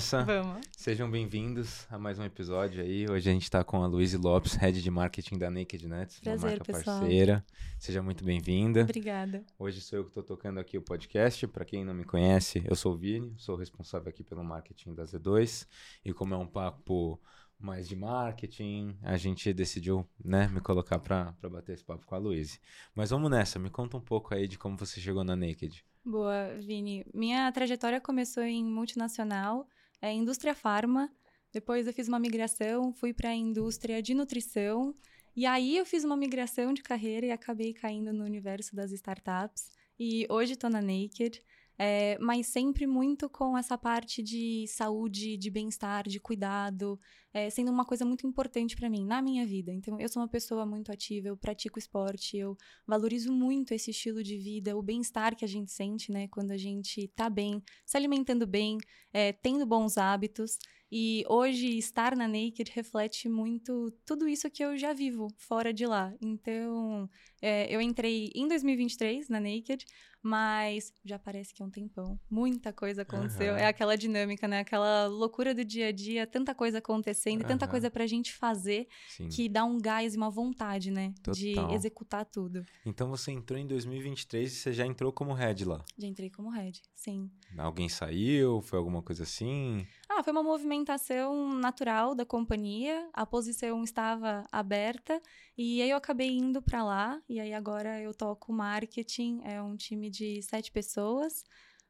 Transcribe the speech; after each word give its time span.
Nessa. 0.00 0.24
Vamos. 0.24 0.62
Sejam 0.78 1.10
bem-vindos 1.10 1.86
a 1.90 1.98
mais 1.98 2.18
um 2.18 2.24
episódio 2.24 2.82
aí. 2.82 3.06
Hoje 3.06 3.28
a 3.28 3.32
gente 3.34 3.42
está 3.42 3.62
com 3.62 3.82
a 3.82 3.86
Luíse 3.86 4.16
Lopes, 4.16 4.54
Head 4.54 4.82
de 4.82 4.90
Marketing 4.90 5.36
da 5.36 5.50
Naked 5.50 5.86
Nuts, 5.86 6.20
Prazer, 6.20 6.50
marca 6.52 6.64
pessoal. 6.64 7.00
parceira. 7.00 7.44
Seja 7.78 8.02
muito 8.02 8.24
bem-vinda. 8.24 8.84
Obrigada. 8.84 9.44
Hoje 9.58 9.82
sou 9.82 9.98
eu 9.98 10.04
que 10.04 10.08
estou 10.08 10.22
tocando 10.22 10.58
aqui 10.58 10.78
o 10.78 10.82
podcast. 10.82 11.46
Para 11.48 11.66
quem 11.66 11.84
não 11.84 11.92
me 11.92 12.04
conhece, 12.04 12.62
eu 12.66 12.74
sou 12.74 12.94
o 12.94 12.96
Vini, 12.96 13.34
sou 13.36 13.56
responsável 13.56 14.08
aqui 14.08 14.24
pelo 14.24 14.42
marketing 14.42 14.94
da 14.94 15.04
Z2. 15.04 15.66
E 16.02 16.14
como 16.14 16.32
é 16.32 16.38
um 16.38 16.46
papo 16.46 17.20
mais 17.58 17.86
de 17.86 17.94
marketing, 17.94 18.96
a 19.02 19.18
gente 19.18 19.52
decidiu 19.52 20.08
né, 20.24 20.48
me 20.48 20.62
colocar 20.62 20.98
para 20.98 21.34
bater 21.42 21.74
esse 21.74 21.84
papo 21.84 22.06
com 22.06 22.14
a 22.14 22.18
Luíse. 22.18 22.58
Mas 22.94 23.10
vamos 23.10 23.30
nessa, 23.30 23.58
me 23.58 23.68
conta 23.68 23.98
um 23.98 24.00
pouco 24.00 24.32
aí 24.32 24.48
de 24.48 24.56
como 24.56 24.78
você 24.78 24.98
chegou 24.98 25.22
na 25.22 25.36
Naked. 25.36 25.84
Boa, 26.02 26.56
Vini. 26.58 27.04
Minha 27.12 27.52
trajetória 27.52 28.00
começou 28.00 28.42
em 28.42 28.64
multinacional, 28.64 29.68
é, 30.00 30.12
indústria 30.12 30.54
farma. 30.54 31.10
Depois 31.52 31.86
eu 31.86 31.92
fiz 31.92 32.08
uma 32.08 32.18
migração, 32.18 32.92
fui 32.92 33.12
para 33.12 33.30
a 33.30 33.34
indústria 33.34 34.00
de 34.00 34.14
nutrição. 34.14 34.94
E 35.36 35.46
aí 35.46 35.76
eu 35.76 35.86
fiz 35.86 36.04
uma 36.04 36.16
migração 36.16 36.72
de 36.72 36.82
carreira 36.82 37.26
e 37.26 37.30
acabei 37.30 37.72
caindo 37.72 38.12
no 38.12 38.24
universo 38.24 38.74
das 38.74 38.92
startups. 38.92 39.70
E 39.98 40.26
hoje 40.30 40.52
estou 40.52 40.70
na 40.70 40.80
Naked. 40.80 41.42
É, 41.82 42.18
mas 42.18 42.48
sempre 42.48 42.86
muito 42.86 43.26
com 43.26 43.56
essa 43.56 43.78
parte 43.78 44.22
de 44.22 44.66
saúde, 44.68 45.38
de 45.38 45.50
bem-estar, 45.50 46.06
de 46.06 46.20
cuidado, 46.20 47.00
é, 47.32 47.48
sendo 47.48 47.70
uma 47.70 47.86
coisa 47.86 48.04
muito 48.04 48.26
importante 48.26 48.76
para 48.76 48.90
mim, 48.90 49.06
na 49.06 49.22
minha 49.22 49.46
vida. 49.46 49.72
Então, 49.72 49.98
eu 49.98 50.06
sou 50.06 50.20
uma 50.20 50.28
pessoa 50.28 50.66
muito 50.66 50.92
ativa, 50.92 51.28
eu 51.28 51.38
pratico 51.38 51.78
esporte, 51.78 52.36
eu 52.36 52.54
valorizo 52.86 53.32
muito 53.32 53.72
esse 53.72 53.92
estilo 53.92 54.22
de 54.22 54.36
vida, 54.36 54.76
o 54.76 54.82
bem-estar 54.82 55.34
que 55.34 55.42
a 55.42 55.48
gente 55.48 55.72
sente, 55.72 56.12
né, 56.12 56.28
quando 56.28 56.50
a 56.50 56.56
gente 56.58 57.08
tá 57.16 57.30
bem, 57.30 57.62
se 57.86 57.96
alimentando 57.96 58.46
bem, 58.46 58.76
é, 59.10 59.32
tendo 59.32 59.64
bons 59.64 59.96
hábitos. 59.96 60.58
E 60.92 61.24
hoje, 61.28 61.78
estar 61.78 62.16
na 62.16 62.26
Naked 62.26 62.72
reflete 62.74 63.28
muito 63.28 63.92
tudo 64.04 64.26
isso 64.26 64.50
que 64.50 64.62
eu 64.62 64.76
já 64.76 64.92
vivo 64.92 65.28
fora 65.38 65.72
de 65.72 65.86
lá. 65.86 66.12
Então, 66.20 67.08
é, 67.40 67.72
eu 67.72 67.80
entrei 67.80 68.32
em 68.34 68.48
2023 68.48 69.28
na 69.28 69.38
Naked, 69.38 69.86
mas 70.22 70.92
já 71.04 71.18
parece 71.18 71.54
que 71.54 71.62
é 71.62 71.64
um 71.64 71.70
tempão. 71.70 72.18
Muita 72.30 72.72
coisa 72.72 73.02
aconteceu. 73.02 73.52
Uhum. 73.52 73.58
É 73.58 73.66
aquela 73.66 73.96
dinâmica, 73.96 74.46
né? 74.46 74.60
Aquela 74.60 75.06
loucura 75.06 75.54
do 75.54 75.64
dia 75.64 75.88
a 75.88 75.92
dia, 75.92 76.26
tanta 76.26 76.54
coisa 76.54 76.78
acontecendo, 76.78 77.42
uhum. 77.42 77.48
tanta 77.48 77.66
coisa 77.66 77.90
pra 77.90 78.06
gente 78.06 78.32
fazer 78.32 78.86
Sim. 79.08 79.28
que 79.28 79.48
dá 79.48 79.64
um 79.64 79.78
gás 79.78 80.14
e 80.14 80.16
uma 80.16 80.30
vontade, 80.30 80.90
né? 80.90 81.14
De 81.32 81.54
Total. 81.54 81.74
executar 81.74 82.24
tudo. 82.24 82.64
Então 82.84 83.08
você 83.08 83.32
entrou 83.32 83.58
em 83.58 83.66
2023 83.66 84.52
e 84.52 84.56
você 84.56 84.72
já 84.72 84.86
entrou 84.86 85.12
como 85.12 85.32
head 85.32 85.64
lá. 85.64 85.84
Já 85.98 86.06
entrei 86.06 86.30
como 86.30 86.50
head, 86.50 86.80
sim. 86.94 87.30
Alguém 87.56 87.88
saiu? 87.88 88.60
Foi 88.62 88.78
alguma 88.78 89.02
coisa 89.02 89.22
assim? 89.22 89.86
Ah, 90.12 90.24
foi 90.24 90.32
uma 90.32 90.42
movimentação 90.42 91.54
natural 91.54 92.16
da 92.16 92.26
companhia. 92.26 93.08
A 93.12 93.24
posição 93.24 93.84
estava 93.84 94.44
aberta 94.50 95.22
e 95.56 95.80
aí 95.80 95.90
eu 95.90 95.96
acabei 95.96 96.30
indo 96.36 96.60
para 96.60 96.82
lá. 96.82 97.22
E 97.28 97.38
aí 97.38 97.54
agora 97.54 98.00
eu 98.02 98.12
toco 98.12 98.52
marketing. 98.52 99.40
É 99.44 99.62
um 99.62 99.76
time 99.76 100.10
de 100.10 100.42
sete 100.42 100.72
pessoas. 100.72 101.44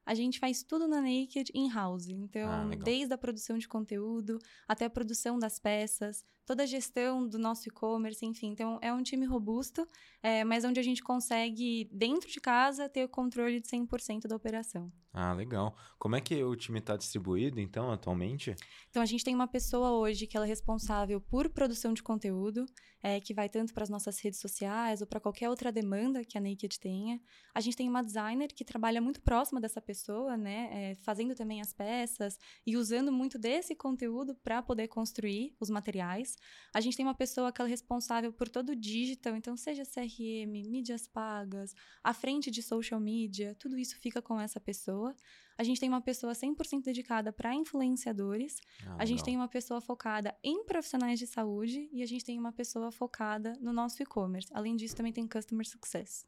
A 0.05 0.15
gente 0.15 0.39
faz 0.39 0.63
tudo 0.63 0.87
na 0.87 1.01
Naked 1.01 1.51
in-house. 1.55 2.09
Então, 2.09 2.51
Ah, 2.51 2.65
desde 2.85 3.15
a 3.15 3.19
produção 3.19 3.57
de 3.57 3.67
conteúdo 3.67 4.39
até 4.69 4.85
a 4.85 4.91
produção 4.91 5.39
das 5.39 5.59
peças, 5.59 6.23
toda 6.51 6.65
a 6.65 6.67
gestão 6.67 7.29
do 7.29 7.39
nosso 7.39 7.69
e-commerce, 7.69 8.27
enfim. 8.27 8.48
Então, 8.48 8.77
é 8.83 8.92
um 8.92 9.05
time 9.05 9.24
robusto, 9.24 9.86
é, 10.20 10.42
mas 10.42 10.64
onde 10.64 10.80
a 10.80 10.83
gente 10.83 11.01
consegue, 11.01 11.89
dentro 11.92 12.29
de 12.29 12.41
casa, 12.41 12.89
ter 12.89 13.05
o 13.05 13.08
controle 13.08 13.61
de 13.61 13.69
100% 13.69 14.27
da 14.27 14.35
operação. 14.35 14.91
Ah, 15.13 15.33
legal. 15.33 15.77
Como 15.98 16.17
é 16.17 16.20
que 16.20 16.42
o 16.42 16.57
time 16.57 16.80
está 16.80 16.97
distribuído, 16.97 17.61
então, 17.61 17.92
atualmente? 17.92 18.55
Então, 18.89 19.01
a 19.01 19.07
gente 19.07 19.24
tem 19.24 19.35
uma 19.35 19.47
pessoa 19.47 19.92
hoje 19.92 20.27
que 20.27 20.36
ela 20.36 20.47
é 20.47 20.48
responsável 20.48 21.20
por 21.20 21.48
produção 21.51 21.92
de 21.92 22.02
conteúdo, 22.02 22.64
é, 23.03 23.20
que 23.20 23.35
vai 23.35 23.48
tanto 23.48 23.73
para 23.73 23.83
as 23.83 23.89
nossas 23.89 24.20
redes 24.20 24.39
sociais 24.39 25.01
ou 25.01 25.07
para 25.07 25.19
qualquer 25.19 25.48
outra 25.48 25.73
demanda 25.73 26.24
que 26.24 26.39
a 26.39 26.41
Naked 26.41 26.79
tenha. 26.79 27.20
A 27.55 27.61
gente 27.61 27.77
tem 27.77 27.89
uma 27.89 28.03
designer 28.03 28.48
que 28.48 28.64
trabalha 28.64 29.01
muito 29.01 29.20
próxima 29.20 29.61
dessa 29.61 29.80
pessoa, 29.80 30.36
né, 30.36 30.69
é, 30.73 30.95
fazendo 30.97 31.35
também 31.35 31.61
as 31.61 31.73
peças 31.73 32.39
e 32.64 32.77
usando 32.77 33.11
muito 33.11 33.39
desse 33.39 33.74
conteúdo 33.74 34.35
para 34.36 34.63
poder 34.63 34.86
construir 34.89 35.57
os 35.58 35.70
materiais. 35.70 36.36
A 36.73 36.80
gente 36.80 36.96
tem 36.96 37.05
uma 37.05 37.14
pessoa 37.14 37.52
que 37.52 37.61
é 37.61 37.64
responsável 37.64 38.33
por 38.33 38.48
todo 38.48 38.70
o 38.70 38.77
digital, 38.77 39.36
então 39.36 39.56
seja 39.56 39.84
CRM, 39.84 40.51
mídias 40.68 41.08
pagas, 41.08 41.74
a 42.02 42.14
frente 42.14 42.51
de 42.51 42.62
social 42.62 43.01
media, 43.01 43.55
tudo 43.58 43.77
isso 43.78 43.96
fica 43.98 44.23
com 44.23 44.40
essa 44.40 44.61
pessoa. 44.61 45.14
A 45.58 45.62
gente 45.62 45.79
tem 45.79 45.89
uma 45.89 46.00
pessoa 46.00 46.33
100% 46.33 46.83
dedicada 46.84 47.33
para 47.33 47.55
influenciadores. 47.55 48.56
Ah, 48.86 48.96
A 49.00 49.05
gente 49.05 49.23
tem 49.23 49.36
uma 49.36 49.48
pessoa 49.48 49.80
focada 49.80 50.34
em 50.42 50.64
profissionais 50.64 51.18
de 51.18 51.27
saúde 51.27 51.89
e 51.92 52.02
a 52.02 52.06
gente 52.06 52.24
tem 52.24 52.39
uma 52.39 52.52
pessoa 52.52 52.90
focada 52.90 53.52
no 53.61 53.73
nosso 53.73 54.02
e-commerce. 54.02 54.48
Além 54.55 54.77
disso, 54.77 54.96
também 54.96 55.12
tem 55.12 55.27
Customer 55.27 55.67
Success. 55.68 56.24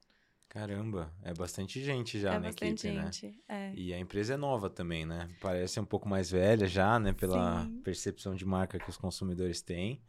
Caramba, 0.53 1.11
é 1.23 1.33
bastante 1.33 1.83
gente 1.83 2.21
já 2.21 2.35
é 2.35 2.39
na 2.39 2.49
bastante 2.49 2.87
equipe, 2.87 2.95
né? 2.95 3.11
gente. 3.11 3.43
É. 3.49 3.73
E 3.75 3.95
a 3.95 3.99
empresa 3.99 4.35
é 4.35 4.37
nova 4.37 4.69
também, 4.69 5.07
né? 5.07 5.27
Parece 5.41 5.81
um 5.81 5.85
pouco 5.87 6.07
mais 6.07 6.31
velha 6.31 6.67
já, 6.67 6.99
né? 6.99 7.15
Pela 7.15 7.65
Sim. 7.65 7.81
percepção 7.81 8.35
de 8.35 8.45
marca 8.45 8.79
que 8.79 8.91
os 8.91 8.99
consumidores 8.99 9.63
têm. 9.63 10.05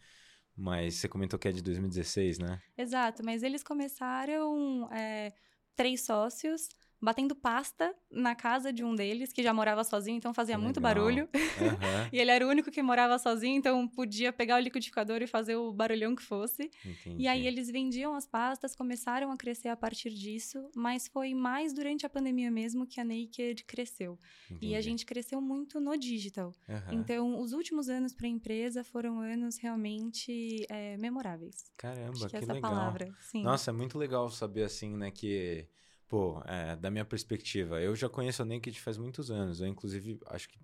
Mas 0.54 0.96
você 0.96 1.08
comentou 1.08 1.40
que 1.40 1.48
é 1.48 1.52
de 1.54 1.64
2016, 1.64 2.40
né? 2.40 2.62
Exato, 2.78 3.24
mas 3.24 3.42
eles 3.42 3.64
começaram 3.64 4.92
é, 4.92 5.32
três 5.78 6.04
sócios 6.06 6.68
batendo 7.04 7.36
pasta 7.36 7.94
na 8.10 8.34
casa 8.34 8.72
de 8.72 8.82
um 8.82 8.96
deles, 8.96 9.34
que 9.34 9.44
já 9.44 9.54
morava 9.54 9.84
sozinho, 9.84 10.16
então 10.16 10.34
fazia 10.34 10.56
Que 10.56 10.64
muito 10.64 10.78
legal. 10.78 10.94
barulho. 10.96 11.30
Aham, 11.34 12.10
E 12.14 12.18
ele 12.20 12.32
era 12.32 12.48
o 12.48 12.50
único 12.50 12.72
que 12.72 12.82
morava 12.82 13.20
sozinho, 13.20 13.58
então 13.58 13.86
podia 13.88 14.32
pegar 14.32 14.56
o 14.56 14.60
liquidificador 14.60 15.22
e 15.22 15.28
fazer 15.28 15.58
o 15.58 15.74
barulhão 15.74 16.16
que 16.16 16.24
fosse. 16.24 16.72
entendi. 16.86 17.24
E 17.24 17.28
aí 17.28 17.46
eles 17.46 17.70
vendiam 17.70 18.16
as 18.16 18.26
pastas, 18.26 18.74
começaram 18.76 19.32
a 19.32 19.36
crescer 19.38 19.68
a 19.68 19.76
partir 19.76 20.12
disso, 20.12 20.70
mas 20.76 21.08
foi 21.10 21.34
mais 21.34 21.74
durante 21.74 22.06
a 22.06 22.10
pandemia 22.10 22.50
mesmo 22.50 22.88
que 22.88 23.02
a 23.02 23.04
Naked 23.04 23.66
cresceu. 23.66 24.18
E 24.62 24.74
a 24.74 24.78
Entendi. 24.78 24.82
gente 24.90 25.06
cresceu 25.06 25.42
muito 25.42 25.82
no 25.82 25.98
digital. 25.98 26.54
Aham. 26.70 26.94
Então, 26.94 27.40
os 27.42 27.52
últimos 27.52 27.90
anos 27.90 28.14
para 28.14 28.28
a 28.28 28.30
empresa 28.30 28.82
foram 28.84 29.20
anos 29.20 29.58
realmente 29.58 30.66
é, 30.70 30.96
memoráveis. 30.98 31.66
Caramba, 31.78 32.12
Acho 32.12 32.24
que, 32.26 32.30
que 32.30 32.36
é 32.38 32.40
essa 32.40 32.54
legal. 32.54 32.72
palavra. 32.72 33.14
Sim. 33.20 33.44
Nossa, 33.44 33.72
é 33.72 33.74
muito 33.74 33.98
legal 33.98 34.30
saber 34.30 34.64
assim, 34.64 34.96
né, 34.96 35.12
que, 35.12 35.68
pô, 36.14 36.44
é, 36.46 36.76
da 36.76 36.92
minha 36.92 37.04
perspectiva, 37.04 37.82
eu 37.82 37.96
já 37.96 38.08
conheço 38.08 38.44
a 38.44 38.46
Naked 38.46 38.80
faz 38.80 39.00
muitos 39.00 39.32
anos. 39.32 39.60
Eu, 39.60 39.68
inclusive, 39.68 40.20
acho 40.28 40.48
que, 40.48 40.60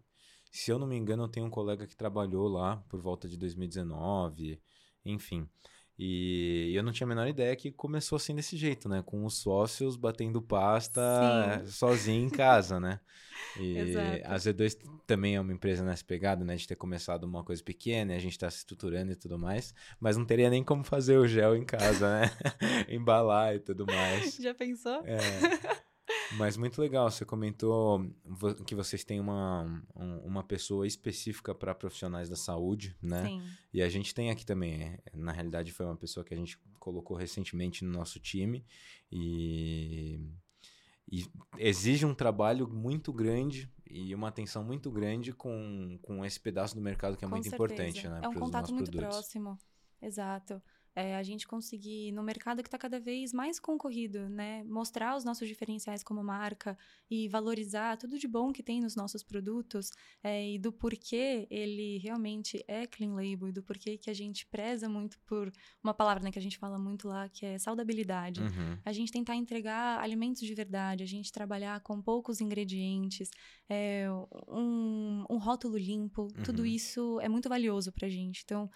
se 0.51 0.69
eu 0.71 0.77
não 0.77 0.85
me 0.85 0.95
engano, 0.95 1.23
eu 1.23 1.27
tenho 1.27 1.47
um 1.47 1.49
colega 1.49 1.87
que 1.87 1.95
trabalhou 1.95 2.47
lá 2.47 2.77
por 2.87 3.01
volta 3.01 3.27
de 3.27 3.35
2019, 3.35 4.61
enfim. 5.03 5.49
E 6.01 6.71
eu 6.73 6.81
não 6.81 6.93
tinha 6.93 7.05
a 7.05 7.09
menor 7.09 7.27
ideia 7.27 7.53
que 7.57 7.71
começou 7.73 8.15
assim 8.15 8.33
desse 8.33 8.55
jeito, 8.55 8.87
né? 8.87 9.03
Com 9.05 9.25
os 9.25 9.33
sócios 9.35 9.97
batendo 9.97 10.41
pasta 10.41 11.01
Sim. 11.65 11.71
sozinho 11.71 12.25
em 12.25 12.29
casa, 12.29 12.79
né? 12.79 13.01
E 13.61 14.21
Exato. 14.23 14.31
a 14.31 14.35
Z2 14.37 14.77
também 15.05 15.35
é 15.35 15.41
uma 15.41 15.51
empresa 15.51 15.83
nessa 15.83 16.05
pegada, 16.05 16.45
né? 16.45 16.55
De 16.55 16.65
ter 16.65 16.75
começado 16.75 17.25
uma 17.25 17.43
coisa 17.43 17.61
pequena, 17.61 18.13
e 18.13 18.15
a 18.15 18.19
gente 18.19 18.37
tá 18.39 18.49
se 18.49 18.59
estruturando 18.59 19.11
e 19.11 19.15
tudo 19.15 19.37
mais, 19.37 19.73
mas 19.99 20.15
não 20.15 20.23
teria 20.23 20.49
nem 20.49 20.63
como 20.63 20.83
fazer 20.83 21.17
o 21.17 21.27
gel 21.27 21.57
em 21.57 21.65
casa, 21.65 22.07
né? 22.21 22.31
Embalar 22.87 23.55
e 23.55 23.59
tudo 23.59 23.85
mais. 23.85 24.37
Já 24.39 24.53
pensou? 24.53 25.01
É. 25.03 25.19
Mas 26.37 26.55
muito 26.57 26.79
legal, 26.79 27.09
você 27.09 27.25
comentou 27.25 28.01
que 28.65 28.75
vocês 28.75 29.03
têm 29.03 29.19
uma, 29.19 29.63
um- 29.95 30.19
uma 30.19 30.43
pessoa 30.43 30.85
específica 30.85 31.55
para 31.55 31.73
profissionais 31.73 32.29
da 32.29 32.35
saúde, 32.35 32.95
né? 33.01 33.25
Sim. 33.25 33.41
E 33.73 33.81
a 33.81 33.89
gente 33.89 34.13
tem 34.13 34.29
aqui 34.29 34.45
também, 34.45 34.81
é, 34.83 35.01
na 35.13 35.31
realidade 35.31 35.71
foi 35.71 35.85
uma 35.85 35.95
pessoa 35.95 36.23
que 36.23 36.33
a 36.33 36.37
gente 36.37 36.57
colocou 36.79 37.17
recentemente 37.17 37.83
no 37.83 37.91
nosso 37.91 38.19
time 38.19 38.63
e, 39.11 40.19
e 41.11 41.25
exige 41.57 42.05
um 42.05 42.13
trabalho 42.13 42.67
muito 42.67 43.11
grande 43.11 43.71
e 43.89 44.13
uma 44.13 44.27
atenção 44.27 44.63
muito 44.63 44.91
grande 44.91 45.33
com, 45.33 45.97
com 46.01 46.23
esse 46.23 46.39
pedaço 46.39 46.75
do 46.75 46.81
mercado 46.81 47.17
que 47.17 47.25
é 47.25 47.27
Com 47.27 47.35
muito 47.35 47.49
certeza. 47.49 47.73
importante, 47.73 48.07
né? 48.07 48.19
É 48.23 48.27
um 48.27 48.33
contato 48.33 48.71
muito 48.73 48.91
produtos. 48.91 49.15
próximo. 49.15 49.57
Exato. 50.01 50.61
É, 50.95 51.15
a 51.15 51.23
gente 51.23 51.47
conseguir, 51.47 52.11
no 52.11 52.23
mercado 52.23 52.61
que 52.61 52.67
está 52.67 52.77
cada 52.77 52.99
vez 52.99 53.33
mais 53.33 53.59
concorrido, 53.59 54.27
né? 54.29 54.63
Mostrar 54.63 55.15
os 55.15 55.23
nossos 55.23 55.47
diferenciais 55.47 56.03
como 56.03 56.23
marca 56.23 56.77
e 57.09 57.27
valorizar 57.27 57.97
tudo 57.97 58.17
de 58.17 58.27
bom 58.27 58.51
que 58.51 58.63
tem 58.63 58.81
nos 58.81 58.95
nossos 58.95 59.23
produtos 59.23 59.91
é, 60.23 60.51
e 60.51 60.59
do 60.59 60.71
porquê 60.71 61.47
ele 61.49 61.97
realmente 61.99 62.63
é 62.67 62.85
clean 62.85 63.13
label 63.13 63.49
e 63.49 63.51
do 63.51 63.63
porquê 63.63 63.97
que 63.97 64.09
a 64.09 64.13
gente 64.13 64.45
preza 64.45 64.89
muito 64.89 65.19
por 65.19 65.51
uma 65.83 65.93
palavra 65.93 66.23
né, 66.23 66.31
que 66.31 66.39
a 66.39 66.41
gente 66.41 66.57
fala 66.57 66.77
muito 66.77 67.07
lá, 67.07 67.29
que 67.29 67.45
é 67.45 67.57
saudabilidade. 67.57 68.41
Uhum. 68.41 68.77
A 68.83 68.91
gente 68.91 69.11
tentar 69.11 69.35
entregar 69.35 69.99
alimentos 69.99 70.41
de 70.41 70.53
verdade, 70.53 71.03
a 71.03 71.07
gente 71.07 71.31
trabalhar 71.31 71.79
com 71.81 72.01
poucos 72.01 72.41
ingredientes, 72.41 73.29
é, 73.69 74.07
um, 74.47 75.25
um 75.29 75.37
rótulo 75.37 75.77
limpo, 75.77 76.27
tudo 76.43 76.59
Uhum. 76.59 76.65
isso 76.65 77.19
é 77.21 77.29
muito 77.29 77.47
valioso 77.49 77.91
pra 77.91 78.09
gente. 78.09 78.41
Então, 78.43 78.69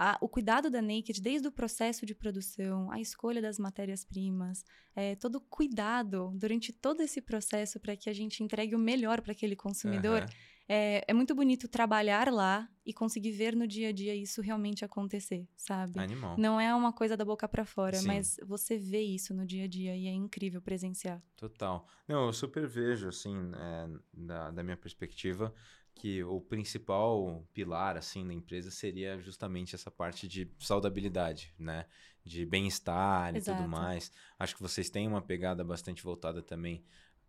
a- 0.00 0.16
o 0.20 0.28
cuidado 0.28 0.70
da 0.70 0.80
Naked, 0.80 1.20
desde 1.20 1.48
o 1.48 1.52
processo 1.52 2.06
de 2.06 2.14
produção, 2.14 2.88
a 2.92 3.00
escolha 3.00 3.42
das 3.42 3.58
matérias-primas, 3.58 4.64
é, 4.94 5.16
todo 5.16 5.36
o 5.36 5.40
cuidado 5.40 6.30
durante 6.36 6.72
todo 6.72 7.00
esse 7.02 7.20
processo 7.20 7.80
para 7.80 7.96
que 7.96 8.08
a 8.08 8.12
gente 8.12 8.42
entregue 8.42 8.76
o 8.76 8.78
melhor 8.78 9.20
para 9.20 9.32
aquele 9.32 9.56
consumidor, 9.56 10.22
Aham. 10.22 10.28
é, 10.68 11.04
é 11.08 11.12
muito 11.12 11.34
bonito 11.34 11.66
trabalhar 11.66 12.32
lá 12.32 12.68
e 12.86 12.92
conseguir 12.94 13.32
ver 13.32 13.56
no 13.56 13.66
dia 13.66 13.88
a 13.88 13.92
dia 13.92 14.14
isso 14.14 14.40
realmente 14.40 14.84
acontecer, 14.84 15.48
sabe? 15.56 15.98
Animal. 15.98 16.36
Não 16.38 16.60
é 16.60 16.72
uma 16.74 16.92
coisa 16.92 17.16
da 17.16 17.24
boca 17.24 17.48
para 17.48 17.64
fora, 17.64 17.96
Sim. 17.96 18.06
mas 18.06 18.36
você 18.46 18.78
vê 18.78 19.00
isso 19.02 19.34
no 19.34 19.44
dia 19.44 19.64
a 19.64 19.68
dia 19.68 19.96
e 19.96 20.06
é 20.06 20.12
incrível 20.12 20.62
presenciar. 20.62 21.20
Total. 21.36 21.86
Não, 22.06 22.26
eu 22.26 22.32
super 22.32 22.66
vejo, 22.68 23.08
assim, 23.08 23.34
é, 23.56 23.88
da, 24.12 24.50
da 24.52 24.62
minha 24.62 24.76
perspectiva, 24.76 25.52
que 25.98 26.22
o 26.24 26.40
principal 26.40 27.44
pilar, 27.52 27.96
assim, 27.96 28.26
da 28.26 28.32
empresa 28.32 28.70
seria 28.70 29.18
justamente 29.20 29.74
essa 29.74 29.90
parte 29.90 30.28
de 30.28 30.50
saudabilidade, 30.58 31.52
né? 31.58 31.84
De 32.24 32.46
bem-estar 32.46 33.34
e 33.36 33.40
tudo 33.40 33.68
mais. 33.68 34.12
Acho 34.38 34.54
que 34.54 34.62
vocês 34.62 34.88
têm 34.88 35.08
uma 35.08 35.20
pegada 35.20 35.64
bastante 35.64 36.02
voltada 36.02 36.42
também 36.42 36.84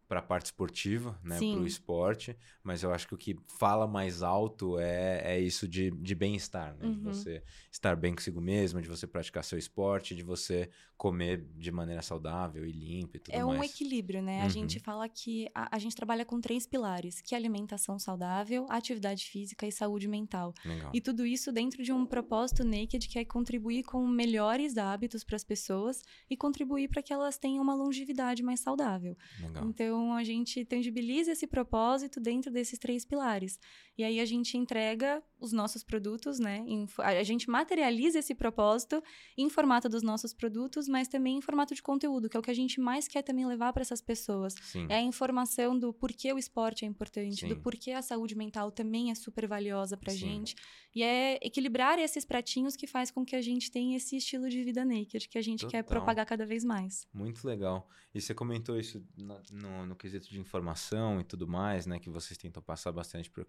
para 0.10 0.20
a 0.20 0.24
parte 0.24 0.48
esportiva, 0.48 1.20
né? 1.24 1.44
Para 1.44 1.60
o 1.62 1.68
esporte, 1.68 2.36
mas 2.64 2.84
eu 2.84 2.92
acho 2.92 3.08
que 3.08 3.14
o 3.16 3.18
que 3.18 3.38
fala 3.48 3.88
mais 3.88 4.24
alto 4.24 4.80
é, 4.80 5.22
é 5.36 5.40
isso 5.40 5.68
de, 5.68 5.92
de 5.92 6.16
bem-estar, 6.16 6.76
né? 6.76 6.90
De 6.90 6.98
Uhum. 6.98 7.04
você 7.04 7.44
estar 7.72 7.96
bem 7.96 8.16
consigo 8.16 8.42
mesmo, 8.42 8.82
de 8.82 8.90
você 8.90 9.08
praticar 9.08 9.44
seu 9.44 9.58
esporte, 9.60 10.16
de 10.16 10.24
você 10.24 10.70
comer 10.98 11.46
de 11.56 11.72
maneira 11.72 12.02
saudável 12.02 12.66
e 12.66 12.72
limpa 12.72 13.18
e 13.18 13.20
tudo 13.22 13.40
É 13.40 13.46
um 13.46 13.64
mais. 13.64 13.64
equilíbrio, 13.64 14.24
né? 14.24 14.42
A 14.44 14.48
Uhum. 14.48 14.56
gente 14.56 14.80
fala 14.80 15.08
que 15.08 15.48
a, 15.54 15.76
a 15.76 15.80
gente 15.80 15.96
trabalha 15.96 16.26
com 16.26 16.42
três 16.42 16.66
pilares, 16.66 17.22
que 17.22 17.36
é 17.36 17.38
alimentação 17.38 18.00
saudável, 18.00 18.66
atividade 18.70 19.24
física 19.26 19.68
e 19.68 19.72
saúde 19.72 20.08
mental. 20.08 20.56
Legal. 20.64 20.92
E 20.92 21.00
tudo 21.00 21.26
isso 21.28 21.52
dentro 21.52 21.84
de 21.84 21.94
um 21.94 22.08
propósito 22.08 22.64
Naked 22.64 23.08
que 23.08 23.20
é 23.20 23.26
contribuir 23.26 23.84
com 23.84 24.08
melhores 24.08 24.78
hábitos 24.80 25.24
para 25.24 25.36
as 25.36 25.44
pessoas 25.44 26.02
e 26.28 26.36
contribuir 26.36 26.88
para 26.90 27.04
que 27.04 27.14
elas 27.14 27.38
tenham 27.38 27.64
uma 27.64 27.76
longevidade 27.76 28.42
mais 28.42 28.62
saudável. 28.62 29.16
Legal. 29.40 29.70
Então 29.70 29.99
a 30.14 30.24
gente 30.24 30.64
tangibiliza 30.66 31.32
esse 31.32 31.46
propósito 31.48 32.20
dentro 32.20 32.52
desses 32.52 32.78
três 32.80 33.06
pilares. 33.06 33.60
E 33.98 34.04
aí 34.04 34.20
a 34.20 34.26
gente 34.26 34.58
entrega 34.58 35.22
os 35.40 35.52
nossos 35.52 35.84
produtos, 35.84 36.40
né? 36.40 36.66
a 37.00 37.24
gente 37.24 37.50
materializa 37.50 38.20
esse 38.20 38.34
propósito 38.34 39.04
em 39.38 39.50
formato 39.50 39.90
dos 39.90 40.02
nossos 40.04 40.34
produtos, 40.34 40.88
mas 40.88 41.08
também 41.10 41.38
em 41.38 41.42
formato 41.42 41.76
de 41.76 41.82
conteúdo, 41.82 42.30
que 42.30 42.38
é 42.38 42.40
o 42.40 42.44
que 42.44 42.52
a 42.52 42.54
gente 42.54 42.80
mais 42.80 43.08
quer 43.08 43.22
também 43.24 43.46
levar 43.46 43.74
para 43.74 43.82
essas 43.82 44.02
pessoas. 44.02 44.54
Sim. 44.62 44.86
É 44.90 44.96
a 44.96 45.02
informação 45.02 45.78
do 45.78 45.94
porquê 45.94 46.32
o 46.32 46.38
esporte 46.38 46.86
é 46.86 46.88
importante, 46.88 47.46
do 47.46 47.56
Sim. 47.56 47.62
porquê 47.62 47.92
a 47.92 48.02
saúde 48.02 48.36
mental 48.36 48.72
também 48.72 49.12
é 49.12 49.16
super 49.16 49.46
valiosa 49.48 49.98
pra 49.98 50.12
Sim. 50.14 50.18
gente. 50.20 50.56
E 50.96 51.04
é 51.04 51.38
equilibrar 51.42 52.00
esses 52.00 52.24
pratinhos 52.26 52.76
que 52.76 52.88
faz 52.88 53.12
com 53.12 53.26
que 53.26 53.36
a 53.36 53.42
gente 53.42 53.70
tenha 53.70 53.98
esse 53.98 54.16
estilo 54.16 54.50
de 54.50 54.64
vida 54.64 54.84
naked 54.86 55.28
que 55.28 55.38
a 55.38 55.42
gente 55.42 55.68
quer 55.68 55.84
Total. 55.84 55.98
propagar 56.00 56.26
cada 56.26 56.46
vez 56.46 56.64
mais. 56.64 57.06
Muito 57.14 57.46
legal. 57.46 57.88
E 58.14 58.20
você 58.22 58.34
comentou 58.34 58.80
isso 58.80 59.06
na- 59.18 59.42
no, 59.52 59.86
no 59.90 59.96
quesito 59.96 60.30
de 60.30 60.40
informação 60.40 61.20
e 61.20 61.24
tudo 61.24 61.48
mais, 61.48 61.86
né? 61.86 62.00
Que 62.00 62.10
vocês 62.10 62.38
tentam 62.38 62.62
passar 62.64 62.92
bastante 62.92 63.30
para 63.30 63.44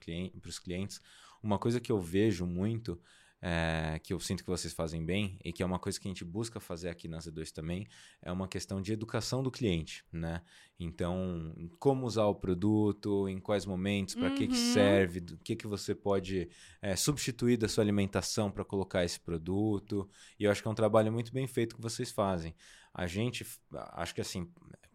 os 0.47 0.59
clientes. 0.59 1.01
Uma 1.43 1.59
coisa 1.59 1.79
que 1.81 1.93
eu 1.93 2.01
vejo 2.01 2.45
muito, 2.47 3.01
é, 3.43 3.99
que 4.03 4.13
eu 4.13 4.21
sinto 4.21 4.43
que 4.45 4.51
vocês 4.51 4.73
fazem 4.75 5.05
bem, 5.05 5.39
e 5.45 5.53
que 5.53 5.63
é 5.63 5.67
uma 5.67 5.79
coisa 5.79 5.99
que 5.99 6.07
a 6.07 6.11
gente 6.11 6.25
busca 6.25 6.61
fazer 6.61 6.89
aqui 6.91 7.09
na 7.09 7.19
Z2 7.19 7.51
também, 7.53 7.87
é 8.21 8.31
uma 8.31 8.47
questão 8.49 8.83
de 8.83 8.93
educação 8.93 9.43
do 9.43 9.51
cliente, 9.51 10.05
né? 10.13 10.43
Então, 10.79 11.55
como 11.79 12.07
usar 12.07 12.27
o 12.27 12.35
produto, 12.35 13.29
em 13.29 13.39
quais 13.39 13.65
momentos, 13.65 14.15
para 14.15 14.31
que, 14.31 14.47
que 14.47 14.57
Uhum. 14.57 14.73
serve, 14.73 15.21
do 15.21 15.39
que, 15.39 15.57
que 15.57 15.67
você 15.67 15.95
pode 15.95 16.49
é, 16.83 16.97
substituir 16.97 17.57
da 17.57 17.69
sua 17.69 17.85
alimentação 17.85 18.51
para 18.51 18.65
colocar 18.65 19.05
esse 19.05 19.21
produto. 19.21 20.09
E 20.39 20.45
eu 20.45 20.51
acho 20.51 20.61
que 20.63 20.69
é 20.69 20.71
um 20.71 20.75
trabalho 20.75 21.13
muito 21.13 21.33
bem 21.33 21.47
feito 21.47 21.77
que 21.77 21.83
vocês 21.83 22.11
fazem. 22.11 22.55
A 22.93 23.07
gente, 23.07 23.47
acho 23.93 24.15
que 24.15 24.21
assim, 24.21 24.51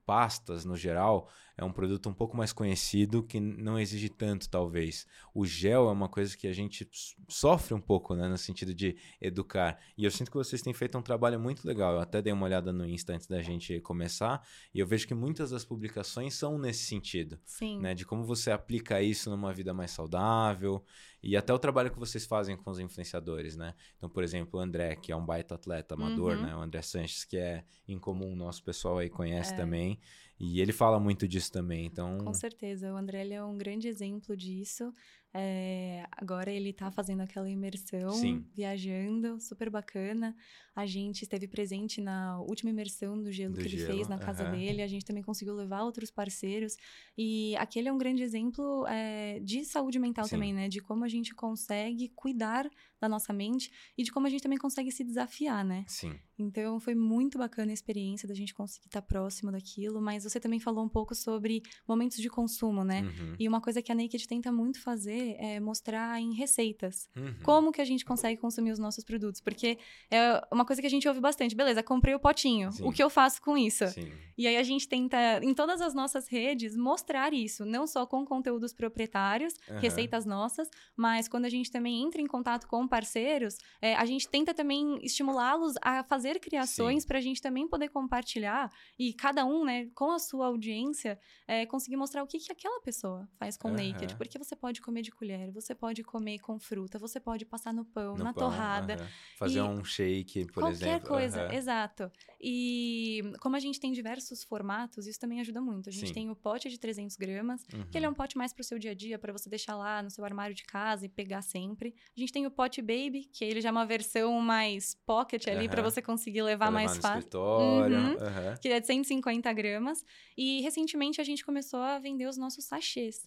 pastas 0.05 0.65
no 0.65 0.75
geral 0.75 1.29
é 1.57 1.63
um 1.63 1.71
produto 1.71 2.09
um 2.09 2.13
pouco 2.13 2.35
mais 2.35 2.51
conhecido 2.51 3.23
que 3.23 3.39
não 3.39 3.79
exige 3.79 4.09
tanto, 4.09 4.49
talvez. 4.49 5.07
O 5.33 5.45
gel 5.45 5.87
é 5.87 5.91
uma 5.91 6.09
coisa 6.09 6.35
que 6.35 6.47
a 6.47 6.53
gente 6.53 6.87
sofre 7.29 7.73
um 7.73 7.79
pouco, 7.79 8.13
né, 8.13 8.27
no 8.27 8.37
sentido 8.37 8.73
de 8.73 8.97
educar. 9.21 9.79
E 9.97 10.03
eu 10.03 10.11
sinto 10.11 10.29
que 10.29 10.37
vocês 10.37 10.61
têm 10.61 10.73
feito 10.73 10.97
um 10.97 11.01
trabalho 11.01 11.39
muito 11.39 11.65
legal. 11.65 11.93
Eu 11.93 11.99
até 11.99 12.21
dei 12.21 12.33
uma 12.33 12.45
olhada 12.45 12.73
no 12.73 12.85
Insta 12.85 13.13
antes 13.13 13.27
da 13.27 13.41
gente 13.41 13.79
começar 13.79 14.45
e 14.73 14.79
eu 14.79 14.87
vejo 14.87 15.07
que 15.07 15.13
muitas 15.13 15.51
das 15.51 15.63
publicações 15.63 16.33
são 16.35 16.57
nesse 16.57 16.85
sentido 16.85 17.39
Sim. 17.45 17.79
né? 17.79 17.93
De 17.93 18.05
como 18.05 18.23
você 18.25 18.51
aplica 18.51 19.01
isso 19.01 19.29
numa 19.29 19.53
vida 19.53 19.73
mais 19.73 19.91
saudável 19.91 20.83
e 21.25 21.35
até 21.35 21.51
o 21.53 21.59
trabalho 21.59 21.91
que 21.91 21.97
vocês 21.99 22.25
fazem 22.25 22.55
com 22.55 22.69
os 22.69 22.79
influenciadores, 22.79 23.55
né? 23.55 23.73
Então, 23.97 24.09
por 24.09 24.23
exemplo, 24.23 24.59
o 24.59 24.61
André, 24.63 24.95
que 24.95 25.11
é 25.11 25.15
um 25.15 25.25
baita 25.25 25.55
atleta 25.55 25.95
amador, 25.95 26.35
Uhum. 26.37 26.43
né? 26.43 26.55
O 26.55 26.59
André 26.61 26.81
Sanches, 26.81 27.25
que 27.25 27.37
é 27.37 27.63
incomum, 27.87 28.33
o 28.33 28.35
nosso 28.35 28.63
pessoal 28.63 28.99
aí 28.99 29.09
conhece 29.09 29.53
É. 29.53 29.55
também. 29.57 29.99
E 30.39 30.59
ele 30.59 30.73
fala 30.73 30.99
muito 30.99 31.27
disso 31.27 31.51
também, 31.51 31.85
então... 31.85 32.17
Com 32.17 32.33
certeza, 32.33 32.93
o 32.93 32.97
André 32.97 33.21
ele 33.21 33.33
é 33.33 33.43
um 33.43 33.57
grande 33.57 33.87
exemplo 33.87 34.35
disso. 34.35 34.93
É, 35.37 36.05
agora 36.11 36.49
ele 36.49 36.71
tá 36.71 36.89
fazendo 36.89 37.19
aquela 37.19 37.49
imersão, 37.49 38.11
Sim. 38.11 38.45
viajando, 38.55 39.37
super 39.41 39.69
bacana. 39.69 40.33
A 40.73 40.85
gente 40.85 41.23
esteve 41.23 41.45
presente 41.45 41.99
na 41.99 42.39
última 42.39 42.69
imersão 42.69 43.21
do 43.21 43.29
gelo 43.33 43.53
Do 43.53 43.59
que 43.59 43.67
ele 43.67 43.77
gelo, 43.77 43.93
fez 43.93 44.07
na 44.07 44.17
casa 44.17 44.45
dele. 44.45 44.81
A 44.81 44.87
gente 44.87 45.03
também 45.03 45.21
conseguiu 45.21 45.53
levar 45.53 45.83
outros 45.83 46.09
parceiros. 46.09 46.77
E 47.17 47.53
aquele 47.57 47.89
é 47.89 47.91
um 47.91 47.97
grande 47.97 48.23
exemplo 48.23 48.87
é, 48.87 49.41
de 49.41 49.65
saúde 49.65 49.99
mental 49.99 50.23
Sim. 50.23 50.31
também, 50.31 50.53
né? 50.53 50.69
De 50.69 50.79
como 50.79 51.03
a 51.03 51.09
gente 51.09 51.35
consegue 51.35 52.07
cuidar 52.15 52.69
da 52.99 53.09
nossa 53.09 53.33
mente 53.33 53.71
e 53.97 54.03
de 54.03 54.11
como 54.11 54.27
a 54.27 54.29
gente 54.29 54.41
também 54.41 54.57
consegue 54.57 54.91
se 54.91 55.03
desafiar, 55.03 55.63
né? 55.65 55.83
Sim, 55.87 56.17
Então 56.37 56.79
foi 56.79 56.95
muito 56.95 57.37
bacana 57.37 57.71
a 57.71 57.73
experiência 57.73 58.27
da 58.27 58.33
gente 58.33 58.53
conseguir 58.53 58.87
estar 58.87 59.01
próximo 59.01 59.51
daquilo, 59.51 60.01
mas 60.01 60.23
você 60.23 60.39
também 60.39 60.59
falou 60.59 60.83
um 60.83 60.89
pouco 60.89 61.13
sobre 61.15 61.61
momentos 61.87 62.17
de 62.17 62.29
consumo, 62.29 62.83
né? 62.83 63.01
Uhum. 63.01 63.35
E 63.39 63.47
uma 63.47 63.61
coisa 63.61 63.81
que 63.81 63.91
a 63.91 63.95
Naked 63.95 64.27
tenta 64.27 64.51
muito 64.51 64.81
fazer 64.81 65.35
é 65.39 65.59
mostrar 65.59 66.19
em 66.19 66.33
receitas 66.33 67.07
Uhum. 67.15 67.35
como 67.43 67.71
que 67.71 67.81
a 67.81 67.85
gente 67.85 68.03
consegue 68.05 68.39
consumir 68.39 68.71
os 68.71 68.79
nossos 68.79 69.03
produtos, 69.03 69.39
porque 69.41 69.77
é 70.11 70.41
uma 70.51 70.65
coisa 70.65 70.81
que 70.81 70.87
a 70.87 70.89
gente 70.89 71.07
ouve 71.07 71.19
bastante. 71.19 71.55
Beleza, 71.55 71.81
comprei 71.83 72.13
o 72.15 72.19
potinho. 72.19 72.71
Sim. 72.71 72.83
O 72.85 72.91
que 72.91 73.03
eu 73.03 73.09
faço 73.09 73.41
com 73.41 73.57
isso? 73.57 73.87
Sim, 73.87 74.11
E 74.37 74.47
aí 74.47 74.57
a 74.57 74.63
gente 74.63 74.87
tenta, 74.87 75.17
em 75.43 75.53
todas 75.53 75.79
as 75.79 75.93
nossas 75.93 76.27
redes, 76.27 76.75
mostrar 76.75 77.33
isso, 77.33 77.65
não 77.65 77.87
só 77.87 78.05
com 78.05 78.25
conteúdos 78.25 78.73
proprietários, 78.73 79.53
Aham. 79.69 79.79
receitas 79.79 80.25
nossas, 80.25 80.69
mas 80.95 81.27
quando 81.27 81.45
a 81.45 81.49
gente 81.49 81.71
também 81.71 82.03
entra 82.03 82.21
em 82.21 82.25
contato 82.27 82.67
com 82.67 82.85
parceiros, 82.95 83.57
é, 83.81 83.93
a 83.95 84.05
gente 84.05 84.29
tenta 84.29 84.53
também 84.53 84.97
estimulá-los 85.03 85.73
a 85.81 86.01
fazer 86.05 86.39
criações 86.39 87.05
para 87.05 87.17
a 87.17 87.21
gente 87.21 87.41
também 87.41 87.67
poder 87.67 87.89
compartilhar 87.89 88.71
e 88.97 89.13
cada 89.13 89.43
um, 89.45 89.65
né, 89.65 89.89
com 89.93 90.11
a 90.11 90.19
sua 90.19 90.45
audiência, 90.47 91.19
é, 91.45 91.65
conseguir 91.65 91.97
mostrar 91.97 92.23
o 92.23 92.27
que, 92.27 92.39
que 92.39 92.53
aquela 92.53 92.79
pessoa 92.81 93.27
faz 93.37 93.57
com 93.57 93.67
o 93.67 93.73
Aham. 93.73 93.91
naked. 93.91 94.15
Porque 94.15 94.37
você 94.37 94.55
pode 94.55 94.79
comer 94.81 95.01
de 95.01 95.11
colher, 95.11 95.51
você 95.51 95.75
pode 95.75 96.03
comer 96.03 96.39
com 96.39 96.57
fruta, 96.57 96.97
você 96.97 97.19
pode 97.19 97.43
passar 97.45 97.73
no 97.73 97.83
pão, 97.83 98.15
no 98.15 98.23
na 98.23 98.33
pão, 98.33 98.43
torrada. 98.43 98.93
aham. 98.93 99.07
Fazer 99.37 99.61
um 99.61 99.83
shake, 99.83 100.45
por 100.45 100.63
Qualquer 100.63 100.71
exemplo. 100.71 101.09
coisa, 101.09 101.41
aham. 101.41 101.53
exato. 101.53 102.11
E 102.39 103.21
como 103.41 103.57
a 103.57 103.59
gente 103.59 103.77
tem 103.77 103.91
diversos 103.91 104.41
formatos, 104.43 105.05
isso 105.05 105.19
também 105.19 105.41
ajuda 105.41 105.59
muito. 105.59 105.89
A 105.89 105.91
gente 105.91 106.07
Sim. 106.07 106.13
tem 106.13 106.29
o 106.31 106.35
pote 106.35 106.69
de 106.69 106.79
300 106.79 107.17
gramas, 107.17 107.61
que 107.91 107.97
ele 107.97 108.05
é 108.05 108.09
um 108.09 108.13
pote 108.13 108.37
mais 108.37 108.53
pro 108.53 108.63
seu 108.63 108.79
dia 108.79 108.91
a 108.91 108.95
dia, 108.95 109.19
para 109.19 109.33
você 109.33 109.49
deixar 109.49 109.75
lá 109.75 110.01
no 110.01 110.09
seu 110.09 110.23
armário 110.23 110.55
de 110.55 110.63
casa 110.63 111.05
e 111.05 111.09
pegar 111.09 111.41
sempre. 111.41 111.93
A 112.15 112.19
gente 112.19 112.31
tem 112.31 112.45
o 112.45 112.51
pote 112.51 112.74
baby, 112.81 113.25
que 113.31 113.43
ele 113.45 113.61
já 113.61 113.69
é 113.69 113.71
uma 113.71 113.85
versão 113.85 114.39
mais 114.41 114.95
pocket 115.05 115.47
ali, 115.47 115.67
para 115.67 115.81
Aham. 115.81 115.89
você 115.91 116.01
conseguir 116.01 116.41
levar 116.41 116.65
Pra 116.67 116.71
mais 116.71 116.97
fácil. 116.97 117.19
escritório. 117.19 117.97
Uhum. 117.97 118.17
aham, 118.19 118.57
Que 118.61 118.69
é 118.69 118.79
de 118.79 118.87
150 118.87 119.51
gramas. 119.53 120.03
E 120.37 120.61
recentemente 120.61 121.19
a 121.19 121.23
gente 121.23 121.45
começou 121.45 121.79
a 121.79 121.99
vender 121.99 122.27
os 122.27 122.37
nossos 122.37 122.65
sachês. 122.65 123.25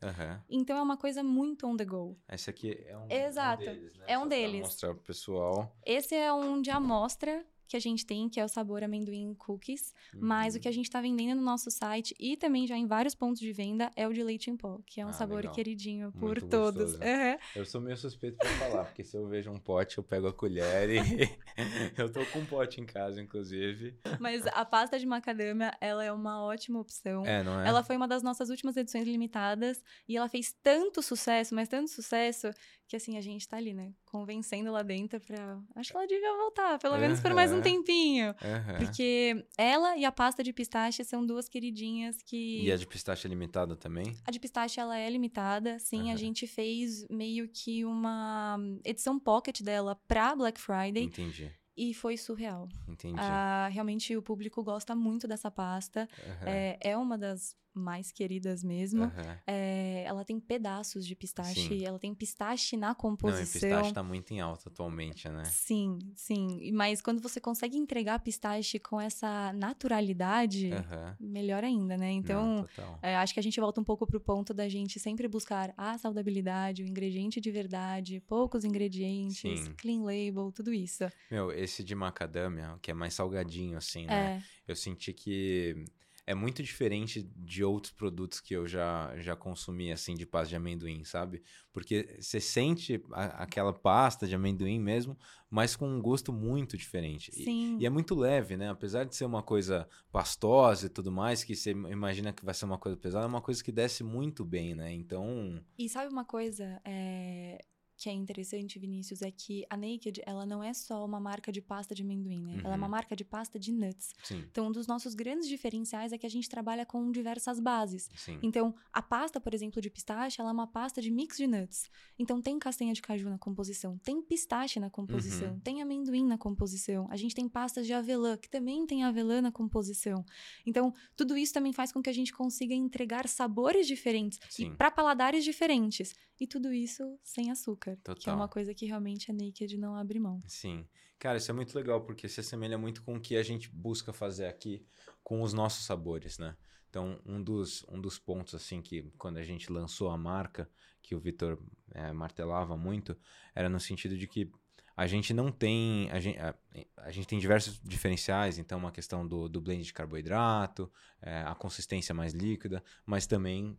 Então 0.49 0.77
é 0.77 0.83
uma 0.83 0.97
coisa 0.97 1.23
muito 1.23 1.67
on 1.67 1.77
the 1.77 1.85
go. 1.85 2.17
Esse 2.31 2.51
aqui 2.51 2.79
é 2.87 2.97
um, 2.97 3.07
Exato. 3.11 3.63
um 3.63 3.67
deles, 3.67 3.97
né? 3.97 4.05
É 4.09 4.19
um 4.19 4.23
Só 4.23 4.29
deles. 4.29 4.61
mostrar 4.61 4.95
pro 4.95 5.03
pessoal. 5.05 5.77
Esse 5.85 6.15
é 6.15 6.33
um 6.33 6.61
de 6.63 6.71
amostra 6.71 7.45
que 7.69 7.77
a 7.77 7.81
gente 7.81 8.05
tem, 8.07 8.29
que 8.29 8.41
é 8.41 8.45
o 8.45 8.49
sabor 8.49 8.83
amendoim 8.83 9.35
cookies. 9.35 9.93
Mas 10.19 10.55
o 10.55 10.57
Uhum. 10.57 10.63
que 10.63 10.69
a 10.69 10.73
gente 10.73 10.91
tá 10.91 11.01
vendendo 11.01 11.37
no 11.37 11.43
nosso 11.45 11.71
site 11.71 12.15
e 12.19 12.37
também 12.37 12.67
já 12.67 12.77
em 12.77 12.87
vários 12.87 13.15
pontos 13.15 13.39
de 13.39 13.53
venda 13.53 13.91
é 13.95 14.09
o 14.09 14.13
de 14.13 14.23
leite 14.25 14.51
em 14.51 14.57
pó, 14.57 14.81
que 14.87 15.01
é 15.01 15.05
um 15.07 15.11
Ah, 15.11 15.13
sabor 15.13 15.37
legal. 15.37 15.55
queridinho 15.55 16.11
por 16.13 16.21
Muito 16.41 16.49
todos. 16.49 16.93
gostoso. 16.93 17.05
Aham. 17.05 17.39
Eu 17.55 17.65
sou 17.67 17.81
meio 17.81 17.97
suspeito 17.97 18.39
pra 18.39 18.49
falar, 18.69 18.85
porque 18.87 19.05
se 19.05 19.17
eu 19.17 19.27
vejo 19.29 19.51
um 19.51 19.59
pote, 19.59 19.99
eu 19.99 20.05
pego 20.05 20.27
a 20.29 20.33
colher 20.33 20.89
e. 20.91 20.99
eu 21.99 22.11
tô 22.11 22.25
com 22.27 22.41
um 22.41 22.47
pote 22.47 22.81
em 22.81 22.87
casa, 22.87 23.21
inclusive. 23.21 23.99
Mas 24.19 24.47
a 24.47 24.65
pasta 24.65 24.99
de 24.99 25.05
macadâmia, 25.07 25.77
ela 25.81 26.03
é 26.05 26.11
uma 26.13 26.43
ótima 26.43 26.81
opção. 26.81 27.25
É, 27.27 27.43
não 27.43 27.61
é? 27.61 27.69
Ela 27.69 27.83
foi 27.85 27.97
uma 27.97 28.09
das 28.09 28.23
nossas 28.23 28.49
últimas 28.49 28.77
edições 28.77 29.07
limitadas 29.07 29.83
e 30.09 30.17
ela 30.17 30.29
fez 30.29 30.55
tanto 30.63 31.03
sucesso, 31.03 31.55
mas 31.55 31.69
tanto 31.69 31.91
sucesso, 31.91 32.51
que 32.87 32.97
assim, 32.97 33.19
a 33.19 33.21
gente 33.21 33.47
tá 33.47 33.57
ali, 33.59 33.75
né? 33.75 33.93
Convencendo 34.11 34.73
lá 34.73 34.83
dentro 34.83 35.21
pra. 35.21 35.61
Acho 35.77 35.91
que 35.91 35.97
ela 35.97 36.07
devia 36.07 36.33
voltar, 36.35 36.79
pelo 36.79 36.97
menos 36.97 37.21
por 37.21 37.35
mais 37.35 37.53
um 37.53 37.61
tempinho. 37.61 38.35
Aham. 38.43 38.79
Porque 38.79 39.45
ela 39.57 39.97
e 39.99 40.05
a 40.05 40.11
pasta 40.11 40.43
de 40.43 40.51
pistache 40.53 41.05
são 41.05 41.25
duas 41.27 41.47
queridinhas 41.49 42.23
que. 42.23 42.65
E 42.65 42.73
a 42.73 42.77
de 42.77 42.87
pistache 42.87 43.27
é 43.27 43.31
limitada 43.31 43.77
também? 43.77 44.17
A 44.25 44.31
de 44.31 44.41
pistache, 44.41 44.81
ela 44.81 44.97
é 44.99 45.09
limitada, 45.11 45.79
sim. 45.79 46.09
A 46.09 46.13
Aham. 46.13 46.17
gente 46.17 46.47
fez 46.47 47.07
meio 47.11 47.49
que 47.49 47.85
uma 47.85 48.59
edição 48.85 49.19
pocket 49.19 49.61
dela 49.63 49.95
pra 50.09 50.35
Black 50.35 50.59
Friday 50.59 51.05
Entendi, 51.05 51.53
e 51.77 51.93
foi 51.93 52.17
surreal. 52.17 52.67
entendi. 52.89 53.19
Ah, 53.21 53.69
realmente, 53.71 54.17
o 54.17 54.23
público 54.23 54.63
gosta 54.65 54.95
muito 54.97 55.29
dessa 55.29 55.51
pasta. 55.51 56.09
Aham. 56.27 56.49
É, 56.49 56.79
é 56.81 56.97
uma 56.97 57.19
das 57.19 57.55
mais 57.75 58.11
queridas 58.11 58.63
mesmo. 58.65 59.05
Uhum. 59.05 59.37
É, 59.47 60.05
ela 60.05 60.25
tem 60.25 60.41
pedaços 60.41 61.07
de 61.07 61.15
pistache, 61.15 61.69
sim. 61.69 61.85
ela 61.85 61.99
tem 61.99 62.15
pistache 62.15 62.77
na 62.77 62.95
composição. 62.95 63.69
Não, 63.69 63.77
e 63.79 63.81
pistache 63.81 63.95
tá 63.95 64.03
muito 64.03 64.33
em 64.33 64.41
alta 64.41 64.69
atualmente, 64.69 65.29
né? 65.29 65.45
Sim, 65.45 65.99
sim. 66.15 66.73
Mas 66.73 67.01
quando 67.01 67.21
você 67.21 67.41
consegue 67.41 67.77
entregar 67.77 68.19
pistache 68.21 68.79
com 68.79 69.01
essa 69.01 69.53
naturalidade, 69.53 70.71
uhum. 70.71 71.15
melhor 71.21 71.65
ainda, 71.65 71.97
né? 71.97 72.11
Então, 72.11 72.67
Não, 72.77 72.99
é, 73.03 73.17
acho 73.17 73.33
que 73.33 73.41
a 73.41 73.43
gente 73.43 73.61
volta 73.61 73.81
um 73.81 73.85
pouco 73.85 74.07
pro 74.07 74.21
ponto 74.21 74.53
da 74.53 74.69
gente 74.69 74.99
sempre 74.99 75.29
buscar 75.29 75.73
a 75.77 75.97
saudabilidade, 75.99 76.83
o 76.83 76.87
ingrediente 76.87 77.41
de 77.41 77.51
verdade, 77.51 78.21
poucos 78.27 78.65
ingredientes, 78.65 79.61
sim. 79.61 79.73
clean 79.75 80.03
label, 80.03 80.51
tudo 80.53 80.73
isso. 80.73 81.05
Meu, 81.31 81.53
esse 81.53 81.85
de 81.85 81.95
macadâmia, 81.95 82.79
que 82.83 82.91
é 82.91 82.95
mais 82.95 83.15
salgadinho, 83.15 83.77
assim, 83.79 84.07
né? 84.07 84.43
É. 84.43 84.59
Eu 84.67 84.77
senti 84.77 85.13
que 85.13 85.85
é 86.29 86.35
muito 86.35 86.63
diferente 86.63 87.23
de 87.23 87.65
outros 87.65 87.91
produtos 87.91 88.39
que 88.39 88.53
eu 88.53 88.67
já, 88.69 89.17
já 89.17 89.35
consumi, 89.35 89.91
assim, 89.91 90.13
de 90.13 90.27
pasta 90.27 90.51
de 90.51 90.57
amendoim, 90.57 91.03
sabe? 91.03 91.43
Porque 91.73 92.19
você 92.21 92.39
sente 92.39 93.03
a, 93.13 93.45
aquela 93.45 93.73
pasta 93.73 94.27
de 94.27 94.35
amendoim 94.35 94.79
mesmo, 94.79 95.17
mas 95.49 95.75
com 95.75 95.89
um 95.89 96.03
gosto 96.03 96.31
muito 96.31 96.77
diferente. 96.77 97.33
Sim. 97.33 97.79
E, 97.79 97.83
e, 97.83 97.87
é 97.87 97.89
muito 97.89 98.15
leve, 98.15 98.59
né? 98.59 98.69
Apesar 98.69 99.05
de 99.05 99.17
ser 99.17 99.25
uma 99.25 99.43
coisa 99.43 99.89
pastosa 100.13 100.85
e 100.85 100.91
tudo 100.91 101.11
mais, 101.11 101.43
que 101.43 101.57
você 101.57 101.71
imagina 101.71 102.31
que 102.31 102.45
vai 102.45 102.53
ser 102.53 102.67
uma 102.67 102.77
coisa 102.77 102.99
pesada, 102.99 103.25
é 103.25 103.29
uma 103.29 103.41
coisa 103.41 103.65
que 103.65 103.73
desce 103.73 104.05
muito 104.05 104.45
bem, 104.45 104.75
né? 104.75 104.93
Então... 104.93 105.65
E 105.79 105.89
sabe 105.89 106.13
uma 106.13 106.27
coisa? 106.27 106.79
É 106.85 107.59
que 107.99 108.09
é 108.09 108.13
interessante, 108.13 108.79
Vinícius, 108.79 109.23
é 109.23 109.31
que 109.33 109.67
a 109.69 109.77
Naked, 109.77 110.23
ela 110.25 110.47
não 110.47 110.63
é 110.63 110.73
só 110.73 111.05
uma 111.05 111.19
marca 111.19 111.51
de 111.51 111.61
pasta 111.61 111.97
de 111.97 112.03
amendoim, 112.03 112.41
né? 112.41 112.53
Uhum. 112.53 112.61
Ela 112.61 112.75
é 112.75 112.77
uma 112.77 112.87
uhum. 112.87 112.93
marca 112.93 113.17
de 113.17 113.25
pasta 113.25 113.59
de 113.59 113.73
nuts. 113.73 114.15
Sim. 114.23 114.45
Então, 114.49 114.69
um 114.69 114.73
dos 114.73 114.87
nossos 114.87 115.17
grandes 115.17 115.49
diferenciais 115.49 116.13
é 116.13 116.19
que 116.19 116.25
a 116.25 116.31
gente 116.31 116.49
trabalha 116.49 116.87
com 116.87 117.11
diversas 117.11 117.59
bases. 117.59 118.09
Sim. 118.15 118.39
Então, 118.41 118.73
a 118.93 119.03
pasta, 119.03 119.41
por 119.41 119.53
exemplo, 119.53 119.83
de 119.83 119.91
pistache, 119.91 120.41
ela 120.41 120.51
é 120.51 120.53
uma 120.53 120.69
pasta 120.69 121.03
de 121.03 121.11
mix 121.11 121.37
de 121.37 121.49
nuts. 121.49 121.91
Então, 122.17 122.41
tem 122.41 122.57
castanha 122.57 122.95
de 122.95 123.03
caju 123.03 123.29
na 123.29 123.39
composição, 123.39 123.99
tem 123.99 124.23
pistache 124.23 124.79
na 124.79 124.89
composição, 124.89 125.55
uhum. 125.55 125.61
tem 125.61 125.83
amendoim 125.83 126.25
na 126.25 126.39
composição. 126.39 127.09
A 127.11 127.17
gente 127.17 127.35
tem 127.35 127.49
pastas 127.49 127.85
de 127.85 127.93
avelã, 127.93 128.37
que 128.37 128.49
também 128.49 128.87
tem 128.87 129.03
avelã 129.03 129.43
na 129.43 129.51
composição. 129.51 130.25
Então, 130.65 130.95
tudo 131.17 131.37
isso 131.37 131.53
também 131.53 131.73
faz 131.73 131.91
com 131.91 132.01
que 132.01 132.09
a 132.09 132.15
gente 132.15 132.33
consiga 132.33 132.75
entregar 132.75 133.27
sabores 133.27 133.89
diferentes 133.89 134.39
Sim. 134.49 134.67
e 134.67 134.77
para 134.77 134.89
paladares 134.89 135.43
diferentes. 135.43 136.15
E 136.41 136.47
tudo 136.47 136.73
isso 136.73 137.19
sem 137.23 137.51
açúcar. 137.51 137.97
Total. 137.97 138.23
Que 138.23 138.31
é 138.31 138.33
uma 138.33 138.49
coisa 138.49 138.73
que 138.73 138.87
realmente 138.87 139.31
a 139.31 139.35
Naked 139.35 139.77
não 139.77 139.97
abre 139.97 140.21
mão. 140.21 140.43
Sim. 140.47 140.87
Cara, 141.19 141.39
isso 141.39 141.51
é 141.51 141.55
muito 141.55 141.75
legal, 141.75 142.03
porque 142.03 142.29
se 142.29 142.41
assemelha 142.41 142.79
muito 142.79 143.03
com 143.03 143.17
o 143.17 143.21
que 143.21 143.37
a 143.37 143.43
gente 143.43 143.69
busca 143.69 144.13
fazer 144.13 144.47
aqui 144.47 144.87
com 145.25 145.43
os 145.43 145.53
nossos 145.53 145.85
sabores, 145.85 146.39
né? 146.39 146.57
Então, 146.89 147.21
um 147.27 147.43
dos, 147.43 147.85
um 147.89 148.01
dos 148.01 148.19
pontos, 148.19 148.55
assim, 148.55 148.81
que 148.81 149.03
quando 149.19 149.37
a 149.37 149.43
gente 149.43 149.71
lançou 149.71 150.11
a 150.11 150.17
marca, 150.17 150.71
que 151.03 151.15
o 151.15 151.21
Vitor 151.21 151.59
é, 151.93 152.13
martelava 152.13 152.77
muito, 152.77 153.17
era 153.55 153.69
no 153.69 153.81
sentido 153.81 154.17
de 154.17 154.27
que 154.27 154.51
a 154.97 155.07
gente 155.07 155.35
não 155.35 155.53
tem. 155.53 156.11
A 156.11 156.19
gente, 156.19 156.39
a, 156.39 156.55
a 156.97 157.11
gente 157.11 157.27
tem 157.27 157.39
diversos 157.39 157.81
diferenciais, 157.85 158.59
então, 158.59 158.79
uma 158.79 158.91
questão 158.91 159.27
do, 159.27 159.49
do 159.49 159.61
blend 159.61 159.85
de 159.85 159.93
carboidrato, 159.93 160.91
é, 161.21 161.43
a 161.43 161.55
consistência 161.55 162.15
mais 162.15 162.33
líquida, 162.33 162.83
mas 163.05 163.27
também 163.27 163.79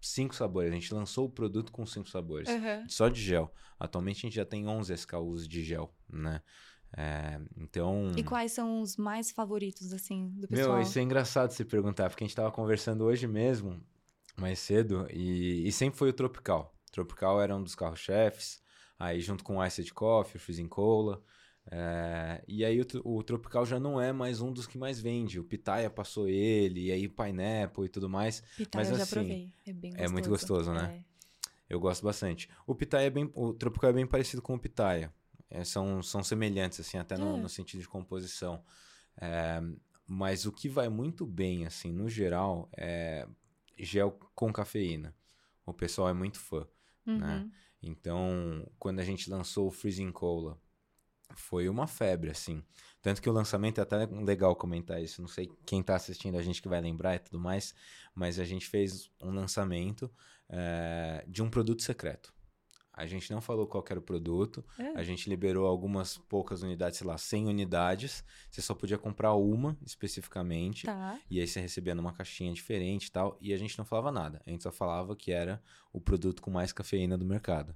cinco 0.00 0.34
sabores. 0.34 0.70
A 0.70 0.74
gente 0.74 0.92
lançou 0.92 1.26
o 1.26 1.30
produto 1.30 1.72
com 1.72 1.84
cinco 1.86 2.08
sabores, 2.08 2.48
uhum. 2.48 2.88
só 2.88 3.08
de 3.08 3.20
gel. 3.20 3.52
Atualmente 3.78 4.18
a 4.18 4.20
gente 4.28 4.34
já 4.34 4.44
tem 4.44 4.66
11 4.66 4.92
SKUs 4.92 5.48
de 5.48 5.62
gel, 5.64 5.94
né? 6.08 6.42
É, 6.96 7.40
então. 7.56 8.12
E 8.16 8.22
quais 8.22 8.52
são 8.52 8.80
os 8.80 8.96
mais 8.96 9.30
favoritos, 9.30 9.92
assim, 9.92 10.28
do 10.36 10.48
pessoal? 10.48 10.74
Meu, 10.76 10.82
isso 10.82 10.98
é 10.98 11.02
engraçado 11.02 11.50
se 11.52 11.64
perguntar, 11.64 12.08
porque 12.10 12.24
a 12.24 12.26
gente 12.26 12.36
tava 12.36 12.50
conversando 12.50 13.04
hoje 13.04 13.26
mesmo, 13.26 13.80
mais 14.36 14.58
cedo, 14.58 15.06
e, 15.10 15.66
e 15.66 15.72
sempre 15.72 15.98
foi 15.98 16.10
o 16.10 16.12
Tropical. 16.12 16.74
O 16.88 16.92
Tropical 16.92 17.40
era 17.40 17.54
um 17.54 17.62
dos 17.62 17.74
carros-chefes, 17.74 18.60
aí 18.98 19.20
junto 19.20 19.44
com 19.44 19.58
o 19.58 19.64
Iced 19.64 19.92
Coffee, 19.94 20.36
o 20.36 20.40
Freezing 20.40 20.68
Cola. 20.68 21.22
É, 21.66 22.42
e 22.48 22.64
aí 22.64 22.80
o, 22.80 22.86
o, 23.04 23.22
Tropical 23.22 23.64
já 23.64 23.78
não 23.78 24.00
é 24.00 24.12
mais 24.12 24.40
um 24.40 24.52
dos 24.52 24.66
que 24.66 24.78
mais 24.78 25.00
vende. 25.00 25.38
O 25.38 25.44
Pitaya 25.44 25.88
passou 25.90 26.28
ele, 26.28 26.86
e 26.86 26.92
aí 26.92 27.06
o 27.06 27.10
Pineapple 27.10 27.84
e 27.84 27.88
tudo 27.88 28.08
mais. 28.08 28.40
Pitaya 28.56 28.84
mas, 28.84 28.88
eu 28.88 28.96
assim, 28.96 29.04
já 29.04 29.10
provei. 29.10 29.52
É 29.66 29.72
bem 29.72 29.90
gostoso. 29.90 30.08
É 30.08 30.12
muito 30.12 30.28
gostoso, 30.28 30.72
né? 30.72 31.04
É. 31.06 31.10
Eu 31.68 31.78
gosto 31.78 32.02
bastante. 32.02 32.48
O 32.66 32.74
Pitaya 32.74 33.06
é 33.06 33.10
bem. 33.10 33.30
O 33.34 33.52
Tropical 33.52 33.90
é 33.90 33.92
bem 33.92 34.06
parecido 34.06 34.42
com 34.42 34.54
o 34.54 34.58
Pitaya. 34.58 35.12
É, 35.48 35.64
são, 35.64 36.02
são 36.02 36.22
semelhantes, 36.22 36.80
assim, 36.80 36.98
até 36.98 37.16
no, 37.16 37.36
é. 37.36 37.40
no 37.40 37.48
sentido 37.48 37.80
de 37.80 37.88
composição. 37.88 38.62
É, 39.16 39.60
mas 40.06 40.46
o 40.46 40.52
que 40.52 40.68
vai 40.68 40.88
muito 40.88 41.24
bem, 41.24 41.66
assim, 41.66 41.92
no 41.92 42.08
geral, 42.08 42.68
é 42.76 43.26
gel 43.78 44.18
com 44.34 44.52
cafeína. 44.52 45.14
O 45.64 45.72
pessoal 45.72 46.08
é 46.08 46.12
muito 46.12 46.38
fã, 46.38 46.66
né? 47.06 47.12
uhum. 47.12 47.18
né? 47.18 47.50
Então, 47.82 48.68
quando 48.78 49.00
a 49.00 49.04
gente 49.04 49.30
lançou 49.30 49.68
o 49.68 49.70
Freezing 49.70 50.12
Cola, 50.12 50.58
foi 51.34 51.68
uma 51.68 51.86
febre, 51.86 52.30
assim. 52.30 52.62
Tanto 53.02 53.22
que 53.22 53.28
o 53.28 53.32
lançamento 53.32 53.78
é 53.78 53.82
até 53.82 54.06
legal 54.06 54.54
comentar 54.54 55.02
isso. 55.02 55.22
Não 55.22 55.28
sei 55.28 55.50
quem 55.64 55.80
está 55.80 55.96
assistindo 55.96 56.36
a 56.36 56.42
gente 56.42 56.60
que 56.60 56.68
vai 56.68 56.80
lembrar 56.80 57.14
e 57.14 57.18
tudo 57.18 57.38
mais, 57.38 57.74
mas 58.14 58.38
a 58.38 58.44
gente 58.44 58.66
fez 58.66 59.10
um 59.22 59.30
lançamento 59.30 60.10
é, 60.48 61.24
de 61.26 61.42
um 61.42 61.48
produto 61.48 61.82
secreto. 61.82 62.32
A 62.92 63.06
gente 63.06 63.30
não 63.32 63.40
falou 63.40 63.66
qual 63.66 63.82
era 63.88 63.98
o 63.98 64.02
produto, 64.02 64.62
é. 64.78 64.88
a 64.90 65.02
gente 65.02 65.30
liberou 65.30 65.66
algumas 65.66 66.18
poucas 66.18 66.62
unidades, 66.62 66.98
sei 66.98 67.06
lá, 67.06 67.16
100 67.16 67.46
unidades. 67.46 68.22
Você 68.50 68.60
só 68.60 68.74
podia 68.74 68.98
comprar 68.98 69.32
uma 69.32 69.78
especificamente. 69.86 70.84
Tá. 70.84 71.18
E 71.30 71.40
aí 71.40 71.46
você 71.46 71.60
recebia 71.60 71.94
numa 71.94 72.12
caixinha 72.12 72.52
diferente 72.52 73.06
e 73.06 73.10
tal. 73.10 73.38
E 73.40 73.54
a 73.54 73.56
gente 73.56 73.78
não 73.78 73.86
falava 73.86 74.12
nada. 74.12 74.42
A 74.44 74.50
gente 74.50 74.62
só 74.62 74.70
falava 74.70 75.16
que 75.16 75.32
era 75.32 75.62
o 75.92 76.00
produto 76.00 76.42
com 76.42 76.50
mais 76.50 76.72
cafeína 76.72 77.16
do 77.16 77.24
mercado. 77.24 77.74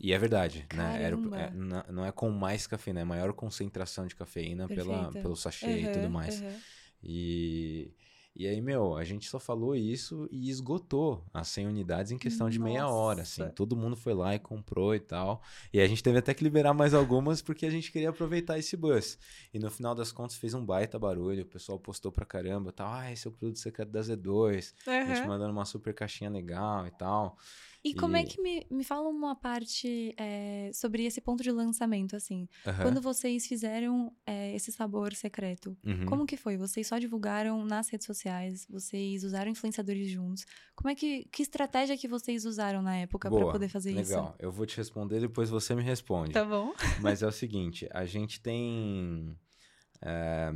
E 0.00 0.12
é 0.12 0.18
verdade, 0.18 0.66
né? 0.72 1.02
Era, 1.02 1.16
é, 1.16 1.92
não 1.92 2.04
é 2.04 2.12
com 2.12 2.30
mais 2.30 2.66
cafeína, 2.66 3.00
é 3.00 3.04
maior 3.04 3.32
concentração 3.32 4.06
de 4.06 4.14
cafeína 4.14 4.68
pela, 4.68 5.10
pelo 5.10 5.34
sachê 5.34 5.66
uhum, 5.66 5.76
e 5.78 5.92
tudo 5.92 6.08
mais. 6.08 6.40
Uhum. 6.40 6.56
E, 7.02 7.92
e 8.38 8.46
aí, 8.46 8.60
meu, 8.60 8.96
a 8.96 9.02
gente 9.02 9.28
só 9.28 9.40
falou 9.40 9.74
isso 9.74 10.28
e 10.30 10.48
esgotou 10.48 11.24
as 11.34 11.48
100 11.48 11.66
unidades 11.66 12.12
em 12.12 12.18
questão 12.18 12.48
de 12.48 12.56
Nossa. 12.56 12.70
meia 12.70 12.88
hora, 12.88 13.22
assim. 13.22 13.48
Todo 13.50 13.74
mundo 13.74 13.96
foi 13.96 14.14
lá 14.14 14.36
e 14.36 14.38
comprou 14.38 14.94
e 14.94 15.00
tal. 15.00 15.42
E 15.72 15.80
a 15.80 15.86
gente 15.88 16.00
teve 16.00 16.18
até 16.18 16.32
que 16.32 16.44
liberar 16.44 16.72
mais 16.72 16.94
algumas 16.94 17.42
porque 17.42 17.66
a 17.66 17.70
gente 17.70 17.90
queria 17.90 18.10
aproveitar 18.10 18.56
esse 18.56 18.76
buzz. 18.76 19.18
E 19.52 19.58
no 19.58 19.68
final 19.68 19.92
das 19.92 20.12
contas 20.12 20.36
fez 20.36 20.54
um 20.54 20.64
baita 20.64 20.96
barulho, 20.96 21.42
o 21.42 21.46
pessoal 21.46 21.80
postou 21.80 22.12
pra 22.12 22.24
caramba, 22.24 22.70
tal. 22.70 22.88
Ah, 22.88 23.10
esse 23.10 23.26
é 23.26 23.30
o 23.30 23.32
produto 23.32 23.58
secreto 23.58 23.90
da 23.90 24.00
Z2. 24.00 24.72
Uhum. 24.86 24.92
A 24.92 25.14
gente 25.14 25.26
mandando 25.26 25.50
uma 25.50 25.64
super 25.64 25.92
caixinha 25.92 26.30
legal 26.30 26.86
e 26.86 26.92
tal. 26.92 27.36
E, 27.84 27.94
como 27.94 28.16
é 28.16 28.24
que 28.24 28.40
me, 28.40 28.66
me 28.70 28.82
fala 28.82 29.08
uma 29.08 29.36
parte 29.36 30.14
é, 30.16 30.70
sobre 30.74 31.04
esse 31.04 31.20
ponto 31.20 31.42
de 31.42 31.50
lançamento, 31.50 32.16
assim? 32.16 32.48
Uhum. 32.66 32.82
Quando 32.82 33.00
vocês 33.00 33.46
fizeram 33.46 34.12
é, 34.26 34.54
esse 34.54 34.72
sabor 34.72 35.14
secreto, 35.14 35.76
uhum. 35.84 36.06
como 36.06 36.26
que 36.26 36.36
foi? 36.36 36.56
Vocês 36.56 36.86
só 36.86 36.98
divulgaram 36.98 37.64
nas 37.64 37.88
redes 37.88 38.06
sociais? 38.06 38.66
Vocês 38.68 39.22
usaram 39.22 39.50
influenciadores 39.50 40.10
juntos? 40.10 40.44
Como 40.74 40.90
é 40.90 40.94
que... 40.94 41.24
Que 41.30 41.42
estratégia 41.42 41.96
que 41.96 42.08
vocês 42.08 42.44
usaram 42.44 42.82
na 42.82 42.96
época 42.96 43.30
para 43.30 43.46
poder 43.46 43.68
fazer 43.68 43.90
legal. 43.90 44.02
isso? 44.02 44.12
Legal. 44.12 44.36
Eu 44.38 44.50
vou 44.50 44.66
te 44.66 44.76
responder, 44.76 45.20
depois 45.20 45.48
você 45.48 45.74
me 45.74 45.82
responde. 45.82 46.32
Tá 46.32 46.44
bom. 46.44 46.74
Mas 47.00 47.22
é 47.22 47.26
o 47.26 47.32
seguinte, 47.32 47.88
a 47.92 48.04
gente 48.04 48.40
tem... 48.40 49.36
É, 50.02 50.52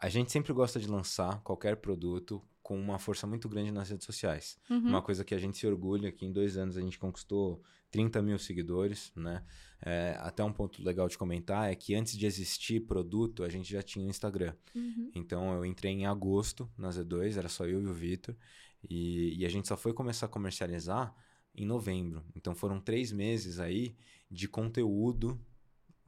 a 0.00 0.08
gente 0.08 0.30
sempre 0.30 0.52
gosta 0.52 0.78
de 0.78 0.88
lançar 0.88 1.40
qualquer 1.42 1.76
produto 1.76 2.42
com 2.66 2.76
uma 2.76 2.98
força 2.98 3.28
muito 3.28 3.48
grande 3.48 3.70
nas 3.70 3.90
redes 3.90 4.04
sociais. 4.04 4.58
Uhum. 4.68 4.88
Uma 4.88 5.00
coisa 5.00 5.24
que 5.24 5.32
a 5.32 5.38
gente 5.38 5.56
se 5.56 5.64
orgulha, 5.68 6.10
que 6.10 6.26
em 6.26 6.32
dois 6.32 6.56
anos 6.56 6.76
a 6.76 6.80
gente 6.80 6.98
conquistou 6.98 7.62
30 7.92 8.20
mil 8.20 8.36
seguidores, 8.40 9.12
né? 9.14 9.44
É, 9.80 10.16
até 10.18 10.42
um 10.42 10.52
ponto 10.52 10.82
legal 10.82 11.06
de 11.06 11.16
comentar 11.16 11.70
é 11.70 11.76
que 11.76 11.94
antes 11.94 12.18
de 12.18 12.26
existir 12.26 12.80
produto, 12.80 13.44
a 13.44 13.48
gente 13.48 13.70
já 13.70 13.82
tinha 13.82 14.04
o 14.04 14.08
Instagram. 14.08 14.52
Uhum. 14.74 15.12
Então 15.14 15.54
eu 15.54 15.64
entrei 15.64 15.92
em 15.92 16.06
agosto 16.06 16.68
na 16.76 16.88
Z2, 16.88 17.36
era 17.36 17.48
só 17.48 17.64
eu 17.66 17.80
e 17.80 17.86
o 17.86 17.94
Vitor, 17.94 18.34
e, 18.82 19.40
e 19.40 19.46
a 19.46 19.48
gente 19.48 19.68
só 19.68 19.76
foi 19.76 19.92
começar 19.92 20.26
a 20.26 20.28
comercializar 20.28 21.14
em 21.54 21.64
novembro. 21.64 22.24
Então 22.34 22.52
foram 22.52 22.80
três 22.80 23.12
meses 23.12 23.60
aí 23.60 23.94
de 24.28 24.48
conteúdo 24.48 25.40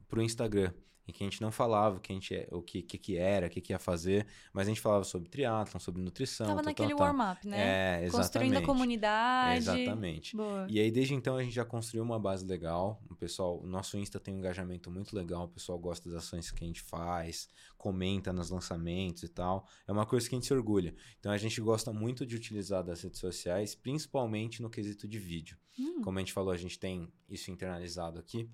para 0.09 0.19
o 0.19 0.23
Instagram 0.23 0.73
em 1.09 1.11
que 1.11 1.23
a 1.23 1.27
gente 1.27 1.41
não 1.41 1.51
falava 1.51 1.97
o 1.97 1.99
que, 1.99 2.11
a 2.11 2.15
gente, 2.15 2.35
é, 2.35 2.47
o 2.51 2.61
que, 2.61 2.81
que, 2.81 2.97
que 2.97 3.17
era, 3.17 3.47
o 3.47 3.49
que, 3.49 3.59
que 3.59 3.73
ia 3.73 3.79
fazer, 3.79 4.25
mas 4.53 4.67
a 4.67 4.69
gente 4.69 4.79
falava 4.79 5.03
sobre 5.03 5.27
triatlon, 5.29 5.79
sobre 5.79 6.01
nutrição. 6.01 6.47
Tava 6.47 6.61
naquele 6.61 6.93
warm-up, 6.93 7.47
né? 7.47 7.57
É, 7.57 8.05
exatamente. 8.05 8.11
Construindo 8.11 8.57
a 8.57 8.61
comunidade. 8.61 9.57
exatamente. 9.57 10.35
Boa. 10.35 10.67
E 10.69 10.79
aí, 10.79 10.91
desde 10.91 11.13
então, 11.13 11.35
a 11.35 11.43
gente 11.43 11.53
já 11.53 11.65
construiu 11.65 12.03
uma 12.03 12.19
base 12.19 12.45
legal. 12.45 13.01
O 13.09 13.15
pessoal, 13.15 13.59
o 13.59 13.67
nosso 13.67 13.97
Insta 13.97 14.19
tem 14.19 14.33
um 14.33 14.37
engajamento 14.37 14.89
muito 14.91 15.15
legal, 15.15 15.45
o 15.45 15.49
pessoal 15.49 15.77
gosta 15.79 16.09
das 16.09 16.23
ações 16.23 16.51
que 16.51 16.63
a 16.63 16.67
gente 16.67 16.81
faz, 16.81 17.49
comenta 17.77 18.31
nos 18.31 18.49
lançamentos 18.49 19.23
e 19.23 19.29
tal. 19.29 19.67
É 19.87 19.91
uma 19.91 20.05
coisa 20.05 20.29
que 20.29 20.35
a 20.35 20.37
gente 20.37 20.47
se 20.47 20.53
orgulha. 20.53 20.95
Então, 21.19 21.31
a 21.31 21.37
gente 21.37 21.59
gosta 21.59 21.91
muito 21.91 22.25
de 22.25 22.35
utilizar 22.35 22.83
das 22.83 23.01
redes 23.01 23.19
sociais, 23.19 23.75
principalmente 23.75 24.61
no 24.61 24.69
quesito 24.69 25.07
de 25.07 25.17
vídeo. 25.17 25.57
Hum. 25.79 26.01
Como 26.01 26.17
a 26.17 26.21
gente 26.21 26.33
falou, 26.33 26.51
a 26.51 26.57
gente 26.57 26.77
tem 26.77 27.11
isso 27.27 27.49
internalizado 27.49 28.19
aqui. 28.19 28.49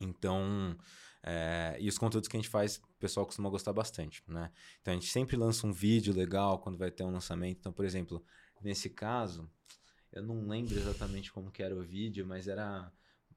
Então, 0.00 0.76
é, 1.22 1.76
e 1.80 1.88
os 1.88 1.98
conteúdos 1.98 2.28
que 2.28 2.36
a 2.36 2.40
gente 2.40 2.48
faz, 2.48 2.76
o 2.76 2.98
pessoal 2.98 3.26
costuma 3.26 3.50
gostar 3.50 3.72
bastante, 3.72 4.22
né? 4.26 4.50
Então 4.80 4.92
a 4.92 4.96
gente 4.96 5.10
sempre 5.10 5.36
lança 5.36 5.66
um 5.66 5.72
vídeo 5.72 6.14
legal 6.14 6.58
quando 6.58 6.78
vai 6.78 6.90
ter 6.90 7.04
um 7.04 7.10
lançamento. 7.10 7.58
Então, 7.58 7.72
por 7.72 7.84
exemplo, 7.84 8.24
nesse 8.62 8.88
caso, 8.90 9.50
eu 10.12 10.22
não 10.22 10.46
lembro 10.46 10.76
exatamente 10.76 11.32
como 11.32 11.50
que 11.50 11.62
era 11.62 11.74
o 11.74 11.82
vídeo, 11.82 12.26
mas 12.26 12.48
era 12.48 12.90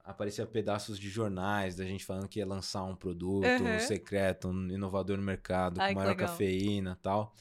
aparecia 0.04 0.44
pedaços 0.46 0.98
de 0.98 1.08
jornais 1.08 1.76
da 1.76 1.84
gente 1.84 2.04
falando 2.04 2.28
que 2.28 2.40
ia 2.40 2.46
lançar 2.46 2.82
um 2.82 2.96
produto 2.96 3.46
uhum. 3.46 3.78
secreto, 3.78 4.48
um 4.48 4.68
inovador 4.68 5.16
no 5.16 5.22
mercado, 5.22 5.80
Ai, 5.80 5.92
com 5.92 6.00
maior 6.00 6.16
cafeína 6.16 6.98
tal. 7.00 7.34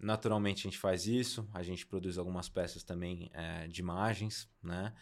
Naturalmente 0.00 0.60
a 0.60 0.70
gente 0.70 0.78
faz 0.78 1.06
isso, 1.06 1.48
a 1.52 1.62
gente 1.62 1.86
produz 1.86 2.18
algumas 2.18 2.48
peças 2.48 2.82
também 2.82 3.30
é, 3.32 3.66
de 3.68 3.80
imagens, 3.80 4.48
né? 4.62 4.92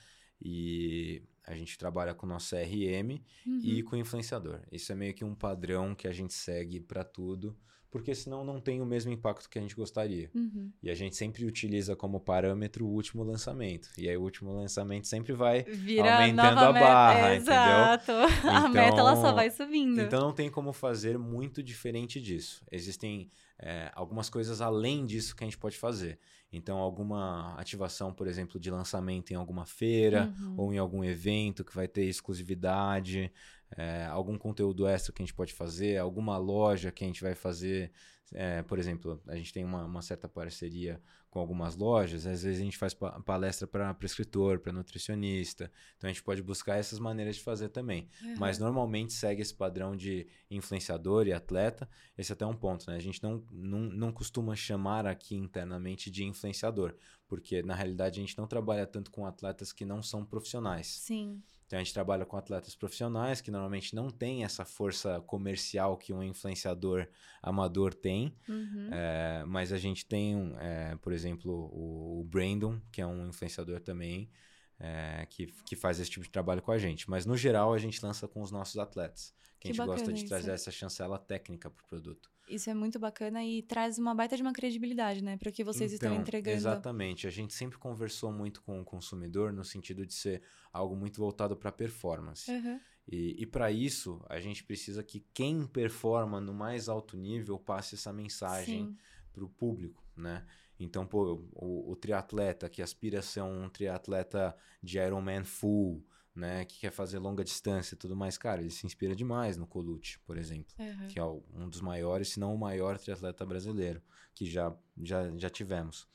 E 0.41 1.23
a 1.47 1.55
gente 1.55 1.79
trabalha 1.79 2.15
com 2.15 2.27
o 2.27 2.29
nosso 2.29 2.55
CRM 2.55 3.23
uhum. 3.47 3.61
e 3.63 3.83
com 3.83 3.95
o 3.95 3.99
influenciador. 3.99 4.61
Isso 4.71 4.91
é 4.91 4.95
meio 4.95 5.15
que 5.15 5.25
um 5.25 5.35
padrão 5.35 5.95
que 5.95 6.09
a 6.09 6.13
gente 6.13 6.35
segue 6.35 6.81
para 6.81 7.05
tudo 7.05 7.57
porque 7.97 8.15
senão 8.15 8.45
não 8.45 8.61
tem 8.61 8.83
o 8.83 8.85
mesmo 8.85 9.11
impacto 9.11 9.49
que 9.49 9.59
a 9.59 9.63
gente 9.63 9.75
gostaria. 9.75 10.31
Uhum. 10.35 10.71
E 10.83 10.91
a 10.91 10.95
gente 10.95 11.17
sempre 11.17 11.47
utiliza 11.47 11.97
como 11.97 12.21
parâmetro 12.21 12.85
o 12.85 12.91
último 12.91 13.23
lançamento. 13.23 13.89
E 13.97 14.07
aí 14.07 14.17
o 14.17 14.23
último 14.23 14.53
lançamento 14.53 15.07
sempre 15.07 15.33
vai 15.33 15.63
Vira 15.63 16.17
aumentando 16.17 16.61
a 16.61 16.73
barra, 16.73 17.35
Exato. 17.35 18.13
entendeu? 18.13 18.39
Então, 18.39 18.57
a 18.57 18.69
meta 18.69 18.99
ela 18.99 19.17
só 19.17 19.33
vai 19.33 19.51
subindo. 19.51 20.01
Então 20.01 20.21
não 20.21 20.33
tem 20.33 20.51
como 20.51 20.75
fazer 20.75 21.19
muito 21.19 21.63
diferente 21.63 22.21
disso. 22.21 22.63
Existem 22.71 23.31
é, 23.59 23.91
algumas 23.95 24.29
coisas 24.29 24.61
além 24.61 25.07
disso 25.07 25.35
que 25.35 25.45
a 25.45 25.47
gente 25.47 25.59
pode 25.59 25.79
fazer. 25.79 26.19
Então, 26.57 26.79
alguma 26.79 27.55
ativação, 27.59 28.13
por 28.13 28.27
exemplo, 28.27 28.59
de 28.59 28.71
lançamento 28.71 29.31
em 29.31 29.37
alguma 29.37 29.67
feira 29.67 30.33
uhum. 30.41 30.55
ou 30.57 30.73
em 30.73 30.79
algum 30.79 31.05
evento 31.05 31.63
que 31.63 31.75
vai 31.75 31.87
ter 31.87 32.05
exclusividade, 32.05 33.31
é, 33.77 34.07
algum 34.07 34.39
conteúdo 34.39 34.87
extra 34.87 35.13
que 35.13 35.23
a 35.23 35.25
gente 35.25 35.35
pode 35.35 35.53
fazer, 35.53 35.99
alguma 35.99 36.39
loja 36.39 36.91
que 36.91 37.05
a 37.05 37.07
gente 37.07 37.23
vai 37.23 37.35
fazer. 37.35 37.93
É, 38.33 38.63
por 38.63 38.79
exemplo, 38.79 39.23
a 39.27 39.37
gente 39.37 39.53
tem 39.53 39.65
uma, 39.65 39.85
uma, 39.85 40.03
certa 40.03 40.29
parceria 40.29 41.01
com 41.37 41.41
algumas 41.41 41.77
lojas, 41.77 42.27
às 42.27 42.45
vezes 42.45 42.59
a 42.63 42.65
gente 42.65 42.79
faz 42.79 42.95
palestra 42.95 43.67
para 43.67 43.93
prescritor, 43.93 44.59
para 44.59 44.73
nutricionista. 44.73 45.71
Então 45.95 46.09
a 46.09 46.13
gente 46.13 46.23
pode 46.23 46.43
buscar 46.43 46.77
essas 46.77 46.99
maneiras 46.99 47.37
de 47.37 47.43
fazer 47.43 47.69
também. 47.69 48.09
Uhum. 48.23 48.37
Mas 48.39 48.59
normalmente 48.59 49.13
segue 49.13 49.43
esse 49.43 49.55
padrão 49.55 49.95
de 49.95 50.27
influenciador 50.51 51.27
e 51.27 51.35
atleta. 51.35 51.87
Esse 52.17 52.33
é 52.33 52.35
até 52.35 52.47
um 52.47 52.57
ponto, 52.57 52.91
né? 52.91 52.97
A 52.97 53.01
gente 53.01 53.23
não, 53.23 53.45
não, 53.53 53.81
não 53.81 54.13
costuma 54.13 54.57
chamar 54.57 55.07
aqui 55.07 55.37
internamente 55.37 56.11
de 56.11 56.25
influenciador, 56.25 56.95
porque 57.29 57.63
na 57.63 57.75
realidade 57.75 58.19
a 58.19 58.23
gente 58.23 58.39
não 58.39 58.47
trabalha 58.47 58.87
tanto 58.87 59.11
com 59.11 59.27
atletas 59.27 59.75
que 59.75 59.85
não 59.85 60.03
são 60.03 60.25
profissionais. 60.25 60.87
Sim. 60.87 61.43
Então 61.67 61.79
a 61.79 61.83
gente 61.83 61.93
trabalha 61.93 62.25
com 62.25 62.37
atletas 62.37 62.77
profissionais 62.77 63.41
que 63.41 63.51
normalmente 63.51 63.95
não 63.95 64.09
têm 64.09 64.45
essa 64.45 64.65
força 64.65 65.21
comercial 65.23 65.97
que 65.97 66.13
um 66.13 66.23
influenciador 66.23 67.09
amador 67.43 67.93
tem. 67.93 68.33
Uhum. 68.49 68.89
É, 68.93 69.45
mas 69.47 69.73
a 69.73 69.79
gente 69.79 70.07
tem, 70.07 70.55
é, 70.61 70.95
por 70.97 71.13
exemplo, 71.13 71.53
o, 71.53 72.21
o, 72.21 72.25
Brandon, 72.25 72.81
que 72.93 73.01
é 73.01 73.07
um 73.07 73.29
influenciador 73.29 73.81
também, 73.81 74.31
é, 74.79 75.27
que, 75.29 75.47
que 75.65 75.75
faz 75.75 75.99
esse 75.99 76.11
tipo 76.11 76.25
de 76.25 76.31
trabalho 76.31 76.63
com 76.63 76.71
a 76.71 76.79
gente. 76.79 77.11
Mas 77.11 77.27
no 77.27 77.37
geral 77.37 77.75
a 77.75 77.79
gente 77.79 78.05
lança 78.05 78.29
com 78.29 78.43
os 78.43 78.53
nossos 78.53 78.79
atletas. 78.79 79.35
Que, 79.59 79.69
que 79.69 79.81
a 79.81 79.85
gente 79.85 79.87
gosta 79.87 80.13
de 80.13 80.25
trazer 80.25 80.51
essa 80.51 80.71
chancela 80.71 81.19
técnica 81.19 81.71
para 81.71 81.83
o 81.83 81.87
produto. 81.87 82.31
Isso 82.49 82.71
é 82.71 82.75
muito 82.75 82.99
bacana 82.99 83.45
e 83.45 83.63
traz 83.63 83.99
uma 83.99 84.15
baita 84.15 84.37
de 84.37 84.43
uma 84.43 84.53
credibilidade, 84.53 85.23
né? 85.23 85.37
Para 85.37 85.49
o 85.49 85.53
que 85.53 85.65
vocês 85.65 85.93
então, 85.93 86.11
estão 86.11 86.23
entregando. 86.23 86.57
Exatamente. 86.57 87.27
A 87.27 87.31
gente 87.31 87.53
sempre 87.53 87.77
conversou 87.77 88.31
muito 88.31 88.63
com 88.63 88.81
o 88.81 88.85
consumidor 88.85 89.53
no 89.53 89.65
sentido 89.65 90.07
de 90.07 90.15
ser 90.15 90.43
algo 90.73 90.95
muito 90.95 91.21
voltado 91.21 91.57
para 91.57 91.73
performance. 91.73 92.49
Uhum. 92.51 92.79
E, 93.09 93.43
e 93.43 93.47
para 93.47 93.71
isso, 93.71 94.25
a 94.29 94.39
gente 94.39 94.63
precisa 94.63 95.03
que 95.03 95.25
quem 95.35 95.67
performa 95.67 96.41
no 96.41 96.55
mais 96.55 96.89
alto 96.89 97.17
nível 97.17 97.59
passe 97.59 97.97
essa 97.97 98.13
mensagem 98.13 98.97
para 99.33 99.45
o 99.45 99.49
público, 99.49 100.05
né? 100.17 100.45
Então, 100.79 101.07
pô, 101.07 101.43
o, 101.53 101.91
o 101.91 101.97
triatleta 101.97 102.69
que 102.69 102.83
aspira 102.83 103.21
a 103.21 103.23
ser 103.23 103.43
um 103.43 103.69
triatleta 103.69 104.55
de 104.83 104.99
Ironman 104.99 105.45
full, 105.45 106.05
né, 106.37 106.65
que 106.67 106.79
quer 106.79 106.93
fazer 106.93 107.19
longa 107.19 107.43
distância 107.43 107.95
e 107.95 107.99
tudo 107.99 108.15
mais, 108.15 108.37
cara, 108.37 108.61
ele 108.61 108.71
se 108.71 108.87
inspira 108.87 109.17
demais 109.17 109.57
no 109.57 109.67
Colucci, 109.67 110.19
por 110.21 110.37
exemplo, 110.37 110.75
uhum. 110.79 111.09
que 111.09 111.19
é 111.19 111.25
um 111.25 111.69
dos 111.69 111.81
maiores, 111.81 112.29
se 112.29 112.39
não 112.39 112.55
o 112.55 112.59
maior 112.59 112.99
triatleta 112.99 113.45
brasileiro 113.47 114.03
que 114.35 114.45
já, 114.45 114.77
já, 115.03 115.31
já 115.37 115.49
tivemos. 115.49 116.07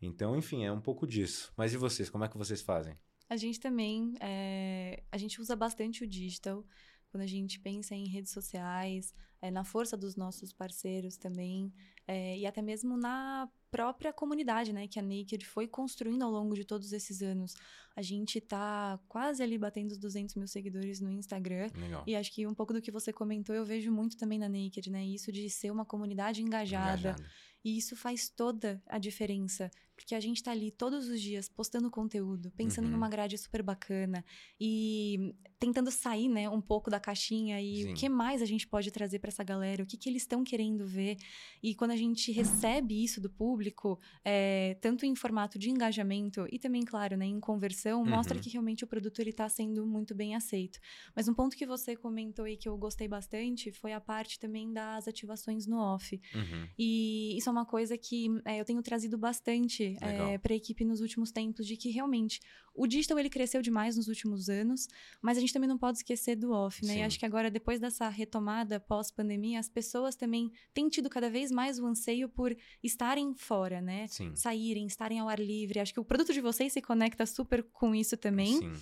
Então, 0.00 0.36
enfim, 0.36 0.64
é 0.64 0.70
um 0.70 0.82
pouco 0.82 1.06
disso. 1.06 1.50
Mas 1.56 1.72
e 1.72 1.78
vocês, 1.78 2.10
como 2.10 2.24
é 2.24 2.28
que 2.28 2.36
vocês 2.36 2.60
fazem? 2.60 2.94
A 3.28 3.36
gente 3.36 3.58
também, 3.58 4.14
é, 4.20 5.02
a 5.10 5.16
gente 5.16 5.40
usa 5.40 5.56
bastante 5.56 6.04
o 6.04 6.06
digital 6.06 6.62
quando 7.08 7.22
a 7.22 7.26
gente 7.26 7.58
pensa 7.60 7.94
em 7.94 8.06
redes 8.06 8.32
sociais, 8.32 9.14
é, 9.40 9.50
na 9.50 9.64
força 9.64 9.96
dos 9.96 10.14
nossos 10.16 10.52
parceiros 10.52 11.16
também, 11.16 11.72
é, 12.06 12.38
e 12.38 12.46
até 12.46 12.60
mesmo 12.60 12.96
na 12.96 13.48
própria 13.70 14.12
comunidade, 14.12 14.72
né, 14.72 14.86
que 14.86 14.98
a 14.98 15.02
Naked 15.02 15.44
foi 15.44 15.66
construindo 15.66 16.22
ao 16.22 16.30
longo 16.30 16.54
de 16.54 16.64
todos 16.64 16.92
esses 16.92 17.22
anos. 17.22 17.54
A 17.96 18.02
gente 18.02 18.40
tá 18.40 19.00
quase 19.08 19.42
ali 19.42 19.58
batendo 19.58 19.92
os 19.92 19.98
200 19.98 20.34
mil 20.36 20.46
seguidores 20.46 21.00
no 21.00 21.10
Instagram. 21.10 21.70
Legal. 21.74 22.04
E 22.06 22.14
acho 22.14 22.32
que 22.32 22.46
um 22.46 22.54
pouco 22.54 22.72
do 22.72 22.82
que 22.82 22.90
você 22.90 23.12
comentou 23.12 23.54
eu 23.54 23.64
vejo 23.64 23.90
muito 23.90 24.16
também 24.16 24.38
na 24.38 24.48
Naked, 24.48 24.90
né? 24.90 25.04
Isso 25.04 25.32
de 25.32 25.48
ser 25.50 25.70
uma 25.70 25.84
comunidade 25.84 26.42
engajada. 26.42 27.10
engajada. 27.10 27.30
E 27.64 27.78
isso 27.78 27.96
faz 27.96 28.28
toda 28.28 28.82
a 28.86 28.98
diferença. 28.98 29.70
Porque 29.96 30.14
a 30.14 30.20
gente 30.20 30.42
tá 30.42 30.50
ali 30.50 30.70
todos 30.70 31.08
os 31.08 31.20
dias 31.20 31.48
postando 31.48 31.90
conteúdo, 31.90 32.50
pensando 32.56 32.86
uhum. 32.86 32.92
em 32.92 32.96
uma 32.96 33.08
grade 33.08 33.38
super 33.38 33.62
bacana 33.62 34.24
e 34.60 35.34
tentando 35.58 35.90
sair, 35.90 36.28
né, 36.28 36.48
um 36.48 36.60
pouco 36.60 36.90
da 36.90 37.00
caixinha 37.00 37.60
e 37.60 37.82
Sim. 37.82 37.92
o 37.92 37.94
que 37.94 38.08
mais 38.08 38.42
a 38.42 38.44
gente 38.44 38.66
pode 38.66 38.90
trazer 38.90 39.18
para 39.18 39.28
essa 39.28 39.44
galera, 39.44 39.82
o 39.82 39.86
que, 39.86 39.96
que 39.96 40.08
eles 40.08 40.22
estão 40.22 40.44
querendo 40.44 40.86
ver. 40.86 41.16
E 41.62 41.74
quando 41.74 41.92
a 41.92 41.96
gente 41.96 42.30
recebe 42.32 43.02
isso 43.02 43.20
do 43.20 43.30
público, 43.30 43.98
é, 44.24 44.76
tanto 44.80 45.06
em 45.06 45.14
formato 45.14 45.58
de 45.58 45.70
engajamento 45.70 46.46
e 46.50 46.58
também, 46.58 46.82
claro, 46.82 47.16
né, 47.16 47.26
em 47.26 47.40
conversão, 47.40 48.02
uhum. 48.02 48.10
mostra 48.10 48.38
que 48.38 48.50
realmente 48.50 48.84
o 48.84 48.86
produto 48.86 49.20
ele 49.20 49.32
tá 49.32 49.48
sendo 49.48 49.86
muito 49.86 50.14
bem 50.14 50.34
aceito. 50.34 50.78
Mas 51.14 51.28
um 51.28 51.34
ponto 51.34 51.56
que 51.56 51.66
você 51.66 51.96
comentou 51.96 52.46
e 52.46 52.56
que 52.56 52.68
eu 52.68 52.76
gostei 52.76 53.08
bastante 53.08 53.72
foi 53.72 53.92
a 53.92 54.00
parte 54.00 54.38
também 54.38 54.72
das 54.72 55.08
ativações 55.08 55.66
no 55.66 55.78
off. 55.78 56.20
Uhum. 56.34 56.68
E 56.78 57.36
isso 57.38 57.48
é 57.48 57.52
uma 57.52 57.64
coisa 57.64 57.96
que 57.96 58.26
é, 58.44 58.60
eu 58.60 58.64
tenho 58.64 58.82
trazido 58.82 59.16
bastante 59.16 59.83
é, 60.00 60.38
para 60.38 60.52
a 60.52 60.56
equipe 60.56 60.84
nos 60.84 61.00
últimos 61.00 61.30
tempos 61.30 61.66
de 61.66 61.76
que 61.76 61.90
realmente 61.90 62.40
o 62.74 62.86
digital 62.86 63.18
ele 63.18 63.30
cresceu 63.30 63.62
demais 63.62 63.96
nos 63.96 64.08
últimos 64.08 64.48
anos, 64.48 64.88
mas 65.22 65.38
a 65.38 65.40
gente 65.40 65.52
também 65.52 65.68
não 65.68 65.78
pode 65.78 65.98
esquecer 65.98 66.34
do 66.34 66.50
off, 66.50 66.84
né? 66.84 66.94
Sim. 66.94 66.98
E 66.98 67.02
acho 67.02 67.18
que 67.18 67.24
agora 67.26 67.50
depois 67.50 67.78
dessa 67.78 68.08
retomada 68.08 68.80
pós-pandemia, 68.80 69.60
as 69.60 69.68
pessoas 69.68 70.16
também 70.16 70.50
têm 70.72 70.88
tido 70.88 71.08
cada 71.08 71.30
vez 71.30 71.50
mais 71.50 71.78
o 71.78 71.86
anseio 71.86 72.28
por 72.28 72.56
estarem 72.82 73.34
fora, 73.34 73.80
né? 73.80 74.06
Sim. 74.08 74.34
Saírem, 74.34 74.86
estarem 74.86 75.20
ao 75.20 75.28
ar 75.28 75.38
livre. 75.38 75.78
Acho 75.78 75.94
que 75.94 76.00
o 76.00 76.04
produto 76.04 76.32
de 76.32 76.40
vocês 76.40 76.72
se 76.72 76.82
conecta 76.82 77.24
super 77.26 77.62
com 77.62 77.94
isso 77.94 78.16
também. 78.16 78.58
Sim. 78.58 78.72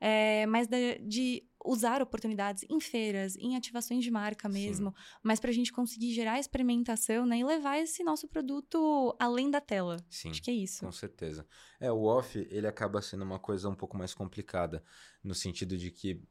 É, 0.00 0.46
mas 0.46 0.66
de, 0.66 0.98
de, 1.00 1.44
usar 1.64 2.02
oportunidades 2.02 2.64
em 2.68 2.80
feiras, 2.80 3.36
em 3.36 3.56
ativações 3.56 4.02
de 4.02 4.10
marca 4.10 4.48
mesmo, 4.48 4.90
Sim. 4.90 5.04
mas 5.22 5.40
para 5.40 5.50
a 5.50 5.52
gente 5.52 5.72
conseguir 5.72 6.12
gerar 6.12 6.38
experimentação 6.38 7.26
né, 7.26 7.38
e 7.38 7.44
levar 7.44 7.78
esse 7.78 8.02
nosso 8.02 8.26
produto 8.28 9.14
além 9.18 9.50
da 9.50 9.60
tela. 9.60 9.96
Sim, 10.08 10.30
Acho 10.30 10.42
que 10.42 10.50
é 10.50 10.54
isso. 10.54 10.84
Com 10.84 10.92
certeza. 10.92 11.46
É, 11.78 11.90
o 11.90 12.04
off, 12.04 12.38
ele 12.50 12.66
acaba 12.66 13.02
sendo 13.02 13.24
uma 13.24 13.38
coisa 13.38 13.68
um 13.68 13.74
pouco 13.74 13.96
mais 13.96 14.14
complicada, 14.14 14.82
no 15.22 15.34
sentido 15.34 15.76
de 15.76 15.90
que 15.90 16.22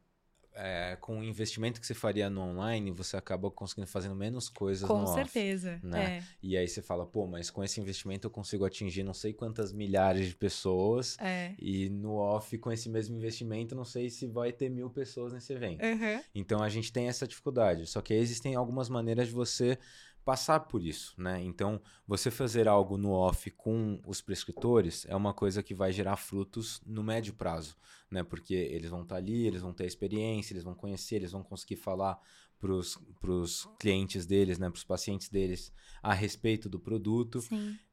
é, 0.62 0.98
com 1.00 1.20
o 1.20 1.24
investimento 1.24 1.80
que 1.80 1.88
você 1.88 1.94
faria 1.94 2.30
no 2.30 2.42
online, 2.42 2.92
você 2.92 3.16
acaba 3.16 3.50
conseguindo 3.50 3.88
fazendo 3.88 4.14
menos 4.14 4.50
coisas 4.50 4.88
com 4.88 5.00
no 5.00 5.08
certeza, 5.08 5.76
off. 5.76 5.86
Né? 5.86 6.18
É. 6.18 6.24
E 6.44 6.58
aí 6.58 6.68
você 6.68 6.82
fala, 6.82 7.06
pô, 7.06 7.26
mas 7.26 7.50
com 7.50 7.64
esse 7.64 7.80
investimento 7.80 8.28
eu 8.28 8.32
consigo 8.32 8.66
atingir 8.66 9.04
não 9.04 9.14
sei 9.14 9.32
quantas 9.32 9.72
milhares 9.72 10.28
de 10.28 10.36
pessoas. 10.36 11.18
É. 11.20 11.56
E 11.58 11.90
no 11.90 12.16
off, 12.16 12.58
com 12.58 12.72
esse 12.72 12.90
mesmo 12.90 13.16
investimento, 13.16 13.74
não 13.74 13.86
sei 13.86 14.10
se 14.10 14.28
vai 14.28 14.52
ter 14.52 14.70
mil 14.70 14.90
pessoas 14.90 15.32
nesse 15.32 15.54
evento. 15.54 15.82
Uhum. 15.82 16.22
Então 16.36 16.62
a 16.62 16.68
gente 16.68 16.92
tem 16.92 17.08
essa 17.08 17.26
dificuldade. 17.26 17.88
Só 17.88 18.02
que 18.02 18.14
existem 18.14 18.56
algumas 18.56 18.90
maneiras 18.90 19.28
de 19.28 19.34
você 19.34 19.80
passar 20.26 20.60
por 20.60 20.84
isso, 20.84 21.16
né? 21.18 21.42
Então, 21.42 21.82
você 22.08 22.30
fazer 22.30 22.68
algo 22.68 22.98
no 22.98 23.12
off 23.12 23.50
com 23.52 24.00
os 24.06 24.22
prescritores 24.22 25.06
é 25.10 25.16
uma 25.16 25.34
coisa 25.34 25.64
que 25.64 25.74
vai 25.74 25.92
gerar 25.92 26.18
frutos 26.18 26.82
no 26.86 27.02
médio 27.02 27.34
prazo, 27.34 27.76
né? 28.10 28.24
Porque 28.24 28.54
eles 28.54 28.90
vão 28.90 29.04
estar 29.04 29.16
ali, 29.16 29.46
eles 29.46 29.62
vão 29.62 29.74
ter 29.74 29.86
experiência, 29.86 30.54
eles 30.54 30.64
vão 30.64 30.74
conhecer, 30.74 31.16
eles 31.16 31.32
vão 31.32 31.44
conseguir 31.44 31.76
falar 31.76 32.20
para 32.60 32.74
os 32.74 33.70
clientes 33.80 34.26
deles, 34.26 34.60
né? 34.60 34.70
Para 34.70 34.78
os 34.78 34.84
pacientes 34.84 35.30
deles 35.30 35.72
a 36.02 36.14
respeito 36.14 36.70
do 36.70 36.80
produto. 36.80 37.40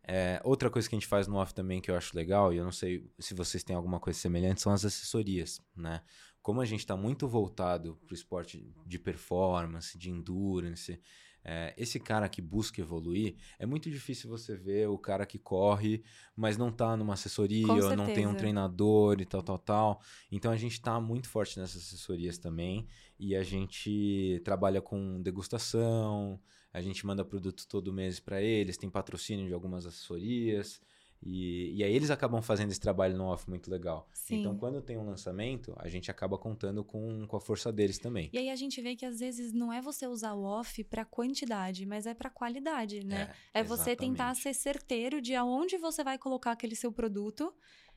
É, 0.02 0.40
outra 0.44 0.70
coisa 0.70 0.88
que 0.88 0.94
a 0.94 0.98
gente 0.98 1.08
faz 1.08 1.26
no 1.26 1.36
off 1.36 1.52
também 1.52 1.80
que 1.80 1.90
eu 1.90 1.96
acho 1.96 2.16
legal, 2.16 2.52
e 2.52 2.56
eu 2.56 2.64
não 2.64 2.72
sei 2.72 3.08
se 3.18 3.34
vocês 3.34 3.64
têm 3.64 3.74
alguma 3.74 3.98
coisa 3.98 4.18
semelhante, 4.18 4.60
são 4.62 4.72
as 4.72 4.84
assessorias, 4.84 5.60
né? 5.76 6.02
Como 6.42 6.60
a 6.60 6.64
gente 6.64 6.80
está 6.80 6.96
muito 6.96 7.26
voltado 7.26 7.96
para 8.06 8.12
o 8.12 8.14
esporte 8.14 8.72
de 8.86 8.98
performance, 9.00 9.98
de 9.98 10.10
endurance, 10.10 11.00
É, 11.48 11.72
esse 11.78 12.00
cara 12.00 12.28
que 12.28 12.42
busca 12.42 12.80
evoluir, 12.80 13.36
é 13.56 13.64
muito 13.64 13.88
difícil 13.88 14.28
você 14.28 14.56
ver 14.56 14.88
o 14.88 14.98
cara 14.98 15.24
que 15.24 15.38
corre, 15.38 16.02
mas 16.34 16.56
não 16.56 16.72
tá 16.72 16.96
numa 16.96 17.14
assessoria, 17.14 17.68
ou 17.68 17.94
não 17.94 18.06
tem 18.06 18.26
um 18.26 18.34
treinador 18.34 19.20
e 19.20 19.24
tal, 19.24 19.40
tal, 19.44 19.56
tal. 19.56 20.00
Então 20.32 20.50
a 20.50 20.56
gente 20.56 20.80
tá 20.80 21.00
muito 21.00 21.28
forte 21.28 21.56
nessas 21.60 21.84
assessorias 21.84 22.36
também. 22.36 22.88
E 23.16 23.36
a 23.36 23.44
gente 23.44 24.42
trabalha 24.44 24.82
com 24.82 25.22
degustação, 25.22 26.40
a 26.72 26.80
gente 26.82 27.06
manda 27.06 27.24
produto 27.24 27.64
todo 27.68 27.92
mês 27.92 28.18
para 28.18 28.42
eles, 28.42 28.76
tem 28.76 28.90
patrocínio 28.90 29.46
de 29.46 29.54
algumas 29.54 29.86
assessorias. 29.86 30.80
E, 31.22 31.74
e 31.76 31.84
aí 31.84 31.94
eles 31.94 32.10
acabam 32.10 32.40
fazendo 32.42 32.70
esse 32.70 32.80
trabalho 32.80 33.16
no 33.16 33.24
off 33.24 33.48
muito 33.48 33.70
legal. 33.70 34.08
Sim. 34.12 34.40
Então, 34.40 34.56
quando 34.56 34.80
tem 34.80 34.96
um 34.96 35.06
lançamento, 35.06 35.74
a 35.78 35.88
gente 35.88 36.10
acaba 36.10 36.38
contando 36.38 36.84
com, 36.84 37.26
com 37.26 37.36
a 37.36 37.40
força 37.40 37.72
deles 37.72 37.98
também. 37.98 38.30
E 38.32 38.38
aí 38.38 38.50
a 38.50 38.56
gente 38.56 38.80
vê 38.80 38.94
que 38.94 39.04
às 39.04 39.20
vezes 39.20 39.52
não 39.52 39.72
é 39.72 39.80
você 39.80 40.06
usar 40.06 40.34
o 40.34 40.42
off 40.42 40.82
para 40.84 41.04
quantidade, 41.04 41.86
mas 41.86 42.06
é 42.06 42.14
para 42.14 42.30
qualidade, 42.30 43.04
né? 43.04 43.32
É, 43.52 43.60
é 43.60 43.64
você 43.64 43.96
tentar 43.96 44.34
ser 44.34 44.54
certeiro 44.54 45.20
de 45.20 45.34
aonde 45.34 45.76
você 45.76 46.04
vai 46.04 46.18
colocar 46.18 46.52
aquele 46.52 46.76
seu 46.76 46.92
produto 46.92 47.52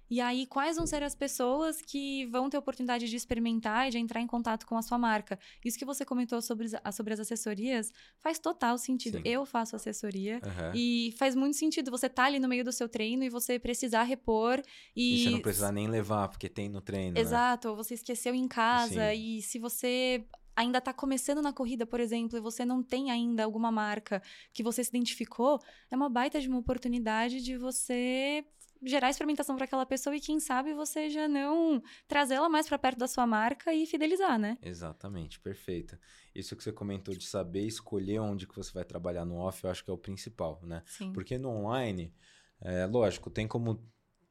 e 0.10 0.20
aí, 0.20 0.48
quais 0.48 0.78
vão 0.78 0.88
ser 0.88 1.04
as 1.04 1.14
pessoas 1.14 1.82
que 1.82 2.26
vão 2.28 2.50
ter 2.50 2.58
oportunidade 2.58 3.08
de 3.08 3.16
experimentar 3.16 3.88
e 3.88 3.92
de 3.92 4.00
entrar 4.00 4.20
em 4.20 4.28
contato 4.28 4.66
com 4.66 4.76
a 4.76 4.82
sua 4.82 4.98
marca? 4.98 5.38
Isso 5.64 5.78
que 5.78 5.86
você 5.86 6.04
comentou 6.04 6.42
sobre, 6.42 6.68
sobre 6.92 7.14
as 7.14 7.20
assessorias 7.20 7.92
faz 8.20 8.40
total 8.40 8.78
sentido. 8.78 9.18
Sim. 9.18 9.24
Eu 9.26 9.46
faço 9.46 9.76
assessoria 9.76 10.42
uhum. 10.44 10.72
e 10.74 11.14
faz 11.18 11.36
muito 11.36 11.58
sentido 11.58 11.92
você 11.92 12.08
estar 12.08 12.24
tá 12.24 12.28
ali 12.28 12.40
no 12.40 12.48
meio 12.48 12.64
do 12.64 12.72
seu 12.72 12.90
treino 12.90 13.24
e 13.24 13.30
você 13.30 13.60
precisar 13.60 14.04
repor. 14.04 14.62
E, 14.96 15.22
e 15.22 15.24
você 15.24 15.30
não 15.30 15.42
precisar 15.42 15.72
nem 15.72 15.88
levar, 15.88 16.28
porque 16.28 16.50
tem 16.50 16.68
no 16.68 16.82
treino. 16.82 17.14
Né? 17.14 17.22
Exato, 17.22 17.68
né? 17.68 17.72
ou 17.72 17.78
você 17.78 17.94
esqueceu 17.94 18.34
em 18.34 18.48
casa. 18.48 19.12
Sim. 19.12 19.38
E 19.38 19.42
se 19.44 19.60
você 19.60 20.26
ainda 20.56 20.80
está 20.80 20.92
começando 20.92 21.42
na 21.42 21.54
corrida, 21.54 21.86
por 21.86 22.00
exemplo, 22.00 22.38
e 22.38 22.42
você 22.42 22.66
não 22.66 22.84
tem 22.84 23.12
ainda 23.12 23.44
alguma 23.44 23.72
marca 23.72 24.22
que 24.52 24.62
você 24.62 24.84
se 24.84 24.90
identificou, 24.90 25.58
é 25.90 25.96
uma 25.96 26.10
baita 26.10 26.42
de 26.42 26.50
uma 26.50 26.58
oportunidade 26.58 27.42
de 27.42 27.58
você 27.58 28.44
gerar 28.84 29.10
experimentação 29.10 29.56
para 29.56 29.66
aquela 29.66 29.86
pessoa 29.86 30.16
e 30.16 30.20
quem 30.20 30.40
sabe 30.40 30.74
você 30.74 31.10
já 31.10 31.28
não 31.28 31.82
trazê-la 32.08 32.48
mais 32.50 32.68
para 32.68 32.80
perto 32.80 32.98
da 32.98 33.08
sua 33.08 33.28
marca 33.28 33.74
e 33.74 33.86
fidelizar, 33.86 34.40
né? 34.40 34.58
Exatamente, 34.62 35.40
perfeita. 35.40 36.00
Isso 36.34 36.56
que 36.56 36.64
você 36.64 36.72
comentou 36.72 37.14
de 37.14 37.26
saber 37.26 37.66
escolher 37.66 38.20
onde 38.20 38.48
que 38.48 38.56
você 38.56 38.72
vai 38.72 38.86
trabalhar 38.86 39.26
no 39.26 39.38
off, 39.38 39.64
eu 39.64 39.70
acho 39.70 39.84
que 39.84 39.90
é 39.90 39.94
o 39.94 39.98
principal, 39.98 40.60
né? 40.64 40.84
Sim. 40.86 41.12
Porque 41.12 41.38
no 41.38 41.50
online, 41.50 42.14
é, 42.62 42.86
lógico, 42.86 43.30
tem 43.30 43.48
como 43.48 43.84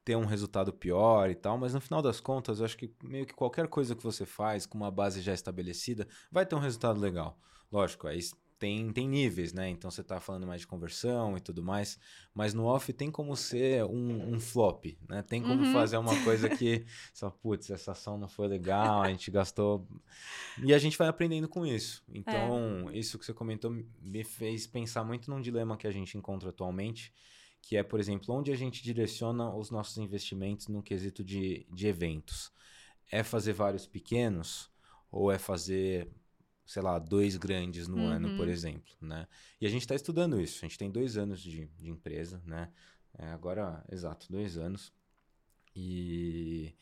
ter 0.05 0.17
um 0.17 0.25
resultado 0.25 0.73
pior 0.73 1.29
e 1.29 1.35
tal, 1.35 1.59
mas 1.59 1.75
no 1.75 1.81
final 1.83 2.01
das 2.01 2.19
contas, 2.19 2.61
eu 2.61 2.65
acho 2.65 2.79
que 2.79 2.91
meio 3.03 3.27
que 3.27 3.35
qualquer 3.35 3.69
coisa 3.69 3.95
que 3.95 4.03
você 4.03 4.25
faz 4.25 4.65
com 4.65 4.79
uma 4.79 4.91
base 4.91 5.21
já 5.21 5.35
estabelecida 5.35 6.09
vai 6.33 6.47
ter 6.47 6.55
um 6.55 6.61
resultado 6.61 6.99
legal. 6.99 7.39
Lógico, 7.71 8.07
aí 8.07 8.19
tem, 8.59 8.92
tem 8.92 9.09
níveis, 9.09 9.53
né? 9.53 9.68
Então 9.68 9.90
você 9.90 10.01
está 10.01 10.18
falando 10.21 10.47
mais 10.47 10.62
de 10.62 10.66
conversão 10.66 11.37
e 11.37 11.40
tudo 11.40 11.62
mais, 11.62 11.99
mas 12.35 12.53
no 12.53 12.64
off 12.64 12.92
tem 12.92 13.11
como 13.11 13.37
ser 13.37 13.85
um, 13.85 14.35
um 14.35 14.40
flop, 14.40 14.87
né? 15.09 15.23
Tem 15.23 15.40
como 15.40 15.64
uhum. 15.64 15.73
fazer 15.73 15.97
uma 15.97 16.25
coisa 16.25 16.49
que 16.49 16.85
só, 17.14 17.31
putz, 17.31 17.71
essa 17.71 17.92
ação 17.92 18.18
não 18.18 18.29
foi 18.29 18.49
legal, 18.49 19.03
a 19.03 19.09
gente 19.11 19.31
gastou. 19.31 19.87
E 20.62 20.75
a 20.75 20.79
gente 20.79 20.99
vai 20.99 21.07
aprendendo 21.07 21.49
com 21.49 21.64
isso. 21.64 22.03
Então, 22.09 22.90
é. 22.90 22.99
isso 22.99 23.18
que 23.18 23.25
você 23.25 23.33
comentou 23.33 23.71
me 23.71 24.25
fez 24.25 24.66
pensar 24.66 25.05
muito 25.05 25.31
num 25.31 25.40
dilema 25.40 25.77
que 25.77 25.87
a 25.87 25.92
gente 25.92 26.18
encontra 26.18 26.51
atualmente, 26.51 27.12
que 27.62 27.77
é, 27.77 27.83
por 27.83 28.01
exemplo, 28.01 28.35
onde 28.35 28.51
a 28.51 28.57
gente 28.57 28.83
direciona 28.83 29.55
os 29.55 29.71
nossos 29.71 29.99
investimentos 29.99 30.66
no 30.66 30.83
quesito 30.83 31.23
de, 31.23 31.64
de 31.73 31.87
eventos. 31.87 32.53
É 33.11 33.23
fazer 33.23 33.53
vários 33.53 33.87
pequenos 33.87 34.71
ou 35.11 35.31
é 35.31 35.38
fazer 35.38 36.11
sei 36.68 36.83
lá, 36.83 36.98
dois 36.98 37.35
grandes 37.38 37.88
no 37.88 37.96
uhum. 37.96 38.07
ano, 38.07 38.37
por 38.37 38.46
uhum. 38.46 38.52
exemplo, 38.52 38.92
né? 39.00 39.26
E 39.59 39.66
a 39.66 39.70
gente 39.70 39.81
está 39.81 39.94
estudando 39.94 40.38
isso. 40.38 40.59
A 40.59 40.68
gente 40.68 40.76
tem 40.76 40.90
dois 40.90 41.16
anos 41.16 41.40
de, 41.40 41.66
de 41.66 41.88
empresa, 41.88 42.42
né? 42.44 42.70
É, 43.18 43.28
agora, 43.28 43.83
exato, 43.90 44.26
dois 44.31 44.59
anos. 44.59 44.92
E, 45.74 46.74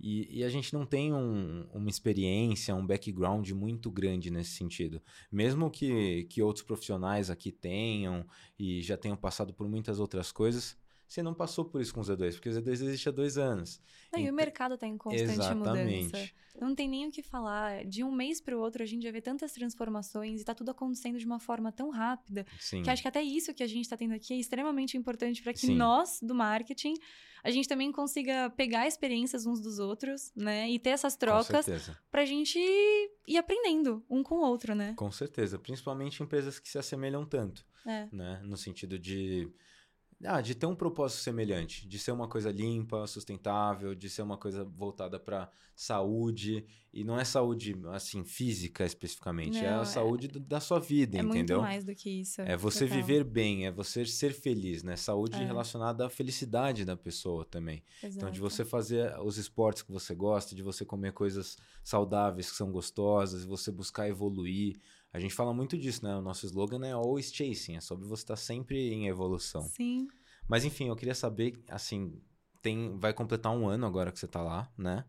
e, 0.00 0.40
e 0.40 0.44
a 0.44 0.48
gente 0.48 0.74
não 0.74 0.84
tem 0.84 1.14
um, 1.14 1.68
uma 1.72 1.88
experiência, 1.88 2.74
um 2.74 2.84
background 2.84 3.48
muito 3.50 3.92
grande 3.92 4.28
nesse 4.28 4.56
sentido. 4.56 5.00
Mesmo 5.30 5.70
que, 5.70 6.24
que 6.24 6.42
outros 6.42 6.64
profissionais 6.64 7.30
aqui 7.30 7.52
tenham 7.52 8.26
e 8.58 8.82
já 8.82 8.96
tenham 8.96 9.16
passado 9.16 9.54
por 9.54 9.68
muitas 9.68 10.00
outras 10.00 10.32
coisas, 10.32 10.76
você 11.08 11.22
não 11.22 11.32
passou 11.32 11.64
por 11.64 11.80
isso 11.80 11.94
com 11.94 12.00
o 12.00 12.04
Z2, 12.04 12.34
porque 12.34 12.50
o 12.50 12.52
Z2 12.52 12.68
existe 12.68 13.08
há 13.08 13.12
dois 13.12 13.38
anos. 13.38 13.80
Não, 14.12 14.20
e 14.20 14.30
o 14.30 14.32
mercado 14.32 14.74
está 14.74 14.86
em 14.86 14.98
constante 14.98 15.32
exatamente. 15.32 16.04
mudança. 16.04 16.30
Não 16.60 16.74
tem 16.74 16.88
nem 16.88 17.06
o 17.06 17.10
que 17.10 17.22
falar. 17.22 17.84
De 17.84 18.04
um 18.04 18.12
mês 18.12 18.40
para 18.40 18.56
o 18.56 18.60
outro, 18.60 18.82
a 18.82 18.86
gente 18.86 19.04
já 19.04 19.10
vê 19.10 19.20
tantas 19.20 19.52
transformações 19.52 20.32
e 20.32 20.36
está 20.36 20.54
tudo 20.54 20.70
acontecendo 20.70 21.18
de 21.18 21.24
uma 21.24 21.38
forma 21.38 21.72
tão 21.72 21.88
rápida. 21.90 22.44
Sim. 22.58 22.82
Que 22.82 22.90
acho 22.90 23.00
que 23.00 23.08
até 23.08 23.22
isso 23.22 23.54
que 23.54 23.62
a 23.62 23.66
gente 23.66 23.82
está 23.82 23.96
tendo 23.96 24.12
aqui 24.12 24.34
é 24.34 24.36
extremamente 24.36 24.96
importante 24.96 25.42
para 25.42 25.52
que 25.52 25.60
Sim. 25.60 25.76
nós, 25.76 26.18
do 26.20 26.34
marketing, 26.34 26.94
a 27.42 27.50
gente 27.50 27.68
também 27.68 27.90
consiga 27.92 28.50
pegar 28.50 28.86
experiências 28.86 29.46
uns 29.46 29.60
dos 29.60 29.78
outros, 29.78 30.32
né? 30.34 30.68
E 30.68 30.78
ter 30.78 30.90
essas 30.90 31.16
trocas 31.16 31.66
para 32.10 32.22
a 32.22 32.26
gente 32.26 32.58
ir 32.58 33.36
aprendendo 33.38 34.04
um 34.10 34.22
com 34.22 34.36
o 34.36 34.42
outro, 34.42 34.74
né? 34.74 34.94
Com 34.96 35.10
certeza. 35.10 35.58
Principalmente 35.58 36.22
empresas 36.22 36.58
que 36.58 36.68
se 36.68 36.78
assemelham 36.78 37.24
tanto. 37.24 37.64
É. 37.86 38.08
Né? 38.12 38.42
No 38.44 38.56
sentido 38.56 38.98
de 38.98 39.50
ah, 40.24 40.40
de 40.40 40.54
ter 40.54 40.66
um 40.66 40.74
propósito 40.74 41.20
semelhante, 41.20 41.86
de 41.86 41.98
ser 41.98 42.10
uma 42.10 42.26
coisa 42.26 42.50
limpa, 42.50 43.06
sustentável, 43.06 43.94
de 43.94 44.10
ser 44.10 44.22
uma 44.22 44.36
coisa 44.36 44.64
voltada 44.64 45.18
para 45.18 45.48
saúde. 45.76 46.64
E 46.92 47.04
não 47.04 47.20
é 47.20 47.24
saúde, 47.24 47.76
assim, 47.92 48.24
física 48.24 48.84
especificamente, 48.84 49.58
é 49.58 49.70
não, 49.70 49.78
é 49.78 49.80
a 49.82 49.84
saúde 49.84 50.26
da 50.26 50.58
sua 50.58 50.80
vida, 50.80 51.18
é 51.18 51.20
entendeu? 51.20 51.58
É 51.58 51.60
muito 51.60 51.68
mais 51.68 51.84
do 51.84 51.94
que 51.94 52.10
isso. 52.10 52.40
É 52.40 52.56
você 52.56 52.86
total. 52.86 52.96
viver 52.96 53.22
bem, 53.22 53.66
é 53.66 53.70
você 53.70 54.04
ser 54.06 54.32
feliz, 54.32 54.82
né? 54.82 54.96
Saúde 54.96 55.36
é. 55.36 55.44
relacionada 55.44 56.06
à 56.06 56.10
felicidade 56.10 56.84
da 56.84 56.96
pessoa 56.96 57.44
também. 57.44 57.84
Exato. 58.02 58.16
Então, 58.16 58.30
de 58.30 58.40
você 58.40 58.64
fazer 58.64 59.16
os 59.20 59.36
esportes 59.36 59.82
que 59.82 59.92
você 59.92 60.14
gosta, 60.14 60.56
de 60.56 60.62
você 60.62 60.84
comer 60.84 61.12
coisas 61.12 61.56
saudáveis 61.84 62.50
que 62.50 62.56
são 62.56 62.72
gostosas, 62.72 63.44
você 63.44 63.70
buscar 63.70 64.08
evoluir. 64.08 64.80
A 65.12 65.18
gente 65.18 65.34
fala 65.34 65.54
muito 65.54 65.76
disso, 65.78 66.04
né? 66.04 66.14
O 66.14 66.20
nosso 66.20 66.44
slogan 66.46 66.86
é 66.86 66.92
always 66.92 67.32
chasing, 67.32 67.76
é 67.76 67.80
sobre 67.80 68.06
você 68.06 68.22
estar 68.22 68.36
sempre 68.36 68.92
em 68.92 69.08
evolução. 69.08 69.62
Sim. 69.62 70.06
Mas 70.46 70.64
enfim, 70.64 70.88
eu 70.88 70.96
queria 70.96 71.14
saber, 71.14 71.62
assim, 71.68 72.20
tem, 72.62 72.98
vai 72.98 73.12
completar 73.12 73.52
um 73.52 73.66
ano 73.66 73.86
agora 73.86 74.12
que 74.12 74.18
você 74.18 74.26
está 74.26 74.42
lá, 74.42 74.70
né? 74.76 75.04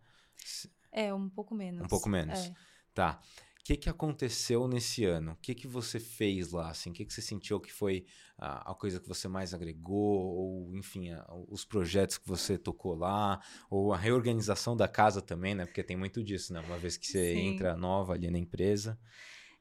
É, 0.92 1.14
um 1.14 1.30
pouco 1.30 1.54
menos. 1.54 1.84
Um 1.84 1.88
pouco 1.88 2.10
menos. 2.10 2.40
É. 2.40 2.54
Tá. 2.94 3.22
O 3.60 3.64
que, 3.70 3.76
que 3.78 3.90
aconteceu 3.90 4.68
nesse 4.68 5.06
ano? 5.06 5.34
O 5.34 5.36
que, 5.36 5.54
que 5.54 5.68
você 5.68 6.00
fez 6.00 6.52
lá? 6.52 6.70
Assim? 6.70 6.90
O 6.90 6.94
que, 6.94 7.06
que 7.06 7.14
você 7.14 7.22
sentiu 7.22 7.60
que 7.60 7.72
foi 7.72 8.06
a, 8.38 8.72
a 8.72 8.74
coisa 8.74 9.00
que 9.00 9.08
você 9.08 9.28
mais 9.28 9.54
agregou? 9.54 10.36
Ou, 10.36 10.76
enfim, 10.76 11.12
a, 11.12 11.24
os 11.48 11.66
projetos 11.66 12.18
que 12.18 12.28
você 12.28 12.58
tocou 12.58 12.96
lá? 12.96 13.40
Ou 13.70 13.94
a 13.94 13.98
reorganização 13.98 14.76
da 14.76 14.88
casa 14.88 15.22
também, 15.22 15.54
né? 15.54 15.66
Porque 15.66 15.84
tem 15.84 15.96
muito 15.96 16.24
disso, 16.24 16.52
né? 16.52 16.62
Uma 16.62 16.78
vez 16.78 16.98
que 16.98 17.06
você 17.06 17.36
Sim. 17.36 17.48
entra 17.50 17.76
nova 17.76 18.14
ali 18.14 18.32
na 18.32 18.40
empresa. 18.40 18.98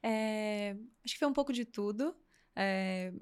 É, 0.01 0.75
acho 1.03 1.13
que 1.13 1.19
foi 1.19 1.27
um 1.27 1.33
pouco 1.33 1.51
de 1.51 1.65
tudo. 1.65 2.15
É, 2.55 3.13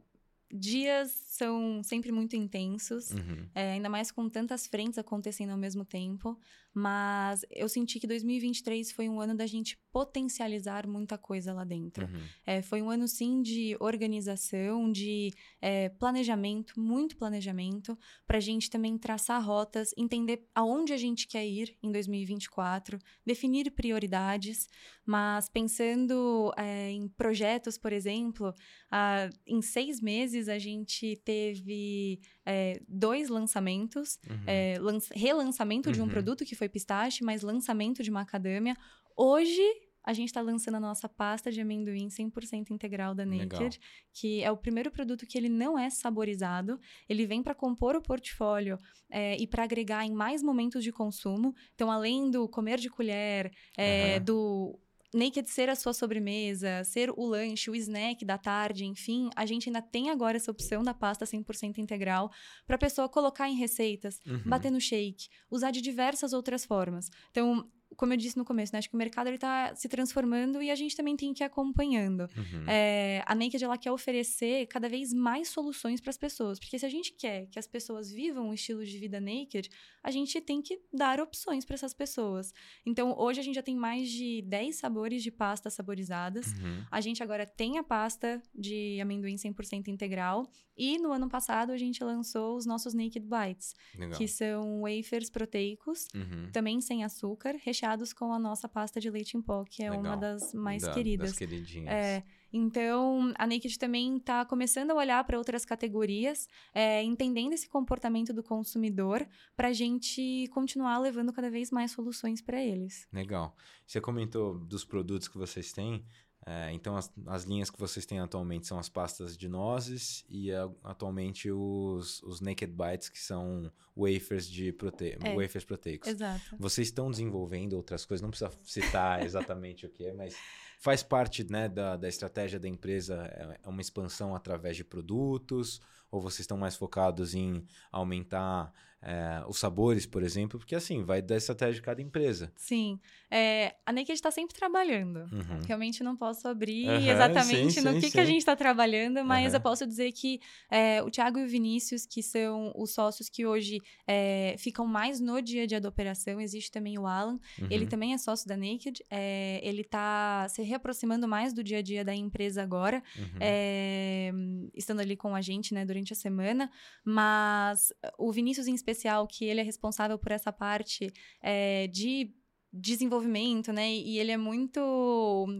dias 0.51 1.11
são 1.27 1.81
sempre 1.83 2.11
muito 2.11 2.35
intensos, 2.35 3.11
uhum. 3.11 3.49
é, 3.53 3.73
ainda 3.73 3.89
mais 3.89 4.11
com 4.11 4.29
tantas 4.29 4.65
frentes 4.65 4.97
acontecendo 4.97 5.51
ao 5.51 5.57
mesmo 5.57 5.83
tempo. 5.83 6.39
Mas 6.79 7.43
eu 7.49 7.67
senti 7.67 7.99
que 7.99 8.05
2023 8.05 8.91
foi 8.91 9.09
um 9.09 9.19
ano 9.19 9.33
da 9.33 9.47
gente 9.47 9.75
potencializar 9.91 10.85
muita 10.85 11.17
coisa 11.17 11.51
lá 11.51 11.63
dentro. 11.63 12.05
Uhum. 12.05 12.21
É, 12.45 12.61
foi 12.61 12.83
um 12.83 12.89
ano, 12.91 13.07
sim, 13.07 13.41
de 13.41 13.75
organização, 13.79 14.91
de 14.91 15.33
é, 15.59 15.89
planejamento, 15.89 16.79
muito 16.79 17.17
planejamento, 17.17 17.97
para 18.27 18.37
a 18.37 18.39
gente 18.39 18.69
também 18.69 18.95
traçar 18.95 19.43
rotas, 19.43 19.89
entender 19.97 20.47
aonde 20.53 20.93
a 20.93 20.97
gente 20.97 21.27
quer 21.27 21.47
ir 21.47 21.75
em 21.81 21.91
2024, 21.91 22.99
definir 23.25 23.71
prioridades, 23.71 24.69
mas 25.03 25.49
pensando 25.49 26.53
é, 26.55 26.91
em 26.91 27.07
projetos, 27.07 27.75
por 27.75 27.91
exemplo, 27.91 28.53
ah, 28.91 29.31
em 29.47 29.63
seis 29.63 29.99
meses 29.99 30.47
a 30.47 30.59
gente 30.59 31.15
teve 31.25 32.19
é, 32.47 32.79
dois 32.87 33.27
lançamentos, 33.27 34.17
uhum. 34.29 34.43
é, 34.47 34.79
relançamento 35.13 35.89
uhum. 35.89 35.93
de 35.93 35.99
um 35.99 36.05
uhum. 36.05 36.09
produto 36.09 36.45
que 36.45 36.55
foi 36.55 36.69
pistache, 36.69 37.21
mas 37.21 37.41
lançamento 37.41 38.01
de 38.01 38.09
macadâmia. 38.09 38.75
Hoje 39.17 39.61
a 40.01 40.13
gente 40.13 40.29
está 40.29 40.39
lançando 40.39 40.75
a 40.75 40.79
nossa 40.79 41.09
pasta 41.09 41.51
de 41.51 41.59
amendoim 41.59 42.07
100% 42.07 42.71
integral 42.71 43.13
da 43.13 43.25
Naked, 43.25 43.53
Legal. 43.53 43.71
que 44.13 44.41
é 44.41 44.49
o 44.49 44.55
primeiro 44.55 44.89
produto 44.89 45.27
que 45.27 45.37
ele 45.37 45.49
não 45.49 45.77
é 45.77 45.89
saborizado. 45.89 46.79
Ele 47.09 47.25
vem 47.25 47.43
para 47.43 47.53
compor 47.53 47.93
o 47.97 48.01
portfólio 48.01 48.77
é, 49.11 49.35
e 49.35 49.45
para 49.45 49.65
agregar 49.65 50.05
em 50.05 50.13
mais 50.13 50.41
momentos 50.41 50.81
de 50.81 50.93
consumo. 50.93 51.53
Então, 51.75 51.91
além 51.91 52.31
do 52.31 52.47
comer 52.47 52.79
de 52.79 52.89
colher, 52.89 53.51
é, 53.77 54.15
uhum. 54.15 54.23
do 54.23 54.79
Naked 55.13 55.49
ser 55.49 55.69
a 55.69 55.75
sua 55.75 55.93
sobremesa, 55.93 56.83
ser 56.83 57.09
o 57.11 57.25
lanche, 57.25 57.69
o 57.69 57.75
snack 57.75 58.25
da 58.25 58.37
tarde, 58.37 58.85
enfim, 58.85 59.29
a 59.35 59.45
gente 59.45 59.69
ainda 59.69 59.81
tem 59.81 60.09
agora 60.09 60.37
essa 60.37 60.51
opção 60.51 60.83
da 60.83 60.93
pasta 60.93 61.25
100% 61.25 61.77
integral 61.77 62.31
para 62.65 62.75
a 62.75 62.79
pessoa 62.79 63.07
colocar 63.07 63.47
em 63.47 63.55
receitas, 63.55 64.19
uhum. 64.25 64.43
bater 64.45 64.71
no 64.71 64.81
shake, 64.81 65.29
usar 65.49 65.71
de 65.71 65.81
diversas 65.81 66.33
outras 66.33 66.65
formas. 66.65 67.09
Então, 67.31 67.69
como 67.97 68.13
eu 68.13 68.17
disse 68.17 68.37
no 68.37 68.45
começo, 68.45 68.71
né? 68.71 68.79
Acho 68.79 68.89
que 68.89 68.95
o 68.95 68.97
mercado 68.97 69.29
está 69.29 69.75
se 69.75 69.89
transformando 69.89 70.61
e 70.61 70.69
a 70.71 70.75
gente 70.75 70.95
também 70.95 71.17
tem 71.17 71.33
que 71.33 71.43
ir 71.43 71.45
acompanhando. 71.45 72.21
Uhum. 72.37 72.63
É, 72.67 73.23
a 73.25 73.33
Naked 73.35 73.61
ela 73.63 73.77
quer 73.77 73.91
oferecer 73.91 74.67
cada 74.67 74.87
vez 74.87 75.11
mais 75.11 75.49
soluções 75.49 75.99
para 75.99 76.11
as 76.11 76.17
pessoas, 76.17 76.59
porque 76.59 76.77
se 76.77 76.85
a 76.85 76.89
gente 76.89 77.11
quer 77.13 77.47
que 77.47 77.57
as 77.59 77.67
pessoas 77.67 78.11
vivam 78.11 78.49
um 78.49 78.53
estilo 78.53 78.85
de 78.85 78.97
vida 78.99 79.19
naked, 79.19 79.69
a 80.03 80.11
gente 80.11 80.39
tem 80.39 80.61
que 80.61 80.79
dar 80.93 81.19
opções 81.19 81.65
para 81.65 81.73
essas 81.73 81.93
pessoas. 81.93 82.53
Então, 82.85 83.13
hoje 83.17 83.39
a 83.39 83.43
gente 83.43 83.55
já 83.55 83.63
tem 83.63 83.75
mais 83.75 84.09
de 84.09 84.43
10 84.43 84.75
sabores 84.75 85.23
de 85.23 85.31
pasta 85.31 85.69
saborizadas. 85.69 86.47
Uhum. 86.53 86.85
A 86.91 87.01
gente 87.01 87.23
agora 87.23 87.45
tem 87.47 87.79
a 87.79 87.83
pasta 87.83 88.41
de 88.53 88.99
amendoim 89.01 89.35
100% 89.35 89.87
integral. 89.87 90.47
E 90.77 90.99
no 90.99 91.11
ano 91.11 91.27
passado 91.27 91.71
a 91.71 91.77
gente 91.77 92.03
lançou 92.03 92.55
os 92.55 92.63
nossos 92.67 92.93
Naked 92.93 93.25
Bites, 93.25 93.73
Legal. 93.97 94.15
que 94.15 94.27
são 94.27 94.81
wafers 94.83 95.27
proteicos, 95.31 96.07
Uhum. 96.13 96.51
também 96.51 96.79
sem 96.79 97.03
açúcar, 97.03 97.55
recheados 97.63 97.86
com 98.13 98.33
a 98.33 98.39
nossa 98.39 98.67
pasta 98.67 98.99
de 98.99 99.09
leite 99.09 99.37
em 99.37 99.41
pó, 99.41 99.63
que 99.63 99.83
é 99.83 99.91
uma 99.91 100.01
Legal. 100.15 100.17
das 100.17 100.53
mais 100.53 100.81
Da- 100.83 100.93
queridas. 100.93 101.29
Das 101.29 101.37
queridinhas. 101.37 101.93
É, 101.93 102.23
então, 102.51 103.33
a 103.37 103.45
Naked 103.45 103.77
também 103.77 104.17
está 104.17 104.43
começando 104.45 104.91
a 104.91 104.95
olhar 104.95 105.23
para 105.25 105.37
outras 105.37 105.65
categorias, 105.65 106.47
é, 106.73 107.03
entendendo 107.03 107.53
esse 107.53 107.67
comportamento 107.69 108.33
do 108.33 108.41
consumidor, 108.41 109.27
para 109.55 109.67
a 109.69 109.73
gente 109.73 110.47
continuar 110.53 110.97
levando 110.99 111.31
cada 111.31 111.49
vez 111.49 111.71
mais 111.71 111.91
soluções 111.91 112.41
para 112.41 112.61
eles. 112.63 113.07
Legal. 113.13 113.55
Você 113.85 114.01
comentou 114.01 114.57
dos 114.59 114.83
produtos 114.83 115.27
que 115.27 115.37
vocês 115.37 115.71
têm. 115.71 116.03
É, 116.49 116.71
então, 116.71 116.95
as, 116.95 117.11
as 117.25 117.43
linhas 117.43 117.69
que 117.69 117.77
vocês 117.77 118.05
têm 118.05 118.21
atualmente 118.21 118.65
são 118.65 118.79
as 118.79 118.87
pastas 118.87 119.35
de 119.35 119.49
nozes 119.49 120.23
e 120.29 120.49
a- 120.53 120.69
atualmente 120.81 121.51
os, 121.51 122.23
os 122.23 122.39
Naked 122.39 122.71
Bites, 122.71 123.09
que 123.09 123.19
são 123.19 123.69
wafers, 123.93 124.47
de 124.49 124.71
prote... 124.71 125.17
É. 125.21 125.35
wafers 125.35 125.65
proteicos. 125.65 126.07
Exato. 126.07 126.55
Vocês 126.57 126.87
estão 126.87 127.11
desenvolvendo 127.11 127.73
outras 127.73 128.05
coisas, 128.05 128.21
não 128.21 128.29
precisa 128.29 128.49
citar 128.63 129.23
exatamente 129.27 129.85
o 129.85 129.89
que 129.89 130.05
é, 130.05 130.13
mas 130.13 130.37
faz 130.79 131.03
parte 131.03 131.43
né, 131.51 131.67
da, 131.67 131.97
da 131.97 132.07
estratégia 132.07 132.57
da 132.57 132.67
empresa, 132.69 133.25
é 133.25 133.59
é 133.61 133.67
uma 133.67 133.81
expansão 133.81 134.33
através 134.33 134.77
de 134.77 134.85
produtos, 134.85 135.81
ou 136.09 136.21
vocês 136.21 136.41
estão 136.41 136.57
mais 136.57 136.77
focados 136.77 137.35
em 137.35 137.67
aumentar 137.91 138.71
é, 139.01 139.43
os 139.47 139.59
sabores, 139.59 140.05
por 140.05 140.23
exemplo, 140.23 140.57
porque 140.59 140.75
assim, 140.75 141.03
vai 141.03 141.21
da 141.21 141.35
estratégia 141.37 141.75
de 141.75 141.81
cada 141.81 142.01
empresa. 142.01 142.51
Sim. 142.55 142.99
É, 143.29 143.75
a 143.85 143.91
Naked 143.93 144.13
está 144.13 144.31
sempre 144.31 144.55
trabalhando. 144.55 145.19
Uhum. 145.31 145.61
Realmente 145.67 146.03
não 146.03 146.15
posso 146.15 146.47
abrir 146.47 146.87
Aham, 146.89 147.09
exatamente 147.11 147.73
sim, 147.73 147.81
no 147.81 147.91
sim, 147.93 147.99
que, 147.99 148.11
que 148.11 148.19
a 148.19 148.25
sim. 148.25 148.31
gente 148.31 148.39
está 148.39 148.55
trabalhando, 148.55 149.23
mas 149.23 149.47
Aham. 149.53 149.57
eu 149.57 149.61
posso 149.61 149.85
dizer 149.85 150.11
que 150.13 150.39
é, 150.71 151.01
o 151.03 151.11
Thiago 151.11 151.37
e 151.39 151.43
o 151.45 151.47
Vinícius, 151.47 152.05
que 152.05 152.23
são 152.23 152.71
os 152.75 152.93
sócios 152.93 153.29
que 153.29 153.45
hoje 153.45 153.79
é, 154.07 154.55
ficam 154.57 154.85
mais 154.87 155.19
no 155.19 155.41
dia 155.41 155.63
a 155.63 155.65
dia 155.65 155.79
da 155.81 155.89
operação, 155.89 156.39
existe 156.41 156.71
também 156.71 156.97
o 156.97 157.05
Alan, 157.05 157.39
ele 157.69 157.83
Uhum. 157.83 157.89
também 157.89 158.13
é 158.13 158.17
sócio 158.17 158.47
da 158.47 158.57
Naked, 158.57 159.03
é, 159.09 159.59
ele 159.63 159.81
está 159.81 160.47
se 160.49 160.61
reaproximando 160.63 161.27
mais 161.27 161.53
do 161.53 161.63
dia 161.63 161.79
a 161.79 161.81
dia 161.81 162.03
da 162.03 162.15
empresa 162.15 162.63
agora, 162.63 163.03
Uhum. 163.17 163.37
é, 163.39 164.31
estando 164.73 165.01
ali 165.01 165.15
com 165.15 165.35
a 165.35 165.41
gente, 165.41 165.73
né, 165.73 165.85
durante 165.85 166.13
a 166.13 166.15
semana, 166.15 166.69
mas 167.03 167.91
o 168.17 168.31
Vinícius 168.31 168.67
em 168.67 168.73
especial, 168.87 169.27
que 169.27 169.43
ele 169.45 169.59
é 169.59 169.63
responsável 169.63 170.17
por 170.17 170.31
essa 170.31 170.51
parte 170.51 171.11
é, 171.41 171.87
de 171.87 172.31
desenvolvimento, 172.71 173.71
né, 173.73 173.89
e 173.91 174.19
ele 174.19 174.31
é 174.31 174.37
muito 174.37 174.79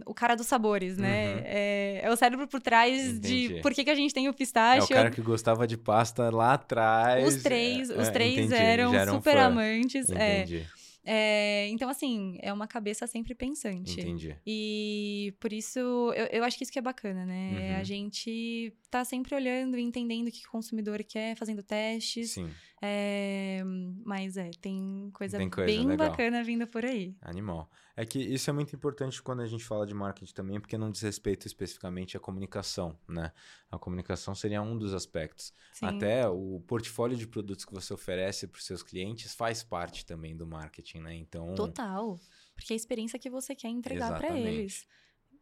o 0.06 0.14
cara 0.14 0.36
dos 0.36 0.46
sabores, 0.46 0.98
né, 0.98 1.34
Uhum. 1.36 1.42
é, 1.46 2.02
é 2.04 2.12
o 2.12 2.16
cérebro 2.16 2.48
por 2.48 2.62
trás 2.62 3.20
de 3.20 3.46
Entendi. 3.46 3.62
por 3.62 3.74
que, 3.74 3.84
que 3.84 3.90
a 3.90 3.96
gente 3.96 4.14
tem 4.14 4.28
o 4.28 4.32
É 4.32 4.34
pistache. 4.34 4.94
o 4.94 4.96
cara 4.96 5.10
que 5.10 5.22
gostava 5.22 5.66
de 5.66 5.78
pasta 5.78 6.30
lá 6.30 6.54
atrás. 6.54 7.26
os 7.36 7.42
três, 7.42 7.90
é, 7.90 7.98
os 8.00 8.08
é, 8.08 8.12
três 8.12 8.38
entendi, 8.38 8.54
eram, 8.62 8.94
eram 8.94 9.14
super 9.16 9.34
fã. 9.34 9.46
amantes. 9.46 10.10
é. 10.10 10.42
Entendi, 10.42 10.66
É, 11.10 11.70
então, 11.70 11.88
assim, 11.90 12.38
é 12.42 12.52
uma 12.52 12.68
cabeça 12.68 13.08
sempre 13.08 13.34
pensante. 13.34 13.94
entendi. 14.02 14.36
E 14.46 15.34
por 15.40 15.54
isso, 15.54 15.80
eu, 15.80 16.26
eu 16.34 16.44
acho 16.44 16.58
que 16.58 16.64
isso 16.66 16.72
que 16.74 16.78
é 16.80 16.82
bacana, 16.82 17.26
né? 17.26 17.52
Uhum. 17.76 17.80
A 17.80 17.84
gente 17.86 18.74
tá 18.90 19.04
sempre 19.04 19.36
olhando 19.36 19.78
e 19.78 19.82
entendendo 19.82 20.28
o 20.28 20.32
que 20.32 20.46
o 20.48 20.52
consumidor 20.52 21.04
quer, 21.04 21.36
fazendo 21.36 21.62
testes. 21.62 22.32
Sim, 22.32 22.50
É, 22.82 23.62
mas 24.06 24.38
é, 24.38 24.52
tem 24.62 25.10
coisa, 25.14 25.38
Tem 25.38 25.50
coisa 25.50 25.66
bem 25.66 25.86
legal. 25.86 26.10
bacana 26.10 26.44
vindo 26.44 26.66
por 26.68 26.86
aí. 26.86 27.16
animal. 27.22 27.70
É 27.96 28.06
que 28.06 28.20
isso 28.20 28.50
é 28.50 28.54
muito 28.54 28.76
importante 28.76 29.22
quando 29.24 29.42
a 29.42 29.48
gente 29.48 29.64
fala 29.64 29.86
de 29.86 29.94
marketing 29.94 30.32
também, 30.34 30.60
porque 30.60 30.78
não 30.78 30.92
diz 30.92 31.02
respeito 31.02 31.48
especificamente 31.48 32.16
à 32.16 32.20
comunicação, 32.20 32.96
né? 33.08 33.32
A 33.72 33.80
comunicação 33.80 34.36
seria 34.36 34.62
um 34.62 34.78
dos 34.78 34.94
aspectos. 34.94 35.52
Sim. 35.74 35.88
Até 35.88 36.28
o 36.30 36.62
portfólio 36.68 37.18
de 37.18 37.26
produtos 37.28 37.66
que 37.66 37.74
você 37.74 37.92
oferece 37.94 38.48
para 38.48 38.60
os 38.60 38.66
seus 38.66 38.84
clientes 38.84 39.34
faz 39.34 39.64
parte 39.64 40.06
também 40.06 40.38
do 40.38 40.46
marketing, 40.46 41.00
né? 41.00 41.16
Então, 41.16 41.56
Total. 41.56 42.20
Porque 42.56 42.74
é 42.74 42.76
a 42.76 42.78
experiência 42.78 43.18
que 43.18 43.30
você 43.30 43.56
quer 43.56 43.70
entregar 43.70 44.16
para 44.18 44.38
eles. 44.38 44.86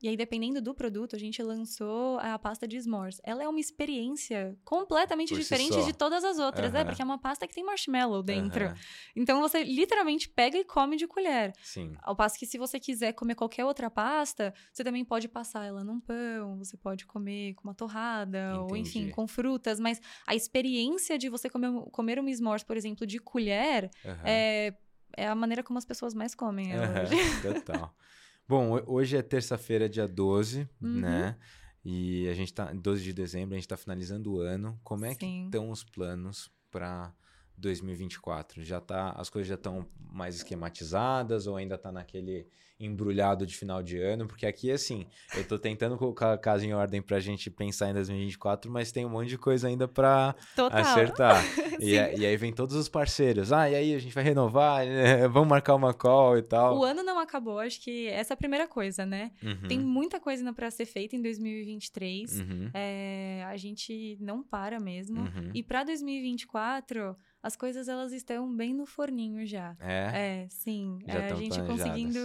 E 0.05 0.07
aí, 0.07 0.15
dependendo 0.15 0.61
do 0.61 0.71
produto, 0.75 1.15
a 1.15 1.19
gente 1.19 1.41
lançou 1.41 2.19
a 2.19 2.37
pasta 2.37 2.67
de 2.67 2.79
s'mores. 2.79 3.19
Ela 3.23 3.41
é 3.41 3.47
uma 3.49 3.59
experiência 3.59 4.55
completamente 4.63 5.29
Por 5.29 5.37
si 5.37 5.41
diferente 5.41 5.73
só. 5.73 5.81
de 5.83 5.93
todas 5.93 6.23
as 6.23 6.37
outras, 6.37 6.71
né? 6.71 6.81
Aham. 6.81 6.85
Porque 6.85 7.01
é 7.01 7.05
uma 7.05 7.17
pasta 7.17 7.47
que 7.47 7.55
tem 7.55 7.63
marshmallow 7.65 8.21
dentro. 8.21 8.65
aham, 8.65 8.75
Então, 9.15 9.41
você 9.41 9.63
literalmente 9.63 10.29
pega 10.29 10.59
e 10.59 10.63
come 10.63 10.95
de 10.95 11.07
colher. 11.07 11.53
sim, 11.59 11.95
Ao 12.03 12.15
passo 12.15 12.37
que 12.37 12.45
se 12.45 12.55
você 12.59 12.79
quiser 12.79 13.13
comer 13.13 13.33
qualquer 13.33 13.65
outra 13.65 13.89
pasta, 13.89 14.53
você 14.71 14.83
também 14.83 15.03
pode 15.03 15.27
passar 15.27 15.65
ela 15.65 15.83
num 15.83 15.99
pão, 15.99 16.55
você 16.59 16.77
pode 16.77 17.03
comer 17.07 17.55
com 17.55 17.63
uma 17.67 17.73
torrada, 17.73 18.61
ou 18.61 18.77
enfim, 18.77 18.99
Entendi. 18.99 19.11
com 19.15 19.25
frutas. 19.27 19.79
Mas 19.79 19.99
a 20.27 20.35
experiência 20.35 21.17
de 21.17 21.29
você 21.29 21.49
comer, 21.49 21.71
comer 21.91 22.19
um 22.19 22.27
s'mores, 22.31 22.63
por 22.63 22.77
exemplo, 22.77 23.07
de 23.07 23.17
colher, 23.17 23.89
aham. 24.05 24.21
é, 24.23 24.75
é 25.17 25.27
a 25.27 25.33
maneira 25.33 25.63
como 25.63 25.79
as 25.79 25.85
pessoas 25.85 26.13
mais 26.13 26.35
comem 26.35 26.75
Aham, 26.75 27.01
hoje. 27.05 27.41
Total. 27.41 27.91
Bom, 28.47 28.71
ho- 28.77 28.83
hoje 28.87 29.17
é 29.17 29.21
terça-feira, 29.21 29.89
dia 29.89 30.07
12, 30.07 30.69
Uhum. 30.81 30.99
né? 31.01 31.37
E 31.83 32.27
a 32.29 32.33
gente 32.33 32.53
tá, 32.53 32.71
12 32.73 33.03
de 33.03 33.13
dezembro, 33.13 33.53
a 33.55 33.57
gente 33.57 33.67
tá 33.67 33.77
finalizando 33.77 34.33
o 34.33 34.39
ano. 34.39 34.79
Como 34.83 35.05
é 35.05 35.13
que 35.13 35.25
Sim. 35.25 35.45
estão 35.45 35.69
os 35.69 35.83
planos 35.83 36.51
para 36.71 37.13
2024? 37.57 38.63
Já 38.63 38.79
tá, 38.81 39.11
as 39.11 39.29
coisas 39.29 39.47
já 39.47 39.55
estão 39.55 39.87
mais 40.11 40.35
esquematizadas 40.35 41.45
ou 41.47 41.55
ainda 41.55 41.77
tá 41.77 41.91
naquele 41.91 42.47
embrulhado 42.79 43.45
de 43.45 43.55
final 43.55 43.81
de 43.81 43.97
ano? 43.97 44.27
Porque 44.27 44.45
aqui, 44.45 44.69
assim, 44.71 45.05
eu 45.35 45.47
tô 45.47 45.57
tentando 45.57 45.97
colocar 45.97 46.33
a 46.33 46.37
casa 46.37 46.65
em 46.65 46.73
ordem 46.73 47.01
pra 47.01 47.19
gente 47.19 47.49
pensar 47.49 47.89
em 47.89 47.93
2024, 47.93 48.69
mas 48.71 48.91
tem 48.91 49.05
um 49.05 49.09
monte 49.09 49.29
de 49.29 49.37
coisa 49.37 49.67
ainda 49.67 49.87
pra 49.87 50.35
Total. 50.55 50.79
acertar. 50.79 51.41
e, 51.79 51.93
e 51.93 52.25
aí 52.25 52.37
vem 52.37 52.51
todos 52.51 52.75
os 52.75 52.89
parceiros. 52.89 53.51
Ah, 53.51 53.69
e 53.69 53.75
aí, 53.75 53.95
a 53.95 53.99
gente 53.99 54.13
vai 54.13 54.23
renovar? 54.23 54.85
né? 54.85 55.27
Vamos 55.29 55.49
marcar 55.49 55.75
uma 55.75 55.93
call 55.93 56.37
e 56.37 56.41
tal. 56.41 56.77
O 56.77 56.83
ano 56.83 57.01
não 57.03 57.19
acabou, 57.19 57.59
acho 57.59 57.81
que 57.81 58.07
essa 58.07 58.33
é 58.33 58.35
a 58.35 58.37
primeira 58.37 58.67
coisa, 58.67 59.05
né? 59.05 59.31
Uhum, 59.43 59.67
Tem 59.67 59.79
muita 59.79 60.19
coisa 60.19 60.41
ainda 60.41 60.53
pra 60.53 60.69
ser 60.69 60.85
feita 60.85 61.15
em 61.15 61.21
2023. 61.21 62.39
uhum, 62.39 62.69
É, 62.73 63.43
a 63.47 63.55
gente 63.57 64.17
não 64.19 64.43
para 64.43 64.79
mesmo. 64.79 65.21
uhum. 65.21 65.51
E 65.53 65.63
pra 65.63 65.83
2024, 65.83 67.15
as 67.45 67.55
coisas 67.55 67.87
elas 67.87 68.11
estão 68.11 68.51
bem 68.55 68.73
no 68.73 68.85
forninho 68.85 69.45
já. 69.45 69.75
É, 69.79 70.43
É, 70.43 70.47
sim. 70.49 70.97
Já 71.07 71.13
É, 71.13 71.31
a 71.31 71.35
gente 71.35 71.49
planejadas. 71.55 71.67
conseguindo 71.67 72.19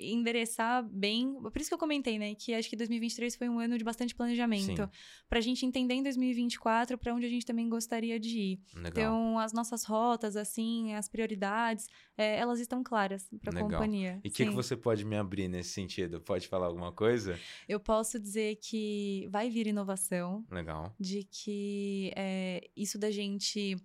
endereçar 0.00 0.82
bem. 0.88 1.34
Por 1.40 1.56
isso 1.60 1.68
que 1.70 1.74
eu 1.74 1.78
comentei, 1.78 2.18
né? 2.18 2.34
Que 2.34 2.54
acho 2.54 2.68
que 2.68 2.76
2023 2.76 3.36
foi 3.36 3.48
um 3.48 3.58
ano 3.60 3.78
de 3.78 3.84
bastante 3.84 4.14
planejamento. 4.14 4.82
Sim. 4.82 4.88
Pra 5.28 5.40
gente 5.40 5.64
entender 5.64 5.94
em 5.94 6.02
2024 6.02 6.98
pra 6.98 7.14
onde 7.14 7.26
a 7.26 7.28
gente 7.28 7.46
também 7.46 7.68
gostaria 7.68 8.18
de 8.18 8.38
ir. 8.38 8.60
legal. 8.74 8.88
Então, 8.90 9.38
as 9.38 9.52
nossas 9.52 9.84
rotas, 9.84 10.36
assim, 10.36 10.92
as 10.94 11.08
prioridades, 11.08 11.86
é, 12.16 12.36
elas 12.38 12.58
estão 12.60 12.82
claras 12.82 13.28
pra 13.40 13.52
Legal. 13.52 13.70
companhia. 13.70 14.20
E 14.24 14.28
o 14.28 14.30
que, 14.32 14.44
que 14.44 14.50
você 14.50 14.76
pode 14.76 15.04
me 15.04 15.16
abrir 15.16 15.48
nesse 15.48 15.70
sentido? 15.70 16.20
Pode 16.20 16.48
falar 16.48 16.66
alguma 16.66 16.92
coisa? 16.92 17.38
Eu 17.68 17.78
posso 17.78 18.18
dizer 18.18 18.56
que 18.56 19.26
vai 19.30 19.48
vir 19.50 19.66
inovação, 19.66 20.44
Legal. 20.50 20.94
de 20.98 21.22
que 21.24 22.12
é, 22.16 22.68
isso 22.76 22.98
da 22.98 23.10
gente 23.10 23.76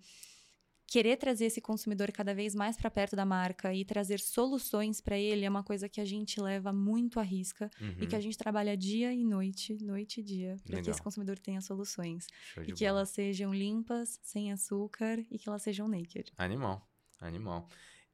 querer 0.90 1.16
trazer 1.16 1.46
esse 1.46 1.60
consumidor 1.60 2.12
cada 2.12 2.34
vez 2.34 2.54
mais 2.54 2.76
para 2.76 2.90
perto 2.90 3.16
da 3.16 3.24
marca 3.24 3.72
e 3.74 3.84
trazer 3.84 4.20
soluções 4.20 5.00
para 5.00 5.16
ele 5.18 5.44
é 5.46 5.50
uma 5.50 5.64
coisa 5.64 5.88
que 5.88 6.00
a 6.00 6.04
gente 6.04 6.40
leva 6.40 6.72
muito 6.72 7.20
à 7.20 7.22
risca 7.22 7.70
e 8.00 8.06
que 8.08 8.16
a 8.16 8.20
Uhum, 8.20 8.20
gente 8.20 8.36
trabalha 8.38 8.76
dia 8.76 9.12
e 9.14 9.24
noite, 9.24 9.78
noite 9.82 10.20
e 10.20 10.24
dia, 10.24 10.60
para 10.66 10.80
que 10.80 10.90
esse 10.90 11.00
consumidor 11.02 11.38
tenha 11.38 11.60
soluções 11.62 12.26
Show 12.42 12.62
e 12.66 12.72
que 12.72 12.84
bola. 12.84 12.84
elas 12.84 13.10
sejam 13.10 13.54
limpas, 13.54 14.18
sem 14.22 14.52
açúcar 14.52 15.18
e 15.30 15.38
que 15.38 15.48
elas 15.48 15.62
sejam 15.62 15.88
naked. 15.88 16.32
Animal, 16.38 16.82
animal. 17.20 17.68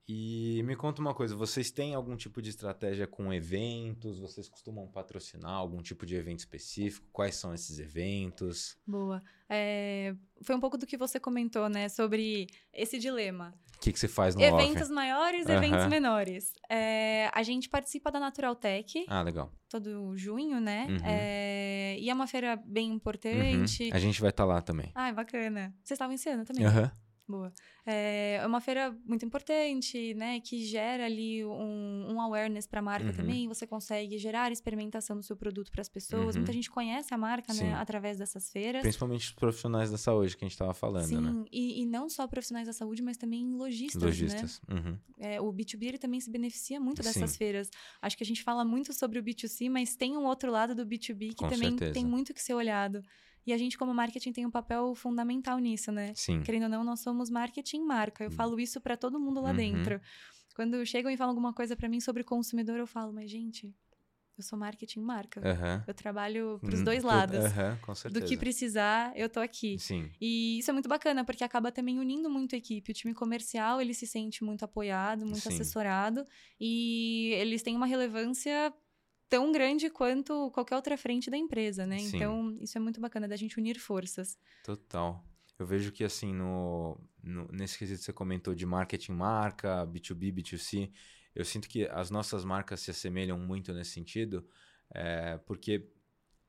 E 0.08 0.62
me 0.64 0.76
conta 0.76 1.00
uma 1.02 1.12
coisa, 1.12 1.34
vocês 1.34 1.70
têm 1.72 1.92
algum 1.94 2.16
tipo 2.16 2.40
de 2.40 2.50
estratégia 2.50 3.08
com 3.08 3.32
eventos? 3.32 4.20
Vocês 4.20 4.48
costumam 4.48 4.86
patrocinar 4.86 5.50
algum 5.50 5.82
tipo 5.82 6.06
de 6.06 6.14
evento 6.14 6.38
específico? 6.38 7.08
Quais 7.12 7.34
são 7.34 7.52
esses 7.52 7.80
eventos? 7.80 8.76
Boa. 8.86 9.20
É, 9.48 10.14
foi 10.42 10.54
um 10.54 10.60
pouco 10.60 10.78
do 10.78 10.86
que 10.86 10.96
você 10.96 11.18
comentou, 11.18 11.68
né, 11.68 11.88
sobre 11.88 12.46
esse 12.72 13.00
dilema. 13.00 13.52
O 13.76 13.80
que, 13.80 13.92
que 13.92 13.98
você 13.98 14.06
faz 14.08 14.34
no 14.36 14.42
Eventos 14.42 14.82
off? 14.84 14.92
maiores, 14.92 15.46
Aham. 15.46 15.56
eventos 15.56 15.86
menores. 15.88 16.52
É, 16.70 17.28
a 17.34 17.42
gente 17.42 17.68
participa 17.68 18.10
da 18.10 18.18
Natural 18.20 18.54
Tech 18.54 19.04
Ah, 19.08 19.22
legal. 19.22 19.52
todo 19.68 20.16
junho, 20.16 20.60
né? 20.60 20.86
Uhum. 20.88 20.98
É, 21.04 21.96
e 21.98 22.08
é 22.08 22.14
uma 22.14 22.26
feira 22.28 22.56
bem 22.64 22.90
Uhum. 22.90 22.96
importante. 22.96 23.90
A 23.92 23.98
gente 23.98 24.20
vai 24.20 24.30
estar 24.30 24.44
lá 24.44 24.62
também. 24.62 24.92
Ai, 24.94 25.12
bacana. 25.12 25.74
Vocês 25.82 25.96
estavam 25.96 26.14
esse 26.14 26.28
ano 26.28 26.44
também? 26.44 26.64
Aham. 26.64 26.90
Boa. 27.28 27.52
É 27.84 28.40
uma 28.46 28.60
feira 28.60 28.96
muito 29.04 29.24
importante, 29.24 30.14
né? 30.14 30.38
Que 30.40 30.64
gera 30.64 31.04
ali 31.06 31.44
um, 31.44 32.06
um 32.12 32.20
awareness 32.20 32.66
para 32.66 32.78
a 32.78 32.82
marca 32.82 33.08
Uhum. 33.08 33.12
também. 33.14 33.48
Você 33.48 33.66
consegue 33.66 34.16
gerar 34.18 34.52
experimentação 34.52 35.16
do 35.16 35.22
seu 35.22 35.36
produto 35.36 35.70
para 35.72 35.80
as 35.80 35.88
pessoas. 35.88 36.34
Uhum. 36.36 36.42
Muita 36.42 36.52
gente 36.52 36.70
conhece 36.70 37.12
a 37.12 37.18
marca, 37.18 37.52
Sim. 37.52 37.64
né? 37.64 37.74
Através 37.74 38.18
dessas 38.18 38.50
feiras. 38.50 38.82
Principalmente 38.82 39.26
os 39.26 39.32
profissionais 39.32 39.90
da 39.90 39.98
saúde 39.98 40.36
que 40.36 40.44
a 40.44 40.46
gente 40.46 40.52
estava 40.52 40.72
falando, 40.74 41.06
Sim, 41.06 41.20
né? 41.20 41.44
e, 41.50 41.82
e 41.82 41.86
não 41.86 42.08
só 42.08 42.26
profissionais 42.28 42.66
da 42.68 42.72
saúde, 42.72 43.02
mas 43.02 43.16
também 43.16 43.44
lojistas, 43.54 44.00
né? 44.00 44.06
Lojistas. 44.08 44.60
Uhum. 44.70 44.98
É, 45.18 45.40
o 45.40 45.52
B2B 45.52 45.84
ele 45.86 45.98
também 45.98 46.20
se 46.20 46.30
beneficia 46.30 46.78
muito 46.80 47.02
dessas 47.02 47.30
Sim. 47.32 47.38
feiras. 47.38 47.70
Acho 48.00 48.16
que 48.16 48.22
a 48.22 48.26
gente 48.26 48.42
fala 48.42 48.64
muito 48.64 48.92
sobre 48.92 49.18
o 49.18 49.22
B2C, 49.22 49.68
mas 49.70 49.96
tem 49.96 50.16
um 50.16 50.24
outro 50.26 50.50
lado 50.50 50.74
do 50.74 50.86
B2B 50.86 51.30
que 51.30 51.36
Com 51.36 51.48
também 51.48 51.70
certeza. 51.70 51.92
tem 51.92 52.04
muito 52.04 52.32
que 52.32 52.42
ser 52.42 52.54
olhado. 52.54 53.02
E 53.46 53.52
a 53.52 53.56
gente, 53.58 53.78
como 53.78 53.94
marketing, 53.94 54.32
tem 54.32 54.44
um 54.46 54.50
papel 54.50 54.94
fundamental 54.94 55.58
nisso, 55.58 55.92
né? 55.92 56.12
Sim. 56.14 56.42
Querendo 56.42 56.64
ou 56.64 56.68
não, 56.68 56.82
nós 56.84 57.00
somos 57.00 57.30
marketing 57.30 57.82
marca. 57.84 58.24
Eu 58.24 58.30
falo 58.30 58.58
isso 58.58 58.80
para 58.80 58.96
todo 58.96 59.20
mundo 59.20 59.40
lá 59.40 59.50
Uhum. 59.50 59.56
dentro. 59.56 60.00
Quando 60.54 60.84
chegam 60.84 61.10
e 61.10 61.16
falam 61.16 61.30
alguma 61.30 61.52
coisa 61.52 61.76
para 61.76 61.88
mim 61.88 62.00
sobre 62.00 62.24
consumidor, 62.24 62.76
eu 62.78 62.86
falo, 62.86 63.12
mas 63.12 63.30
gente, 63.30 63.72
eu 64.36 64.42
sou 64.42 64.58
marketing 64.58 65.00
marca. 65.00 65.40
Aham. 65.46 65.84
Eu 65.86 65.94
trabalho 65.94 66.58
pros 66.60 66.80
Hum, 66.80 66.84
dois 66.84 67.04
lados. 67.04 67.36
Aham, 67.36 67.78
com 67.82 67.92
Do 67.94 67.96
certeza. 68.00 68.26
que 68.26 68.36
precisar, 68.36 69.12
eu 69.16 69.28
tô 69.28 69.38
aqui. 69.40 69.78
Sim. 69.78 70.10
E 70.20 70.58
isso 70.58 70.70
é 70.70 70.72
muito 70.72 70.88
bacana, 70.88 71.24
porque 71.24 71.44
acaba 71.44 71.70
também 71.70 71.98
unindo 72.00 72.28
muito 72.28 72.54
a 72.54 72.58
equipe. 72.58 72.90
O 72.90 72.94
time 72.94 73.14
comercial, 73.14 73.80
ele 73.80 73.94
se 73.94 74.06
sente 74.06 74.42
muito 74.42 74.64
apoiado, 74.64 75.24
muito 75.26 75.42
Sim. 75.42 75.48
assessorado. 75.50 76.24
E 76.58 77.30
eles 77.34 77.62
têm 77.62 77.76
uma 77.76 77.86
relevância 77.86 78.72
tão 79.28 79.52
grande 79.52 79.90
quanto 79.90 80.50
qualquer 80.52 80.76
outra 80.76 80.96
frente 80.96 81.30
da 81.30 81.36
empresa, 81.36 81.86
né? 81.86 81.98
Sim. 81.98 82.16
Então, 82.16 82.56
isso 82.60 82.76
é 82.76 82.80
muito 82.80 83.00
bacana, 83.00 83.26
da 83.28 83.36
gente 83.36 83.58
unir 83.58 83.78
forças. 83.78 84.38
Total. 84.62 85.24
Eu 85.58 85.66
vejo 85.66 85.90
que, 85.90 86.04
assim, 86.04 86.32
no, 86.34 86.98
no- 87.22 87.48
nesse 87.50 87.78
quesito 87.78 87.98
que 88.00 88.04
você 88.04 88.12
comentou 88.12 88.54
de 88.54 88.66
marketing 88.66 89.12
marca, 89.12 89.86
B2B, 89.86 90.32
B2C, 90.32 90.90
eu 91.34 91.44
sinto 91.44 91.68
que 91.68 91.86
as 91.86 92.10
nossas 92.10 92.44
marcas 92.44 92.80
se 92.80 92.90
assemelham 92.90 93.38
muito 93.38 93.72
nesse 93.72 93.92
sentido, 93.92 94.46
é, 94.94 95.38
porque 95.46 95.88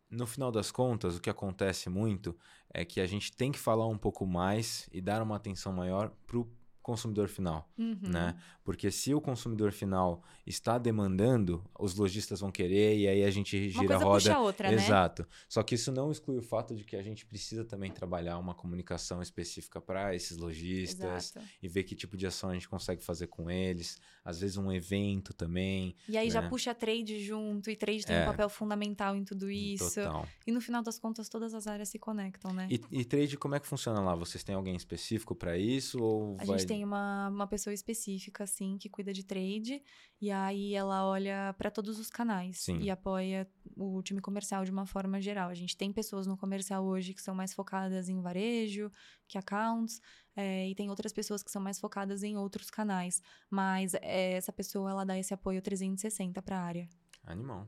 no 0.09 0.25
final 0.25 0.51
das 0.51 0.71
contas, 0.71 1.17
o 1.17 1.21
que 1.21 1.29
acontece 1.29 1.89
muito 1.89 2.37
é 2.73 2.85
que 2.85 3.01
a 3.01 3.07
gente 3.07 3.35
tem 3.35 3.51
que 3.51 3.59
falar 3.59 3.87
um 3.87 3.97
pouco 3.97 4.25
mais 4.25 4.87
e 4.91 5.01
dar 5.01 5.21
uma 5.21 5.35
atenção 5.35 5.73
maior 5.73 6.09
para 6.25 6.37
o 6.37 6.49
consumidor 6.87 7.27
final. 7.27 7.69
Uhum. 7.77 7.99
né? 8.01 8.35
Porque 8.63 8.89
se 8.89 9.13
o 9.13 9.19
consumidor 9.19 9.71
final 9.73 10.23
está 10.45 10.77
demandando, 10.77 11.61
os 11.77 11.95
lojistas 11.95 12.39
vão 12.39 12.49
querer 12.49 12.97
e 12.97 13.07
aí 13.07 13.23
a 13.25 13.29
gente 13.29 13.69
gira 13.69 13.95
a 13.95 13.97
roda. 13.97 14.13
puxa 14.19 14.33
a 14.35 14.39
outra, 14.41 14.69
né? 14.69 14.75
Exato. 14.75 15.27
Só 15.49 15.61
que 15.63 15.75
isso 15.75 15.91
não 15.91 16.09
exclui 16.11 16.37
o 16.37 16.41
fato 16.41 16.73
de 16.75 16.83
que 16.85 16.95
a 16.95 17.01
gente 17.03 17.25
precisa 17.25 17.65
também 17.65 17.91
trabalhar 17.91 18.37
uma 18.37 18.53
comunicação 18.55 19.21
específica 19.21 19.81
para 19.81 20.15
esses 20.15 20.37
lojistas 20.37 21.33
e 21.61 21.67
ver 21.67 21.83
que 21.83 21.93
tipo 21.95 22.15
de 22.15 22.25
ação 22.25 22.49
a 22.49 22.53
gente 22.53 22.69
consegue 22.69 23.03
fazer 23.03 23.27
com 23.27 23.51
eles. 23.51 23.99
Às 24.23 24.39
vezes 24.39 24.55
um 24.57 24.71
evento 24.71 25.33
também. 25.33 25.95
E 26.07 26.17
aí 26.17 26.29
já 26.29 26.41
né? 26.41 26.49
puxa 26.49 26.71
a 26.71 26.75
trade 26.75 27.21
junto, 27.23 27.69
e 27.69 27.75
trade 27.75 28.05
tem 28.05 28.15
É. 28.15 28.23
um 28.23 28.25
papel 28.25 28.49
fundamental 28.49 29.15
em 29.15 29.23
tudo 29.23 29.49
isso. 29.51 29.95
Total. 30.01 30.27
E 30.45 30.51
no 30.51 30.61
final 30.61 30.81
das 30.81 30.97
contas, 30.99 31.27
todas 31.29 31.53
as 31.53 31.67
áreas 31.67 31.89
se 31.89 31.99
conectam, 31.99 32.53
né? 32.53 32.67
E, 32.69 32.81
e 32.91 33.05
trade, 33.05 33.37
como 33.37 33.55
é 33.55 33.59
que 33.59 33.67
funciona 33.67 33.99
lá? 34.01 34.15
Vocês 34.15 34.43
têm 34.43 34.55
alguém 34.55 34.75
específico 34.75 35.33
para 35.35 35.57
isso 35.57 36.01
ou 36.01 36.35
A 36.39 36.45
vai... 36.45 36.57
gente 36.59 36.67
tem 36.67 36.76
uma, 36.83 37.29
uma 37.29 37.47
pessoa 37.47 37.73
específica, 37.73 38.43
assim, 38.43 38.77
que 38.77 38.89
cuida 38.89 39.13
de 39.13 39.23
trade. 39.23 39.81
E 40.19 40.31
aí 40.31 40.73
ela 40.73 41.05
olha 41.05 41.53
para 41.57 41.69
todos 41.69 41.99
os 41.99 42.09
canais 42.09 42.59
Sim. 42.59 42.79
e 42.79 42.89
apoia 42.89 43.47
o 43.75 44.01
time 44.01 44.21
comercial 44.21 44.65
de 44.65 44.71
uma 44.71 44.85
forma 44.85 45.21
geral. 45.21 45.49
A 45.49 45.53
gente 45.53 45.77
tem 45.77 45.91
pessoas 45.93 46.27
no 46.27 46.37
comercial 46.37 46.83
hoje 46.85 47.13
que 47.13 47.21
são 47.21 47.35
mais 47.35 47.53
focadas 47.53 48.09
em 48.09 48.21
varejo, 48.21 48.91
que 49.27 49.37
accounts, 49.37 50.01
é, 50.35 50.69
e 50.69 50.75
tem 50.75 50.89
outras 50.89 51.11
pessoas 51.13 51.43
que 51.43 51.51
são 51.51 51.61
mais 51.61 51.79
focadas 51.79 52.23
em 52.23 52.37
outros 52.37 52.69
canais. 52.69 53.21
Mas 53.49 53.93
é, 53.95 54.33
essa 54.33 54.53
pessoa, 54.53 54.91
ela 54.91 55.05
dá 55.05 55.17
esse 55.17 55.33
apoio 55.33 55.61
360 55.61 56.41
para 56.41 56.57
a 56.57 56.61
área. 56.61 56.89
Animal. 57.23 57.67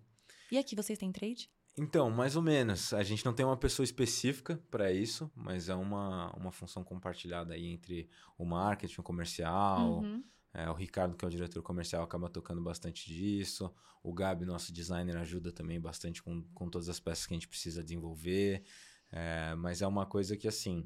E 0.52 0.58
aqui 0.58 0.76
vocês 0.76 0.98
têm 0.98 1.12
trade? 1.12 1.50
Então, 1.82 2.12
mais 2.12 2.36
ou 2.36 2.42
menos. 2.42 2.94
A 2.94 3.04
gente 3.04 3.24
não 3.24 3.34
tem 3.34 3.46
uma 3.46 3.56
pessoa 3.56 3.86
específica 3.86 4.62
para 4.70 4.92
isso, 4.92 5.32
mas 5.34 5.70
é 5.70 5.76
uma, 5.76 6.30
uma 6.36 6.52
função 6.52 6.84
compartilhada 6.84 7.54
aí 7.54 7.68
entre 7.68 8.10
o 8.38 8.44
marketing, 8.44 9.00
o 9.00 9.04
comercial. 9.04 10.02
Uhum. 10.02 10.22
é, 10.54 10.70
o 10.70 10.74
Ricardo, 10.74 11.16
que 11.16 11.24
é 11.24 11.28
o 11.28 11.32
diretor 11.32 11.64
comercial, 11.64 12.04
acaba 12.04 12.28
tocando 12.28 12.62
bastante 12.62 13.08
disso. 13.08 13.74
O 14.04 14.14
Gabi, 14.14 14.46
nosso 14.46 14.74
designer, 14.74 15.16
ajuda 15.16 15.54
também 15.54 15.80
bastante 15.80 16.22
com, 16.22 16.44
com 16.54 16.70
todas 16.70 16.90
as 16.90 17.00
peças 17.00 17.26
que 17.26 17.34
a 17.34 17.38
gente 17.38 17.48
precisa 17.48 17.82
desenvolver. 17.82 18.62
É, 19.10 19.56
mas 19.56 19.82
é 19.82 19.88
uma 19.88 20.06
coisa 20.06 20.36
que, 20.36 20.50
assim, 20.50 20.86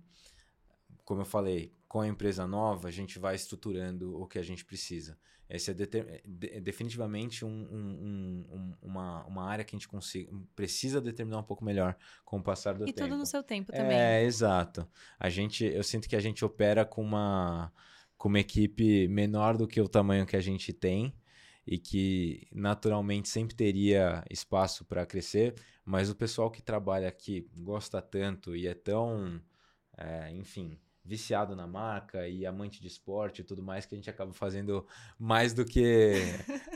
como 1.03 1.21
eu 1.21 1.25
falei, 1.25 1.73
com 1.88 2.01
a 2.01 2.08
empresa 2.08 2.45
nova, 2.45 2.88
a 2.88 2.91
gente 2.91 3.17
vai 3.17 3.34
estruturando 3.34 4.15
o 4.15 4.27
que 4.27 4.38
a 4.38 4.43
gente 4.43 4.63
precisa. 4.63 5.17
Esse 5.56 5.70
é, 5.72 5.74
é 5.74 6.22
de- 6.26 6.50
é 6.50 6.60
definitivamente 6.60 7.46
um- 7.46 7.50
um- 7.50 7.76
um- 8.02 8.46
um- 8.56 8.74
uma, 8.82 9.24
uma 9.26 9.44
área 9.48 9.63
que 9.63 9.76
a 9.76 9.78
gente 9.78 9.88
consiga, 9.88 10.32
precisa 10.56 11.00
determinar 11.00 11.38
um 11.39 11.44
pouco 11.44 11.63
melhor 11.63 11.96
com 12.26 12.38
o 12.39 12.44
passar 12.44 12.74
do 12.74 12.84
E 12.88 12.92
tempo. 12.92 13.08
tudo 13.10 13.18
no 13.20 13.26
seu 13.26 13.44
tempo 13.44 13.72
também. 13.72 13.98
É, 13.98 14.24
exato. 14.24 14.88
A 15.20 15.30
gente, 15.30 15.63
eu 15.63 15.84
sinto 15.84 16.10
que 16.10 16.16
a 16.16 16.20
gente 16.20 16.44
opera 16.44 16.84
com 16.84 17.04
uma, 17.04 17.72
com 18.18 18.30
uma 18.30 18.39
equipe 18.39 19.08
menor 19.08 19.56
do 19.58 19.68
que 19.68 19.80
o 19.80 19.88
tamanho 19.88 20.26
que 20.26 20.36
a 20.36 20.42
gente 20.42 20.74
tem 20.74 21.13
e 21.68 21.78
que 21.78 22.48
naturalmente 22.52 23.30
sempre 23.30 23.56
teria 23.56 24.24
espaço 24.30 24.84
para 24.84 25.06
crescer, 25.06 25.54
mas 25.86 26.10
o 26.10 26.16
pessoal 26.16 26.50
que 26.50 26.62
trabalha 26.62 27.08
aqui 27.08 27.48
gosta 27.56 28.02
tanto 28.02 28.56
e 28.56 28.68
é 28.68 28.74
tão, 28.74 29.39
é, 29.98 30.32
enfim, 30.32 30.78
viciado 31.06 31.56
na 31.56 31.68
marca 31.68 32.28
e 32.28 32.46
amante 32.46 32.82
de 32.82 32.88
esporte 32.88 33.42
e 33.42 33.44
tudo 33.44 33.62
mais 33.62 33.86
que 33.86 33.94
a 33.94 33.98
gente 33.98 34.10
acaba 34.10 34.34
fazendo 34.34 34.86
mais 35.20 35.54
do 35.54 35.66
que 35.66 36.13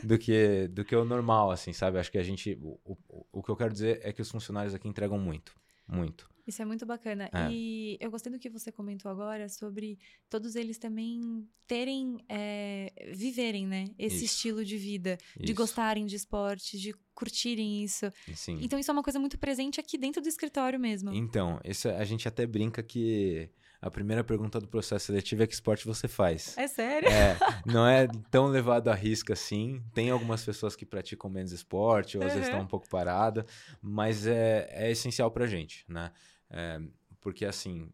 do 0.04 0.18
que 0.18 0.68
do 0.68 0.84
que 0.84 0.94
o 0.94 1.04
normal, 1.04 1.50
assim, 1.50 1.72
sabe? 1.72 1.98
Acho 1.98 2.12
que 2.12 2.18
a 2.18 2.22
gente, 2.22 2.58
o, 2.60 2.78
o, 2.84 3.26
o 3.32 3.42
que 3.42 3.50
eu 3.50 3.56
quero 3.56 3.72
dizer 3.72 4.00
é 4.02 4.12
que 4.12 4.22
os 4.22 4.30
funcionários 4.30 4.74
aqui 4.74 4.88
entregam 4.88 5.18
muito, 5.18 5.54
muito. 5.86 6.28
Isso 6.48 6.62
é 6.62 6.64
muito 6.64 6.86
bacana. 6.86 7.28
É. 7.30 7.50
E 7.50 7.98
eu 8.00 8.10
gostei 8.10 8.32
do 8.32 8.38
que 8.38 8.48
você 8.48 8.72
comentou 8.72 9.10
agora 9.10 9.50
sobre 9.50 9.98
todos 10.30 10.56
eles 10.56 10.78
também 10.78 11.46
terem, 11.66 12.24
é, 12.26 12.90
viverem, 13.14 13.66
né? 13.66 13.84
Esse 13.98 14.24
Isso. 14.24 14.24
estilo 14.24 14.64
de 14.64 14.78
vida, 14.78 15.18
de 15.36 15.52
Isso. 15.52 15.54
gostarem 15.54 16.06
de 16.06 16.16
esporte, 16.16 16.78
de 16.78 16.94
curtirem 17.14 17.84
isso. 17.84 18.10
Sim. 18.34 18.60
Então 18.62 18.78
isso 18.78 18.90
é 18.90 18.94
uma 18.94 19.02
coisa 19.02 19.18
muito 19.18 19.36
presente 19.36 19.78
aqui 19.78 19.98
dentro 19.98 20.22
do 20.22 20.28
escritório 20.28 20.80
mesmo. 20.80 21.12
Então, 21.12 21.60
isso, 21.64 21.88
a 21.88 22.04
gente 22.04 22.26
até 22.26 22.46
brinca 22.46 22.82
que 22.82 23.50
a 23.80 23.90
primeira 23.90 24.24
pergunta 24.24 24.60
do 24.60 24.66
processo 24.66 25.06
seletivo 25.06 25.42
é 25.42 25.46
que 25.46 25.54
esporte 25.54 25.86
você 25.86 26.08
faz. 26.08 26.56
É 26.58 26.66
sério? 26.66 27.08
É, 27.08 27.36
não 27.66 27.86
é 27.86 28.08
tão 28.30 28.46
levado 28.46 28.88
à 28.88 28.94
risca 28.94 29.32
assim. 29.34 29.82
Tem 29.94 30.10
algumas 30.10 30.44
pessoas 30.44 30.74
que 30.74 30.84
praticam 30.84 31.30
menos 31.30 31.52
esporte, 31.52 32.18
ou 32.18 32.24
às 32.24 32.32
vezes 32.32 32.48
Uhum. 32.48 32.54
estão 32.54 32.64
um 32.64 32.68
pouco 32.68 32.88
parada, 32.88 33.46
mas 33.80 34.26
é, 34.26 34.68
é 34.70 34.90
essencial 34.90 35.30
pra 35.30 35.46
gente, 35.46 35.84
né? 35.88 36.10
É, 36.50 36.80
porque 37.20 37.44
assim, 37.44 37.88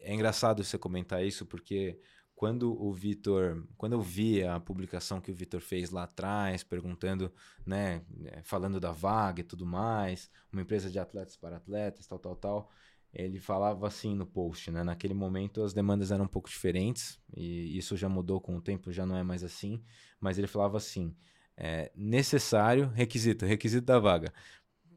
é 0.00 0.14
engraçado 0.14 0.62
você 0.62 0.78
comentar 0.78 1.24
isso, 1.24 1.44
porque 1.46 1.98
quando 2.34 2.80
o 2.80 2.92
Vitor, 2.92 3.66
quando 3.76 3.94
eu 3.94 4.00
vi 4.00 4.44
a 4.44 4.60
publicação 4.60 5.20
que 5.20 5.30
o 5.32 5.34
Vitor 5.34 5.60
fez 5.60 5.90
lá 5.90 6.04
atrás, 6.04 6.62
perguntando, 6.62 7.32
né, 7.66 8.02
é, 8.26 8.40
falando 8.44 8.78
da 8.78 8.92
vaga 8.92 9.40
e 9.40 9.44
tudo 9.44 9.66
mais, 9.66 10.30
uma 10.52 10.62
empresa 10.62 10.88
de 10.88 11.00
atletas 11.00 11.36
para 11.36 11.56
atletas, 11.56 12.06
tal, 12.06 12.18
tal, 12.20 12.36
tal, 12.36 12.70
ele 13.12 13.38
falava 13.38 13.86
assim 13.86 14.14
no 14.14 14.26
post, 14.26 14.70
né? 14.70 14.82
Naquele 14.84 15.14
momento 15.14 15.62
as 15.62 15.72
demandas 15.72 16.10
eram 16.10 16.24
um 16.24 16.28
pouco 16.28 16.48
diferentes 16.48 17.18
e 17.34 17.76
isso 17.76 17.96
já 17.96 18.08
mudou 18.08 18.40
com 18.40 18.56
o 18.56 18.60
tempo, 18.60 18.92
já 18.92 19.06
não 19.06 19.16
é 19.16 19.22
mais 19.22 19.42
assim. 19.42 19.82
Mas 20.20 20.38
ele 20.38 20.46
falava 20.46 20.76
assim: 20.76 21.14
é, 21.56 21.90
necessário, 21.96 22.88
requisito, 22.94 23.44
requisito 23.46 23.86
da 23.86 23.98
vaga, 23.98 24.32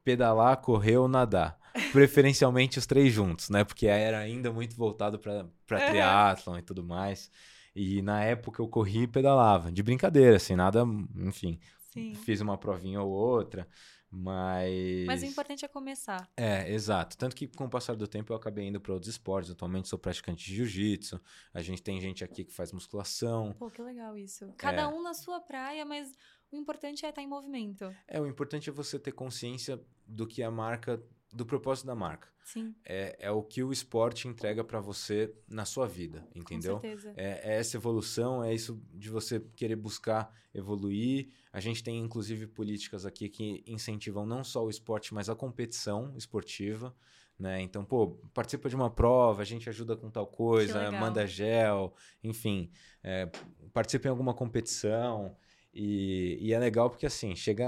pedalar, 0.04 0.58
correr 0.58 0.97
ou 0.97 1.08
nadar, 1.08 1.58
preferencialmente 1.91 2.78
os 2.80 2.86
três 2.86 3.13
juntos, 3.13 3.50
né? 3.50 3.63
Porque 3.63 3.88
era 3.88 4.19
ainda 4.19 4.52
muito 4.52 4.76
voltado 4.76 5.17
para 5.17 5.47
para 5.65 5.88
triatlon 5.88 6.58
e 6.58 6.62
tudo 6.62 6.84
mais. 6.84 7.32
E 7.76 8.02
na 8.02 8.24
época 8.24 8.62
eu 8.62 8.67
corri 8.67 9.04
e 9.04 9.08
pedalava, 9.08 9.71
de 9.71 9.82
brincadeira, 9.82 10.36
assim, 10.36 10.56
nada, 10.56 10.84
enfim, 11.15 11.58
Sim. 11.93 12.13
fiz 12.15 12.41
uma 12.41 12.58
provinha 12.58 13.02
ou 13.02 13.10
outra, 13.10 13.65
mas 14.12 15.06
Mas 15.08 15.24
o 15.24 15.26
importante 15.26 15.63
é 15.63 15.67
começar. 15.67 16.30
é, 16.36 16.69
exato. 16.71 17.17
Tanto 17.17 17.36
que 17.36 17.47
com 17.47 17.65
o 17.65 17.69
passar 17.69 17.96
do 17.96 18.08
tempo 18.08 18.33
eu 18.33 18.38
acabei 18.38 18.67
indo 18.67 18.79
para 18.81 18.94
outros 18.94 19.10
esportes. 19.10 19.50
Atualmente 19.52 19.88
sou 19.88 19.98
praticante 19.98 20.46
de 20.46 20.56
jiu-jitsu. 20.56 21.19
A 21.54 21.62
gente 21.62 21.81
tem 21.81 22.00
gente 22.02 22.23
aqui 22.23 22.44
que 22.44 22.54
faz 22.54 22.71
musculação. 22.73 23.54
Pô, 23.58 23.69
que 23.71 23.81
legal 23.81 24.17
isso. 24.17 24.54
Cada 24.58 24.81
É. 24.83 24.88
um 24.88 25.02
na 25.02 25.13
sua 25.13 25.40
praia, 25.40 25.86
mas 25.86 26.13
o 26.52 26.56
importante 26.58 27.06
é 27.06 27.10
estar 27.10 27.21
em 27.21 27.27
movimento. 27.27 27.96
É, 28.08 28.19
o 28.19 28.27
importante 28.27 28.69
é 28.69 28.73
você 28.73 29.00
ter 29.00 29.13
consciência 29.13 29.81
do 30.06 30.27
que 30.27 30.44
a 30.44 30.52
marca, 30.52 31.02
do 31.34 31.46
propósito 31.46 31.86
da 31.86 31.96
marca. 31.96 32.27
Sim, 32.44 32.75
É, 32.84 33.15
é 33.19 33.32
o 33.32 33.42
que 33.42 33.63
o 33.63 33.71
esporte 33.71 34.27
entrega 34.27 34.63
para 34.63 34.79
você 34.79 35.34
na 35.48 35.63
sua 35.63 35.88
vida, 35.88 36.27
entendeu? 36.36 36.75
com 36.75 36.82
certeza. 36.82 37.13
É, 37.15 37.54
é 37.54 37.60
essa 37.60 37.77
evolução, 37.77 38.44
é 38.44 38.54
isso 38.54 38.82
de 38.94 39.10
você 39.10 39.40
querer 39.56 39.75
buscar 39.75 40.34
evoluir. 40.54 41.29
A 41.54 41.60
gente 41.60 41.84
tem, 41.84 42.00
inclusive, 42.00 42.48
políticas 42.48 43.06
aqui 43.06 43.29
que 43.29 43.63
incentivam 43.65 44.25
não 44.25 44.44
só 44.44 44.65
o 44.65 44.69
esporte, 44.69 45.13
mas 45.13 45.29
a 45.29 45.36
competição 45.36 46.13
esportiva. 46.17 46.94
né? 47.40 47.62
Então, 47.62 47.86
pô, 47.86 48.19
participa 48.34 48.69
de 48.69 48.75
uma 48.75 48.90
prova, 48.90 49.42
a 49.42 49.46
gente 49.46 49.69
ajuda 49.69 49.96
com 49.96 50.10
tal 50.10 50.27
coisa, 50.27 50.92
manda 50.92 51.25
gel, 51.25 51.94
enfim, 52.23 52.69
é, 53.04 53.29
participa 53.71 54.08
em 54.08 54.12
alguma 54.12 54.34
competição. 54.34 55.36
E, 55.73 56.38
e, 56.42 56.54
é 56.54 56.60
legal 56.60 56.90
porque, 56.90 57.06
assim, 57.06 57.34
chega. 57.36 57.65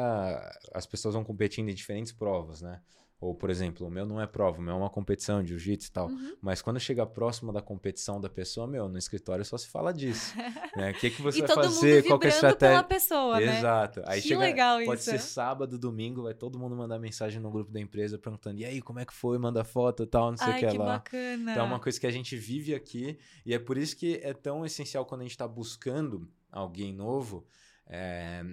As 0.74 0.86
pessoas 0.86 1.16
vão 1.16 1.24
competindo 1.24 1.70
em 1.70 1.74
diferentes 1.74 2.12
provas, 2.12 2.62
né? 2.62 2.82
Ou, 3.24 3.34
por 3.34 3.50
exemplo, 3.50 3.88
o 3.88 3.90
meu 3.90 4.06
não 4.06 4.20
é 4.20 4.28
prova, 4.28 4.60
o 4.60 4.62
meu 4.62 4.74
é 4.74 4.78
uma 4.78 4.90
competição 4.90 5.42
de 5.42 5.50
jiu-jitsu 5.50 5.88
e 5.88 5.92
tal. 5.94 6.08
Uhum. 6.10 6.36
Mas 6.42 6.62
quando 6.62 6.78
chega 6.78 7.06
próximo 7.06 7.54
da 7.54 7.62
competição 7.62 8.20
da 8.20 8.30
pessoa, 8.30 8.68
meu, 8.68 8.90
no 8.90 8.98
escritório 8.98 9.46
só 9.46 9.58
se 9.58 9.70
fala 9.70 9.94
disso. 9.94 10.36
né? 10.76 10.92
O 10.92 10.94
que, 10.96 11.10
que 11.10 11.22
você 11.22 11.40
vai 11.40 11.56
fazer? 11.56 12.04
Qual 12.04 12.20
é 12.22 12.26
a 12.26 12.28
estratégia? 12.28 12.76
Pela 12.76 12.84
pessoa, 12.84 13.40
né? 13.40 13.60
Exato. 13.60 14.04
Aí 14.06 14.22
que 14.22 14.28
chega, 14.28 14.42
legal 14.42 14.84
pode 14.84 15.00
isso. 15.00 15.10
ser 15.10 15.20
sábado, 15.20 15.80
domingo, 15.80 16.24
vai 16.24 16.34
todo 16.34 16.60
mundo 16.60 16.76
mandar 16.76 17.00
mensagem 17.00 17.40
no 17.40 17.50
grupo 17.50 17.72
da 17.72 17.80
empresa 17.80 18.18
perguntando: 18.18 18.60
e 18.60 18.66
aí, 18.66 18.82
como 18.82 19.00
é 19.00 19.06
que 19.06 19.14
foi? 19.14 19.38
Manda 19.38 19.64
foto 19.64 20.04
e 20.04 20.08
tal, 20.08 20.32
não 20.32 20.38
sei 20.38 20.50
o 20.50 20.56
que, 20.58 20.68
que 20.68 20.78
lá. 20.78 20.98
Bacana. 20.98 21.52
Então 21.54 21.64
é 21.64 21.68
uma 21.68 21.80
coisa 21.80 21.98
que 21.98 22.08
a 22.08 22.12
gente 22.12 22.36
vive 22.36 22.76
aqui. 22.76 23.18
E 23.46 23.54
é 23.54 23.60
por 23.60 23.78
isso 23.78 23.96
que 23.96 24.20
é 24.22 24.34
tão 24.34 24.66
essencial 24.66 25.06
quando 25.06 25.22
a 25.22 25.24
gente 25.24 25.32
está 25.32 25.48
buscando 25.48 26.30
alguém 26.52 26.92
novo. 26.94 27.48
É, 27.88 28.44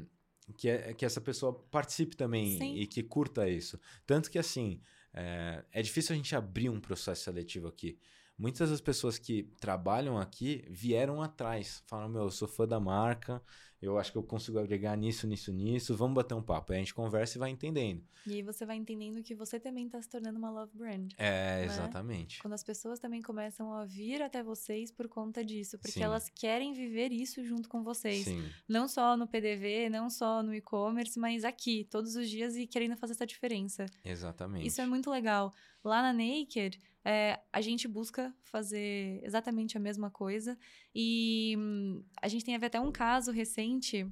que, 0.56 0.68
é, 0.68 0.94
que 0.94 1.04
essa 1.04 1.20
pessoa 1.20 1.52
participe 1.70 2.16
também 2.16 2.58
Sim. 2.58 2.74
e 2.74 2.86
que 2.86 3.02
curta 3.02 3.48
isso. 3.48 3.78
Tanto 4.06 4.30
que, 4.30 4.38
assim, 4.38 4.80
é, 5.12 5.64
é 5.72 5.82
difícil 5.82 6.14
a 6.14 6.16
gente 6.16 6.34
abrir 6.34 6.68
um 6.68 6.80
processo 6.80 7.24
seletivo 7.24 7.68
aqui. 7.68 7.98
Muitas 8.38 8.70
das 8.70 8.80
pessoas 8.80 9.18
que 9.18 9.42
trabalham 9.60 10.16
aqui 10.18 10.64
vieram 10.68 11.20
atrás. 11.22 11.82
Falam, 11.86 12.08
meu, 12.08 12.22
eu 12.22 12.30
sou 12.30 12.48
fã 12.48 12.66
da 12.66 12.80
marca, 12.80 13.42
eu 13.80 13.98
acho 13.98 14.12
que 14.12 14.18
eu 14.18 14.22
consigo 14.22 14.58
agregar 14.58 14.94
nisso, 14.94 15.26
nisso, 15.26 15.50
nisso, 15.52 15.96
vamos 15.96 16.14
bater 16.14 16.34
um 16.34 16.42
papo. 16.42 16.72
Aí 16.72 16.78
a 16.78 16.80
gente 16.80 16.94
conversa 16.94 17.36
e 17.36 17.40
vai 17.40 17.50
entendendo. 17.50 18.04
E 18.26 18.34
aí 18.34 18.42
você 18.42 18.66
vai 18.66 18.76
entendendo 18.76 19.22
que 19.22 19.34
você 19.34 19.58
também 19.58 19.86
está 19.86 20.00
se 20.02 20.08
tornando 20.08 20.38
uma 20.38 20.50
love 20.50 20.76
brand. 20.76 21.12
É, 21.16 21.60
né? 21.60 21.64
exatamente. 21.64 22.42
Quando 22.42 22.52
as 22.52 22.62
pessoas 22.62 22.98
também 22.98 23.22
começam 23.22 23.72
a 23.72 23.86
vir 23.86 24.20
até 24.20 24.42
vocês 24.42 24.90
por 24.90 25.08
conta 25.08 25.42
disso, 25.42 25.78
porque 25.78 25.92
Sim. 25.92 26.02
elas 26.02 26.28
querem 26.28 26.74
viver 26.74 27.10
isso 27.10 27.42
junto 27.42 27.68
com 27.70 27.82
vocês. 27.82 28.24
Sim. 28.24 28.44
Não 28.68 28.86
só 28.86 29.16
no 29.16 29.26
PDV, 29.26 29.88
não 29.88 30.10
só 30.10 30.42
no 30.42 30.54
e-commerce, 30.54 31.18
mas 31.18 31.44
aqui, 31.44 31.86
todos 31.90 32.16
os 32.16 32.28
dias 32.28 32.56
e 32.56 32.66
querendo 32.66 32.96
fazer 32.96 33.14
essa 33.14 33.26
diferença. 33.26 33.86
Exatamente. 34.04 34.66
Isso 34.66 34.80
é 34.82 34.86
muito 34.86 35.10
legal. 35.10 35.54
Lá 35.82 36.02
na 36.02 36.12
Naked, 36.12 36.78
é, 37.04 37.40
a 37.52 37.60
gente 37.60 37.88
busca 37.88 38.34
fazer 38.42 39.20
exatamente 39.24 39.76
a 39.76 39.80
mesma 39.80 40.10
coisa. 40.10 40.58
E 40.94 41.54
hum, 41.58 42.04
a 42.20 42.28
gente 42.28 42.44
tem 42.44 42.54
até 42.54 42.80
um 42.80 42.92
caso 42.92 43.30
recente 43.30 44.06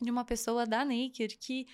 de 0.00 0.10
uma 0.10 0.24
pessoa 0.24 0.66
da 0.66 0.84
Naked 0.84 1.36
que, 1.38 1.66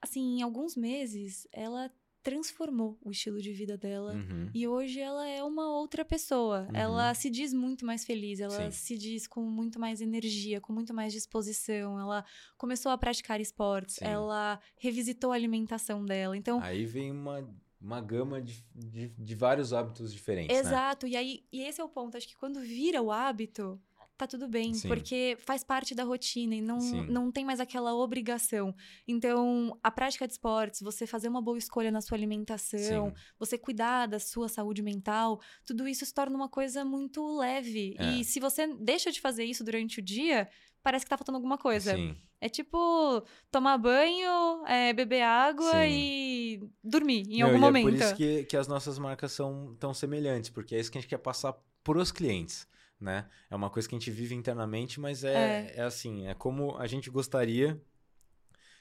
assim, 0.00 0.38
em 0.38 0.42
alguns 0.42 0.76
meses, 0.76 1.46
ela 1.52 1.90
transformou 2.22 2.98
o 3.04 3.12
estilo 3.12 3.40
de 3.40 3.52
vida 3.52 3.78
dela 3.78 4.12
uhum. 4.12 4.50
e 4.52 4.66
hoje 4.66 4.98
ela 4.98 5.28
é 5.28 5.44
uma 5.44 5.70
outra 5.70 6.04
pessoa. 6.04 6.66
Uhum. 6.68 6.76
Ela 6.76 7.14
se 7.14 7.30
diz 7.30 7.52
muito 7.52 7.86
mais 7.86 8.04
feliz, 8.04 8.40
ela 8.40 8.64
Sim. 8.64 8.70
se 8.72 8.98
diz 8.98 9.28
com 9.28 9.42
muito 9.42 9.78
mais 9.78 10.00
energia, 10.00 10.60
com 10.60 10.72
muito 10.72 10.92
mais 10.92 11.12
disposição. 11.12 12.00
Ela 12.00 12.24
começou 12.58 12.90
a 12.90 12.98
praticar 12.98 13.40
esportes, 13.40 13.96
Sim. 13.96 14.06
ela 14.06 14.58
revisitou 14.76 15.30
a 15.30 15.36
alimentação 15.36 16.04
dela. 16.04 16.36
Então 16.36 16.60
aí 16.60 16.84
vem 16.84 17.12
uma 17.12 17.48
uma 17.86 18.00
gama 18.00 18.42
de, 18.42 18.64
de, 18.74 19.08
de 19.08 19.34
vários 19.36 19.72
hábitos 19.72 20.12
diferentes. 20.12 20.54
Né? 20.54 20.60
Exato, 20.60 21.06
né? 21.06 21.12
e 21.12 21.16
aí 21.16 21.44
e 21.52 21.62
esse 21.62 21.80
é 21.80 21.84
o 21.84 21.88
ponto. 21.88 22.16
Acho 22.16 22.26
que 22.26 22.36
quando 22.36 22.60
vira 22.60 23.00
o 23.00 23.12
hábito, 23.12 23.80
tá 24.16 24.26
tudo 24.26 24.48
bem, 24.48 24.74
Sim. 24.74 24.88
porque 24.88 25.36
faz 25.38 25.62
parte 25.62 25.94
da 25.94 26.02
rotina 26.02 26.56
e 26.56 26.60
não, 26.60 26.78
não 27.08 27.30
tem 27.30 27.44
mais 27.44 27.60
aquela 27.60 27.94
obrigação. 27.94 28.74
Então, 29.06 29.78
a 29.84 29.90
prática 29.90 30.26
de 30.26 30.32
esportes, 30.32 30.80
você 30.80 31.06
fazer 31.06 31.28
uma 31.28 31.40
boa 31.40 31.58
escolha 31.58 31.92
na 31.92 32.00
sua 32.00 32.16
alimentação, 32.16 33.10
Sim. 33.10 33.22
você 33.38 33.56
cuidar 33.56 34.06
da 34.06 34.18
sua 34.18 34.48
saúde 34.48 34.82
mental, 34.82 35.40
tudo 35.64 35.86
isso 35.86 36.04
se 36.04 36.12
torna 36.12 36.34
uma 36.34 36.48
coisa 36.48 36.84
muito 36.84 37.38
leve. 37.38 37.94
É. 37.98 38.14
E 38.14 38.24
se 38.24 38.40
você 38.40 38.66
deixa 38.74 39.12
de 39.12 39.20
fazer 39.20 39.44
isso 39.44 39.62
durante 39.62 40.00
o 40.00 40.02
dia, 40.02 40.48
parece 40.86 41.04
que 41.04 41.10
tá 41.10 41.18
faltando 41.18 41.34
alguma 41.34 41.58
coisa. 41.58 41.96
Sim. 41.96 42.16
É 42.40 42.48
tipo 42.48 43.20
tomar 43.50 43.76
banho, 43.76 44.64
é, 44.68 44.92
beber 44.92 45.22
água 45.22 45.72
Sim. 45.72 45.88
e 45.90 46.70
dormir 46.84 47.26
em 47.28 47.38
Meu, 47.38 47.48
algum 47.48 47.58
momento. 47.58 47.88
É 47.88 47.90
por 47.90 48.00
isso 48.04 48.14
que, 48.14 48.44
que 48.44 48.56
as 48.56 48.68
nossas 48.68 48.96
marcas 48.96 49.32
são 49.32 49.74
tão 49.80 49.92
semelhantes, 49.92 50.48
porque 50.48 50.76
é 50.76 50.78
isso 50.78 50.92
que 50.92 50.96
a 50.96 51.00
gente 51.00 51.10
quer 51.10 51.18
passar 51.18 51.56
pros 51.82 52.12
clientes. 52.12 52.68
Né? 53.00 53.26
É 53.50 53.56
uma 53.56 53.68
coisa 53.68 53.88
que 53.88 53.96
a 53.96 53.98
gente 53.98 54.12
vive 54.12 54.36
internamente, 54.36 55.00
mas 55.00 55.24
é, 55.24 55.72
é. 55.74 55.80
é 55.80 55.82
assim, 55.82 56.28
é 56.28 56.34
como 56.34 56.76
a 56.78 56.86
gente 56.86 57.10
gostaria 57.10 57.82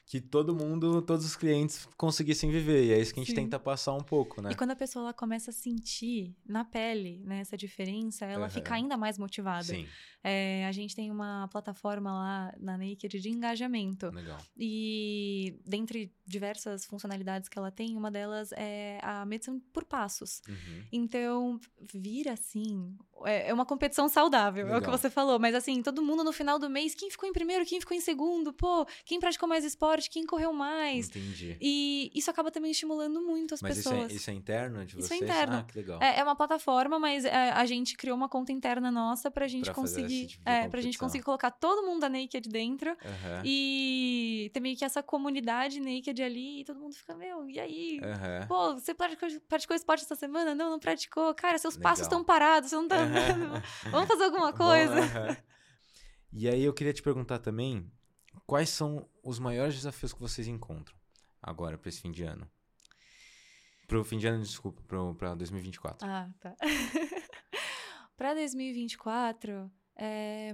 que 0.06 0.22
todo 0.22 0.56
mundo, 0.56 1.02
todos 1.02 1.26
os 1.26 1.36
clientes 1.36 1.88
conseguissem 1.98 2.52
viver. 2.52 2.86
E 2.86 2.94
é 2.94 3.00
isso 3.00 3.14
que 3.14 3.20
a 3.20 3.24
gente 3.24 3.34
Sim. 3.34 3.44
tenta 3.44 3.60
passar 3.60 3.94
um 3.94 4.04
pouco, 4.04 4.42
né? 4.42 4.52
E 4.52 4.56
quando 4.56 4.72
a 4.72 4.76
pessoa 4.76 5.06
ela 5.06 5.14
começa 5.14 5.50
a 5.50 5.54
sentir 5.54 6.36
na 6.46 6.64
pele 6.64 7.22
né, 7.26 7.40
essa 7.40 7.58
diferença, 7.58 8.26
ela 8.26 8.46
uhum. 8.46 8.52
fica 8.52 8.76
ainda 8.76 8.96
mais 8.96 9.18
motivada. 9.18 9.64
Sim. 9.64 9.88
É, 10.28 10.66
a 10.66 10.72
gente 10.72 10.96
tem 10.96 11.12
uma 11.12 11.48
plataforma 11.50 12.12
lá 12.12 12.54
na 12.60 12.76
Naked 12.80 13.20
de 13.20 13.30
engajamento. 13.30 14.10
Legal. 14.10 14.40
E 14.58 15.60
dentre 15.64 16.12
diversas 16.26 16.84
funcionalidades 16.84 17.48
que 17.48 17.60
ela 17.60 17.70
tem, 17.70 17.96
uma 17.96 18.10
delas 18.10 18.52
é 18.54 18.98
a 19.04 19.24
medição 19.24 19.60
por 19.72 19.86
passos. 19.86 20.42
Uhum. 20.50 20.84
Então, 20.92 21.60
vira 21.94 22.34
assim. 22.34 22.98
É, 23.24 23.50
é 23.50 23.54
uma 23.54 23.68
competição 23.68 24.10
saudável, 24.10 24.66
Legal. 24.66 24.80
é 24.80 24.82
o 24.82 24.84
que 24.84 24.90
você 24.90 25.12
falou. 25.12 25.38
Mas 25.38 25.54
assim, 25.54 25.84
todo 25.84 26.02
mundo 26.02 26.24
no 26.24 26.34
final 26.34 26.58
do 26.58 26.72
mês, 26.72 26.96
quem 26.96 27.12
ficou 27.12 27.30
em 27.30 27.34
primeiro, 27.34 27.64
quem 27.64 27.80
ficou 27.80 27.96
em 27.96 28.02
segundo, 28.02 28.52
pô, 28.52 28.84
quem 29.06 29.20
praticou 29.20 29.48
mais 29.48 29.64
esporte, 29.64 29.95
quem 30.04 30.26
correu 30.26 30.54
mais. 30.54 31.08
Entendi. 31.10 31.58
E 31.60 32.12
isso 32.14 32.30
acaba 32.30 32.52
também 32.52 32.72
estimulando 32.72 33.22
muito 33.22 33.54
as 33.54 33.62
mas 33.62 33.78
pessoas. 33.78 33.96
Mas 33.96 34.06
isso, 34.06 34.14
é, 34.14 34.18
isso 34.18 34.30
é 34.30 34.34
interno 34.34 34.86
de 34.86 34.96
vocês? 34.96 35.06
Isso 35.06 35.14
é 35.14 35.18
interno. 35.18 35.56
Ah, 35.58 35.64
que 35.64 35.78
legal. 35.78 36.02
É, 36.02 36.20
é 36.20 36.24
uma 36.24 36.36
plataforma, 36.36 37.00
mas 37.00 37.26
é, 37.26 37.52
a 37.52 37.66
gente 37.66 37.96
criou 37.96 38.16
uma 38.16 38.30
conta 38.30 38.52
interna 38.52 38.92
nossa 38.92 39.32
pra 39.32 39.48
gente 39.48 39.66
pra 39.66 39.74
conseguir. 39.74 40.28
Tipo 40.28 40.50
é, 40.50 40.68
pra 40.68 40.82
gente 40.82 40.98
conseguir 40.98 41.24
colocar 41.24 41.52
todo 41.52 41.86
mundo 41.86 42.02
da 42.02 42.10
Naked 42.10 42.48
dentro. 42.50 42.92
Uhum. 42.92 43.42
E 43.44 44.50
ter 44.54 44.60
meio 44.60 44.78
que 44.78 44.86
essa 44.86 45.02
comunidade 45.02 45.80
Naked 45.80 46.22
ali. 46.22 46.62
E 46.62 46.66
todo 46.66 46.80
mundo 46.80 46.94
fica, 46.94 47.16
meu, 47.16 47.50
e 47.50 47.60
aí? 47.60 48.00
Uhum. 48.00 48.48
Pô, 48.48 48.74
você 48.74 48.94
praticou, 48.94 49.30
praticou 49.48 49.76
esporte 49.76 50.04
essa 50.04 50.16
semana? 50.16 50.54
Não, 50.54 50.72
não 50.72 50.80
praticou. 50.80 51.34
Cara, 51.34 51.58
seus 51.58 51.76
Legal. 51.76 51.92
passos 51.92 52.06
estão 52.06 52.24
parados, 52.24 52.70
você 52.70 52.76
não 52.76 52.88
tá 52.88 52.98
andando. 52.98 53.64
Vamos 53.92 54.08
fazer 54.08 54.24
alguma 54.26 54.54
coisa. 54.54 55.02
Bom, 55.02 55.36
e 56.38 56.50
aí 56.50 56.64
eu 56.64 56.74
queria 56.74 56.92
te 56.92 57.02
perguntar 57.02 57.40
também, 57.40 57.90
quais 58.46 58.70
são 58.70 59.08
os 59.24 59.40
maiores 59.40 59.76
desafios 59.76 60.14
que 60.14 60.20
vocês 60.20 60.48
encontram 60.48 60.96
agora 61.42 61.78
para 61.78 61.90
esse 61.90 62.02
fim 62.02 62.12
de 62.12 62.24
ano? 62.24 62.50
Pro 63.88 64.04
fim 64.04 64.18
de 64.18 64.28
ano, 64.28 64.44
desculpa, 64.44 64.82
para 65.18 65.36
2024. 65.36 66.08
Ah, 66.08 66.30
tá. 66.40 66.56
para 68.18 68.34
2024, 68.34 69.72
é... 69.96 70.54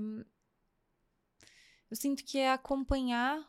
Eu 1.89 1.95
sinto 1.97 2.23
que 2.23 2.37
é 2.37 2.51
acompanhar 2.51 3.45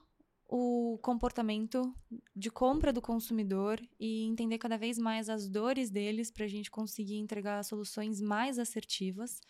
o 0.48 0.98
comportamento 1.00 1.94
de 2.36 2.50
compra 2.50 2.92
do 2.92 3.00
consumidor 3.00 3.80
e 3.98 4.24
entender 4.24 4.58
cada 4.58 4.76
vez 4.76 4.98
mais 4.98 5.30
as 5.30 5.48
dores 5.48 5.90
deles 5.90 6.30
para 6.30 6.44
a 6.44 6.48
gente 6.48 6.70
conseguir 6.70 7.16
entregar 7.16 7.64
soluções 7.64 8.20
mais 8.20 8.58
assertivas 8.58 9.40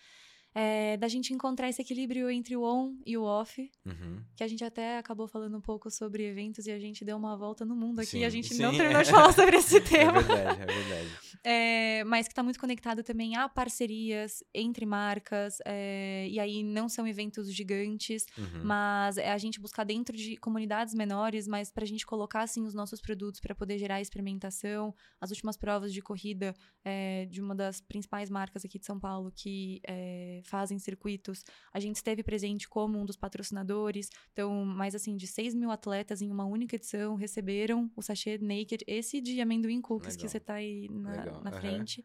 é, 0.55 0.97
da 0.97 1.09
gente 1.09 1.33
encontrar 1.33 1.69
esse 1.69 1.81
equilíbrio 1.81 2.31
entre 2.31 2.57
o 2.57 2.63
on 2.63 2.95
e 3.07 3.17
o 3.17 3.23
off, 3.23 3.71
uhum. 3.87 4.23
que 4.37 4.45
a 4.45 4.49
gente 4.49 4.63
até 4.63 4.99
acabou 4.99 5.27
falando 5.27 5.57
um 5.57 5.61
pouco 5.61 5.91
sobre 5.91 6.25
eventos 6.25 6.67
e 6.67 6.71
a 6.71 6.79
gente 6.79 7.05
deu 7.05 7.17
uma 7.17 7.37
volta 7.37 7.65
no 7.65 7.75
mundo 7.75 8.01
aqui 8.01 8.11
sim, 8.11 8.19
e 8.21 8.25
a 8.25 8.31
gente 8.31 8.55
sim. 8.55 8.63
não 8.63 8.71
terminou 8.77 9.03
de 9.03 9.11
falar 9.11 9.33
sobre 9.33 9.57
esse 9.57 9.81
tema. 9.83 10.19
É 10.19 10.23
verdade, 10.23 10.63
é 10.63 10.67
verdade. 10.67 11.09
É, 11.45 12.05
mas 12.05 12.27
que 12.27 12.33
está 12.33 12.43
muito 12.43 12.61
conectado 12.61 13.03
também 13.03 13.35
a 13.35 13.49
parcerias 13.49 14.45
entre 14.55 14.85
marcas, 14.85 15.59
é, 15.65 16.29
e 16.29 16.39
aí 16.39 16.63
não 16.63 16.89
são 16.89 17.07
eventos 17.07 17.53
gigantes, 17.53 18.27
uhum. 18.37 18.65
mas 18.65 19.17
é 19.17 19.33
a 19.33 19.39
gente 19.39 19.59
buscar 19.59 19.85
dentro 19.85 20.17
de 20.17 20.37
comunidades 20.37 20.95
menores, 20.95 21.49
mas 21.49 21.71
para 21.71 21.85
a 21.85 21.87
gente 21.87 22.07
colocar 22.07 22.43
assim 22.43 22.65
os 22.65 22.75
nossos 22.75 23.01
produtos 23.01 23.41
para 23.41 23.55
poder 23.55 23.79
gerar 23.79 24.01
experimentação. 24.01 24.95
As 25.21 25.31
últimas 25.31 25.57
provas 25.57 25.93
de 25.93 26.03
corrida 26.03 26.55
é, 26.85 27.27
de 27.27 27.41
uma 27.41 27.55
das 27.55 27.81
principais 27.81 28.29
marcas 28.29 28.65
aqui 28.65 28.79
de 28.79 28.85
São 28.85 29.01
Paulo 29.01 29.33
que 29.35 29.81
é, 29.87 30.42
fazem 30.43 30.79
circuitos. 30.79 31.45
A 31.73 31.81
gente 31.81 31.97
esteve 31.97 32.23
presente 32.23 32.69
como 32.69 32.99
um 32.99 33.05
dos 33.05 33.17
patrocinadores. 33.17 34.11
Então, 34.33 34.65
mais 34.65 34.95
assim, 34.95 35.17
de 35.17 35.27
6 35.27 35.55
mil 35.55 35.71
atletas 35.71 36.21
em 36.21 36.31
uma 36.31 36.45
única 36.45 36.77
edição 36.77 37.15
receberam 37.15 37.91
o 37.97 38.03
sachê 38.03 38.39
Naked, 38.39 38.85
esse 38.87 39.21
de 39.21 39.41
amendoim 39.41 39.81
cookies 39.81 40.15
Legal. 40.15 40.25
que 40.25 40.31
você 40.31 40.39
está 40.39 40.55
aí 40.55 40.89
na, 40.91 41.41
na 41.41 41.53
frente, 41.53 42.05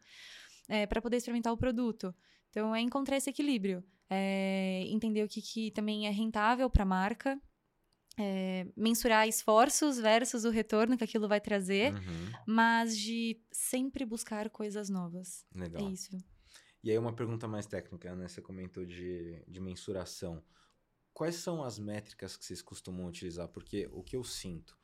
é, 0.68 0.86
para 0.86 1.02
poder 1.02 1.16
experimentar 1.16 1.52
o 1.52 1.56
produto. 1.56 2.14
Então, 2.50 2.74
é 2.74 2.80
encontrar 2.80 3.16
esse 3.16 3.30
equilíbrio. 3.30 3.84
É, 4.10 4.84
entender 4.86 5.22
o 5.22 5.28
que, 5.28 5.42
que 5.42 5.70
também 5.72 6.06
é 6.06 6.10
rentável 6.10 6.70
para 6.70 6.82
a 6.82 6.86
marca, 6.86 7.38
é, 8.18 8.66
mensurar 8.76 9.28
esforços 9.28 9.98
versus 9.98 10.44
o 10.44 10.50
retorno 10.50 10.98
que 10.98 11.04
aquilo 11.04 11.28
vai 11.28 11.40
trazer, 11.40 11.94
uhum. 11.94 12.32
mas 12.46 12.98
de 12.98 13.40
sempre 13.52 14.04
buscar 14.04 14.50
coisas 14.50 14.90
novas. 14.90 15.46
Legal. 15.54 15.86
É 15.86 15.92
isso. 15.92 16.10
E 16.82 16.90
aí 16.90 16.98
uma 16.98 17.12
pergunta 17.12 17.48
mais 17.48 17.66
técnica, 17.66 18.14
né? 18.14 18.28
Você 18.28 18.40
comentou 18.40 18.84
de, 18.84 19.42
de 19.46 19.60
mensuração. 19.60 20.42
Quais 21.12 21.36
são 21.36 21.64
as 21.64 21.78
métricas 21.78 22.36
que 22.36 22.44
vocês 22.44 22.62
costumam 22.62 23.06
utilizar? 23.06 23.48
Porque 23.48 23.88
o 23.92 24.02
que 24.02 24.16
eu 24.16 24.22
sinto 24.22 24.78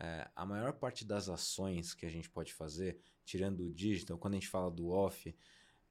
é, 0.00 0.26
a 0.34 0.46
maior 0.46 0.72
parte 0.72 1.04
das 1.04 1.28
ações 1.28 1.92
que 1.92 2.06
a 2.06 2.08
gente 2.08 2.30
pode 2.30 2.54
fazer, 2.54 2.98
tirando 3.22 3.66
o 3.66 3.72
digital, 3.72 4.16
quando 4.16 4.34
a 4.34 4.36
gente 4.38 4.48
fala 4.48 4.70
do 4.70 4.88
off, 4.88 5.34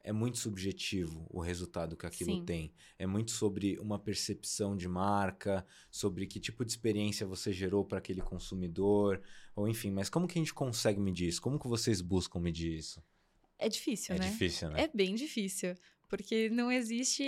é 0.02 0.12
muito 0.12 0.40
subjetivo 0.40 1.28
o 1.30 1.40
resultado 1.40 1.96
que 1.96 2.08
aquilo 2.08 2.32
Sim. 2.38 2.46
tem. 2.46 2.74
É 2.98 3.06
muito 3.06 3.30
sobre 3.32 3.78
uma 3.80 4.00
percepção 4.00 4.76
de 4.76 4.88
marca, 4.88 5.64
sobre 5.92 6.26
que 6.26 6.40
tipo 6.40 6.66
de 6.66 6.72
experiência 6.72 7.28
você 7.28 7.54
gerou 7.54 7.86
para 7.86 8.00
aquele 8.00 8.22
consumidor, 8.22 9.22
ou 9.56 9.68
enfim. 9.68 9.92
Mas 9.92 10.10
como 10.10 10.28
que 10.28 10.40
a 10.40 10.42
gente 10.42 10.54
consegue 10.54 11.00
medir 11.00 11.28
isso? 11.28 11.42
Como 11.42 11.60
que 11.60 11.68
vocês 11.68 12.02
buscam 12.02 12.40
medir 12.40 12.74
isso? 12.74 13.04
É 13.60 13.68
difícil, 13.70 14.16
é 14.16 14.20
né? 14.20 14.30
difícil, 14.30 14.70
né? 14.70 14.84
É 14.84 14.90
bem 14.94 15.14
difícil. 15.16 15.76
Porque 16.08 16.50
não 16.50 16.72
existe 16.72 17.24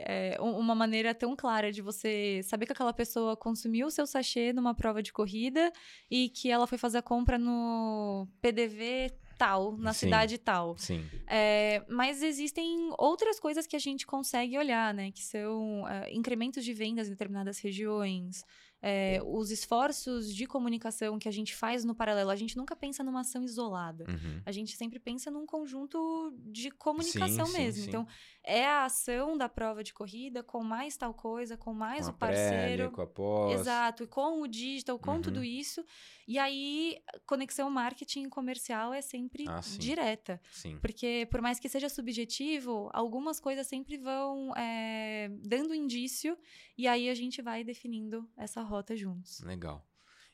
é, 0.00 0.36
um- 0.40 0.58
uma 0.58 0.74
maneira 0.74 1.14
tão 1.14 1.36
clara 1.36 1.70
de 1.70 1.80
você 1.80 2.40
saber 2.42 2.66
que 2.66 2.72
aquela 2.72 2.92
pessoa 2.92 3.36
consumiu 3.36 3.86
o 3.86 3.90
seu 3.90 4.04
sachê 4.04 4.52
numa 4.52 4.74
prova 4.74 5.00
de 5.00 5.12
corrida 5.12 5.72
e 6.10 6.28
que 6.30 6.50
ela 6.50 6.66
foi 6.66 6.76
fazer 6.76 6.98
a 6.98 7.02
compra 7.02 7.38
no 7.38 8.26
PDV 8.40 9.12
tal, 9.38 9.76
na 9.76 9.92
Sim. 9.92 10.06
cidade 10.06 10.38
tal. 10.38 10.76
Sim. 10.78 11.04
É, 11.28 11.84
mas 11.88 12.20
existem 12.22 12.88
outras 12.98 13.38
coisas 13.38 13.64
que 13.66 13.76
a 13.76 13.78
gente 13.78 14.04
consegue 14.06 14.58
olhar, 14.58 14.92
né? 14.92 15.12
Que 15.12 15.22
são 15.22 15.86
é, 15.86 16.12
incrementos 16.12 16.64
de 16.64 16.72
vendas 16.72 17.06
em 17.06 17.10
determinadas 17.10 17.58
regiões, 17.60 18.44
é, 18.88 19.20
os 19.24 19.50
esforços 19.50 20.32
de 20.32 20.46
comunicação 20.46 21.18
que 21.18 21.28
a 21.28 21.32
gente 21.32 21.56
faz 21.56 21.84
no 21.84 21.92
paralelo. 21.92 22.30
A 22.30 22.36
gente 22.36 22.56
nunca 22.56 22.76
pensa 22.76 23.02
numa 23.02 23.22
ação 23.22 23.42
isolada. 23.42 24.04
Uhum. 24.08 24.40
A 24.46 24.52
gente 24.52 24.76
sempre 24.76 25.00
pensa 25.00 25.28
num 25.28 25.44
conjunto 25.44 26.32
de 26.44 26.70
comunicação 26.70 27.46
Sim, 27.46 27.58
mesmo. 27.58 27.82
sim. 27.82 27.88
Então, 27.88 28.06
é 28.46 28.64
a 28.64 28.84
ação 28.84 29.36
da 29.36 29.48
prova 29.48 29.82
de 29.82 29.92
corrida 29.92 30.42
com 30.42 30.62
mais 30.62 30.96
tal 30.96 31.12
coisa, 31.12 31.56
com 31.56 31.74
mais 31.74 32.06
com 32.06 32.12
o 32.12 32.16
parceiro. 32.16 32.90
com 32.92 33.02
a 33.02 33.06
pós. 33.06 33.60
Exato, 33.60 34.04
e 34.04 34.06
com 34.06 34.40
o 34.40 34.46
digital, 34.46 34.98
com 34.98 35.12
Uhum. 35.16 35.22
tudo 35.22 35.42
isso. 35.44 35.84
E 36.28 36.38
aí, 36.38 36.96
conexão 37.26 37.68
marketing 37.68 38.28
comercial 38.28 38.94
é 38.94 39.02
sempre 39.02 39.44
Ah, 39.48 39.60
sim. 39.60 39.78
direta. 39.78 40.40
Sim. 40.52 40.78
Porque, 40.80 41.26
por 41.30 41.42
mais 41.42 41.58
que 41.58 41.68
seja 41.68 41.88
subjetivo, 41.88 42.88
algumas 42.92 43.40
coisas 43.40 43.66
sempre 43.66 43.96
vão 43.98 44.52
é, 44.56 45.28
dando 45.42 45.74
indício. 45.74 46.38
E 46.78 46.86
aí, 46.86 47.08
a 47.10 47.14
gente 47.14 47.42
vai 47.42 47.64
definindo 47.64 48.28
essa 48.36 48.62
rota 48.62 48.96
juntos. 48.96 49.40
Legal. 49.40 49.84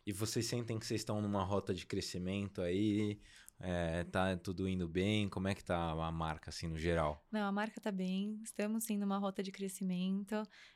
E 0.04 0.12
vocês 0.12 0.46
sentem 0.46 0.78
que 0.78 0.84
vocês 0.86 1.00
estão 1.00 1.20
numa 1.22 1.44
rota 1.44 1.72
de 1.72 1.86
crescimento 1.86 2.60
aí? 2.60 3.20
É, 3.64 4.02
tá 4.04 4.36
tudo 4.36 4.68
indo 4.68 4.88
bem? 4.88 5.28
Como 5.28 5.46
é 5.46 5.54
que 5.54 5.62
tá 5.64 5.92
a 5.92 6.10
marca, 6.10 6.50
assim, 6.50 6.66
no 6.66 6.76
geral? 6.76 7.24
Não, 7.30 7.46
a 7.46 7.52
marca 7.52 7.80
tá 7.80 7.92
bem, 7.92 8.38
estamos 8.42 8.84
sim 8.84 8.98
numa 8.98 9.18
rota 9.18 9.42
de 9.42 9.52
crescimento. 9.52 10.34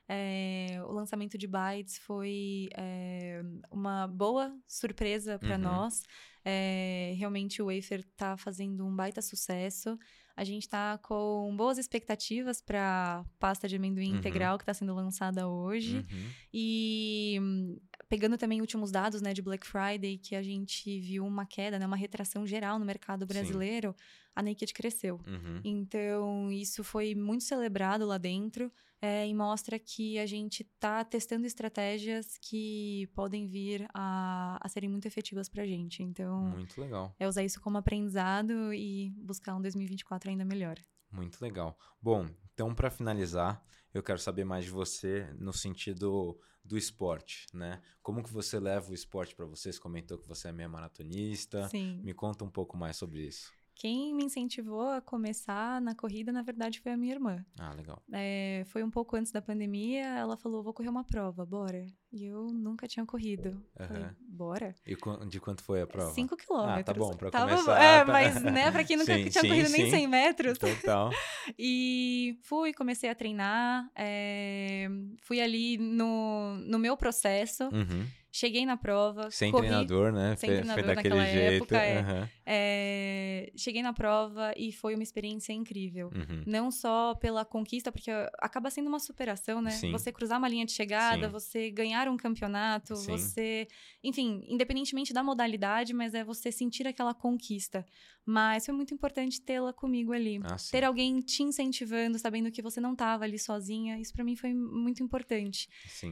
É, 0.08 0.78
o 0.86 0.92
lançamento 0.92 1.36
de 1.36 1.46
Bytes 1.46 1.98
foi 1.98 2.68
é, 2.76 3.42
uma 3.70 4.06
boa 4.06 4.56
surpresa 4.68 5.38
para 5.38 5.56
Uhum. 5.56 5.62
nós. 5.62 6.02
É, 6.44 7.12
realmente 7.18 7.60
o 7.60 7.66
Wafer 7.66 8.04
tá 8.16 8.36
fazendo 8.36 8.86
um 8.86 8.94
baita 8.94 9.20
sucesso. 9.20 9.98
A 10.36 10.44
gente 10.44 10.68
tá 10.68 10.98
com 10.98 11.54
boas 11.56 11.78
expectativas 11.78 12.60
para 12.60 13.24
pasta 13.38 13.66
de 13.66 13.76
amendoim 13.76 14.12
Uhum. 14.12 14.18
integral 14.18 14.58
que 14.58 14.62
está 14.62 14.74
sendo 14.74 14.94
lançada 14.94 15.48
hoje. 15.48 15.96
Uhum. 15.98 16.30
E 16.52 17.38
hum, 17.40 17.78
pegando 18.08 18.36
também 18.36 18.60
últimos 18.60 18.90
dados 18.90 19.22
né, 19.22 19.32
de 19.32 19.40
Black 19.40 19.66
Friday, 19.66 20.18
que 20.18 20.36
a 20.36 20.42
gente 20.42 21.00
viu 21.00 21.24
uma 21.24 21.46
queda, 21.46 21.78
né, 21.78 21.86
uma 21.86 21.96
retração 21.96 22.46
geral 22.46 22.78
no 22.78 22.84
mercado 22.84 23.22
Sim. 23.22 23.28
brasileiro, 23.28 23.96
a 24.34 24.42
Naked 24.42 24.74
cresceu. 24.74 25.18
Uhum. 25.26 25.60
Então, 25.64 26.52
isso 26.52 26.84
foi 26.84 27.14
muito 27.14 27.42
celebrado 27.44 28.04
lá 28.04 28.18
dentro 28.18 28.70
é, 29.00 29.26
e 29.26 29.34
mostra 29.34 29.78
que 29.78 30.18
a 30.18 30.26
gente 30.26 30.62
está 30.62 31.04
testando 31.04 31.46
estratégias 31.46 32.38
que 32.38 33.08
podem 33.14 33.46
vir 33.46 33.86
a, 33.92 34.58
a 34.60 34.68
serem 34.68 34.88
muito 34.88 35.06
efetivas 35.06 35.48
para 35.48 35.62
a 35.62 35.66
gente. 35.66 36.02
Então, 36.02 36.48
Muito 36.48 36.80
legal. 36.80 37.14
é 37.18 37.28
usar 37.28 37.44
isso 37.44 37.60
como 37.60 37.78
aprendizado 37.78 38.72
e 38.72 39.10
buscar 39.16 39.54
um 39.54 39.60
2024 39.60 40.30
ainda 40.30 40.44
melhor. 40.44 40.76
Muito 41.10 41.40
legal. 41.40 41.78
Bom, 42.00 42.28
então 42.52 42.74
para 42.74 42.90
finalizar, 42.90 43.62
eu 43.92 44.02
quero 44.02 44.18
saber 44.18 44.44
mais 44.44 44.64
de 44.64 44.70
você 44.70 45.28
no 45.38 45.52
sentido 45.52 46.38
do 46.64 46.76
esporte, 46.76 47.46
né? 47.54 47.80
Como 48.02 48.22
que 48.22 48.32
você 48.32 48.58
leva 48.58 48.90
o 48.90 48.94
esporte 48.94 49.34
para 49.34 49.46
você? 49.46 49.72
Você 49.72 49.80
comentou 49.80 50.18
que 50.18 50.26
você 50.26 50.48
é 50.48 50.52
meia 50.52 50.68
maratonista. 50.68 51.68
Sim. 51.68 52.00
Me 52.02 52.12
conta 52.12 52.44
um 52.44 52.50
pouco 52.50 52.76
mais 52.76 52.96
sobre 52.96 53.26
isso. 53.26 53.52
Quem 53.78 54.14
me 54.14 54.24
incentivou 54.24 54.88
a 54.88 55.02
começar 55.02 55.82
na 55.82 55.94
corrida, 55.94 56.32
na 56.32 56.40
verdade, 56.40 56.80
foi 56.80 56.92
a 56.92 56.96
minha 56.96 57.12
irmã. 57.12 57.44
Ah, 57.58 57.74
legal. 57.74 58.02
É, 58.10 58.62
foi 58.68 58.82
um 58.82 58.90
pouco 58.90 59.14
antes 59.16 59.30
da 59.30 59.42
pandemia, 59.42 60.02
ela 60.06 60.34
falou, 60.34 60.62
vou 60.62 60.72
correr 60.72 60.88
uma 60.88 61.04
prova, 61.04 61.44
bora. 61.44 61.84
E 62.10 62.24
eu 62.24 62.46
nunca 62.46 62.88
tinha 62.88 63.04
corrido. 63.04 63.62
Falei, 63.76 64.04
Aham. 64.04 64.16
bora. 64.18 64.74
E 64.86 64.96
de 65.28 65.38
quanto 65.40 65.62
foi 65.62 65.82
a 65.82 65.86
prova? 65.86 66.10
Cinco 66.14 66.38
quilômetros. 66.38 66.78
Ah, 66.80 66.84
tá 66.84 66.94
bom, 66.94 67.10
pra 67.14 67.30
Tava- 67.30 67.50
começar, 67.50 67.82
É, 67.82 67.98
tá. 68.02 68.10
mas, 68.12 68.42
né, 68.42 68.70
pra 68.72 68.82
quem 68.82 68.96
nunca 68.96 69.12
Sim, 69.14 69.28
tinha 69.28 69.42
sim, 69.42 69.48
corrido 69.48 69.68
nem 69.68 69.84
sim. 69.84 69.90
100 69.90 70.08
metros. 70.08 70.56
Total. 70.58 71.10
E 71.58 72.38
fui, 72.42 72.72
comecei 72.72 73.08
a 73.08 73.14
treinar, 73.14 73.88
é, 73.94 74.88
fui 75.22 75.40
ali 75.40 75.76
no, 75.78 76.54
no 76.66 76.78
meu 76.78 76.96
processo, 76.96 77.64
Uhum. 77.64 78.04
Cheguei 78.38 78.66
na 78.66 78.76
prova, 78.76 79.30
Sem 79.30 79.50
corri, 79.50 79.66
treinador, 79.68 80.12
né? 80.12 80.36
sem 80.36 80.48
Foi- 80.50 80.56
treinador 80.58 80.84
foi 80.84 80.94
daquele 80.94 81.14
naquela 81.14 81.32
jeito. 81.32 81.62
época, 81.62 81.76
é. 81.78 81.98
Aham. 81.98 82.28
é, 82.44 83.52
cheguei 83.56 83.82
na 83.82 83.92
prova 83.92 84.52
e 84.56 84.72
foi 84.72 84.94
uma 84.94 85.02
experiência 85.02 85.52
incrível. 85.52 86.10
Uhum. 86.14 86.42
Não 86.46 86.70
só 86.70 87.14
pela 87.14 87.44
conquista, 87.44 87.90
porque 87.90 88.10
acaba 88.38 88.70
sendo 88.70 88.88
uma 88.88 88.98
superação, 88.98 89.62
né? 89.62 89.70
Sim. 89.70 89.90
Você 89.92 90.12
cruzar 90.12 90.38
uma 90.38 90.48
linha 90.48 90.66
de 90.66 90.72
chegada, 90.72 91.26
Sim. 91.26 91.32
você 91.32 91.70
ganhar 91.70 92.08
um 92.08 92.16
campeonato, 92.16 92.94
Sim. 92.96 93.10
você. 93.12 93.66
Enfim, 94.04 94.44
independentemente 94.48 95.12
da 95.14 95.22
modalidade, 95.22 95.94
mas 95.94 96.14
é 96.14 96.22
você 96.22 96.52
sentir 96.52 96.86
aquela 96.86 97.14
conquista. 97.14 97.84
Mas 98.24 98.66
foi 98.66 98.74
muito 98.74 98.92
importante 98.92 99.40
tê-la 99.40 99.72
comigo 99.72 100.12
ali. 100.12 100.40
Ah. 100.44 100.56
Ter 100.70 100.84
alguém 100.84 101.20
te 101.20 101.42
incentivando, 101.42 102.18
sabendo 102.18 102.50
que 102.50 102.60
você 102.60 102.80
não 102.80 102.92
estava 102.92 103.24
ali 103.24 103.38
sozinha, 103.38 103.98
isso 104.00 104.12
pra 104.12 104.24
mim 104.24 104.34
foi 104.36 104.52
muito 104.52 105.02
importante. 105.02 105.68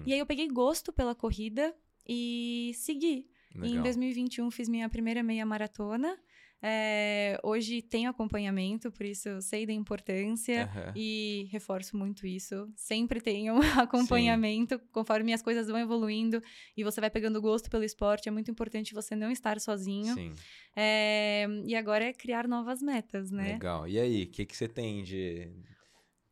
E 0.07 0.13
aí 0.13 0.19
eu 0.19 0.27
peguei 0.27 0.49
gosto 0.49 0.93
pela 0.93 1.15
corrida 1.15 1.75
e 2.07 2.73
segui. 2.75 3.27
Legal. 3.55 3.79
em 3.79 3.83
2021 3.83 4.51
fiz 4.51 4.69
minha 4.69 4.89
primeira 4.89 5.23
meia 5.23 5.47
maratona. 5.47 6.19
É, 6.67 7.39
hoje 7.43 7.83
tenho 7.83 8.09
acompanhamento, 8.09 8.91
por 8.91 9.05
isso 9.05 9.29
eu 9.29 9.43
sei 9.43 9.67
da 9.67 9.73
importância 9.75 10.65
Aham. 10.65 10.93
e 10.97 11.47
reforço 11.53 11.95
muito 11.95 12.27
isso. 12.27 12.67
Sempre 12.75 13.21
tenho 13.21 13.55
um 13.55 13.61
acompanhamento 13.79 14.81
conforme 14.91 15.35
as 15.35 15.43
coisas 15.43 15.69
vão 15.69 15.79
evoluindo 15.79 16.43
e 16.75 16.83
você 16.83 17.03
vai 17.03 17.11
pegando 17.11 17.39
gosto 17.39 17.69
pelo 17.69 17.85
esporte. 17.85 18.31
É 18.31 18.33
muito 18.33 18.51
importante 18.51 18.95
você 18.95 19.15
não 19.15 19.31
estar 19.31 19.61
sozinho. 19.61 20.15
Sim. 20.15 20.33
É, 20.75 21.47
e 21.67 21.77
agora 21.77 22.07
é 22.07 22.15
criar 22.15 22.49
novas 22.49 22.81
metas, 22.81 23.31
né? 23.31 23.53
Legal. 23.53 23.87
E 23.87 24.01
aí, 24.01 24.23
o 24.23 24.29
que, 24.29 24.47
que 24.47 24.57
você 24.57 24.67
tem 24.67 25.05
de 25.05 25.53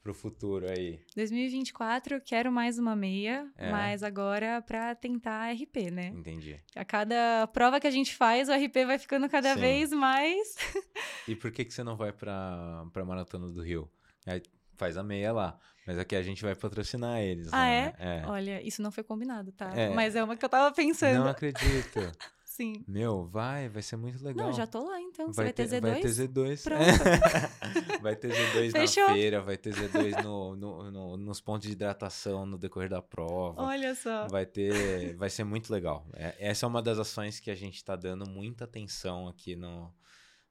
pro 0.03 0.13
futuro 0.13 0.67
aí? 0.69 1.01
2024 1.15 2.21
quero 2.21 2.51
mais 2.51 2.79
uma 2.79 2.97
meia, 2.97 3.49
É. 3.57 3.71
mas 3.71 4.03
agora 4.03 4.61
para 4.63 4.95
tentar 4.95 5.53
RP, 5.53 5.91
né? 5.93 6.09
Entendi. 6.09 6.61
A 6.75 6.85
cada 6.85 7.47
prova 7.53 7.79
que 7.79 7.87
a 7.87 7.91
gente 7.91 8.15
faz, 8.15 8.49
o 8.49 8.53
RP 8.53 8.85
vai 8.87 8.99
ficando 8.99 9.29
cada 9.29 9.55
Sim. 9.55 9.61
vez 9.61 9.91
mais. 9.93 10.57
E 11.29 11.37
por 11.37 11.53
que, 11.53 11.65
que 11.65 11.73
você 11.73 11.85
não 11.85 11.97
vai 11.97 12.13
pra, 12.13 12.85
pra 12.93 13.05
Maratona 13.05 13.49
do 13.49 13.63
Rio? 13.63 13.89
Aí 14.27 14.43
faz 14.77 14.97
a 14.97 15.05
meia 15.05 15.33
lá. 15.33 15.57
Mas 15.87 15.97
aqui 15.99 16.17
a 16.17 16.23
gente 16.23 16.43
vai 16.43 16.55
patrocinar 16.55 17.21
eles. 17.21 17.53
Ah, 17.53 17.59
lá, 17.59 17.67
é? 17.69 17.83
né? 17.85 17.95
É. 17.99 18.27
Olha, 18.27 18.67
isso 18.67 18.83
não 18.83 18.91
foi 18.91 19.05
combinado, 19.05 19.53
tá? 19.53 19.71
É. 19.73 19.89
Mas 19.91 20.17
é 20.17 20.25
uma 20.25 20.37
que 20.37 20.45
eu 20.45 20.49
tava 20.49 20.75
pensando. 20.75 21.21
Não 21.21 21.29
acredito. 21.29 22.01
Sim. 22.55 22.85
Meu, 22.87 23.25
vai, 23.25 23.67
vai 23.71 23.81
ser 23.81 23.97
muito 23.97 24.23
legal. 24.23 24.49
Não, 24.49 24.53
já 24.53 24.67
tô 24.67 24.85
lá 24.87 25.01
então. 25.01 25.27
Você 25.33 25.43
vai, 25.43 25.53
ter 25.55 25.67
ter, 25.67 25.81
Z2? 25.81 25.91
Vai 25.91 26.01
ter 26.03 26.09
Z2. 26.09 26.63
Pronto. 26.65 26.83
vai 28.03 28.17
ter 28.17 28.29
Z2 28.31 28.71
Fechou. 28.73 29.09
na 29.09 29.15
feira, 29.15 29.41
vai 29.41 29.57
ter 29.57 29.73
Z2 29.75 30.23
no, 30.23 30.55
no- 30.55 30.91
no- 30.91 31.17
nos 31.17 31.41
pontos 31.41 31.67
de 31.67 31.73
hidratação 31.73 32.45
no 32.45 32.59
decorrer 32.59 32.91
da 32.91 33.01
prova. 33.01 33.63
Olha 33.63 33.95
só. 33.95 34.29
Vai 34.29 34.45
ter. 34.45 35.17
Vai 35.17 35.31
ser 35.31 35.45
muito 35.45 35.73
legal. 35.73 36.07
É- 36.13 36.37
essa 36.51 36.67
é 36.67 36.69
uma 36.69 36.83
das 36.83 36.99
ações 36.99 37.41
que 37.41 37.51
a 37.51 37.55
gente 37.55 37.83
tá 37.83 37.97
dando 37.97 38.29
muita 38.29 38.65
atenção 38.65 39.29
aqui 39.29 39.57
no, 39.57 39.91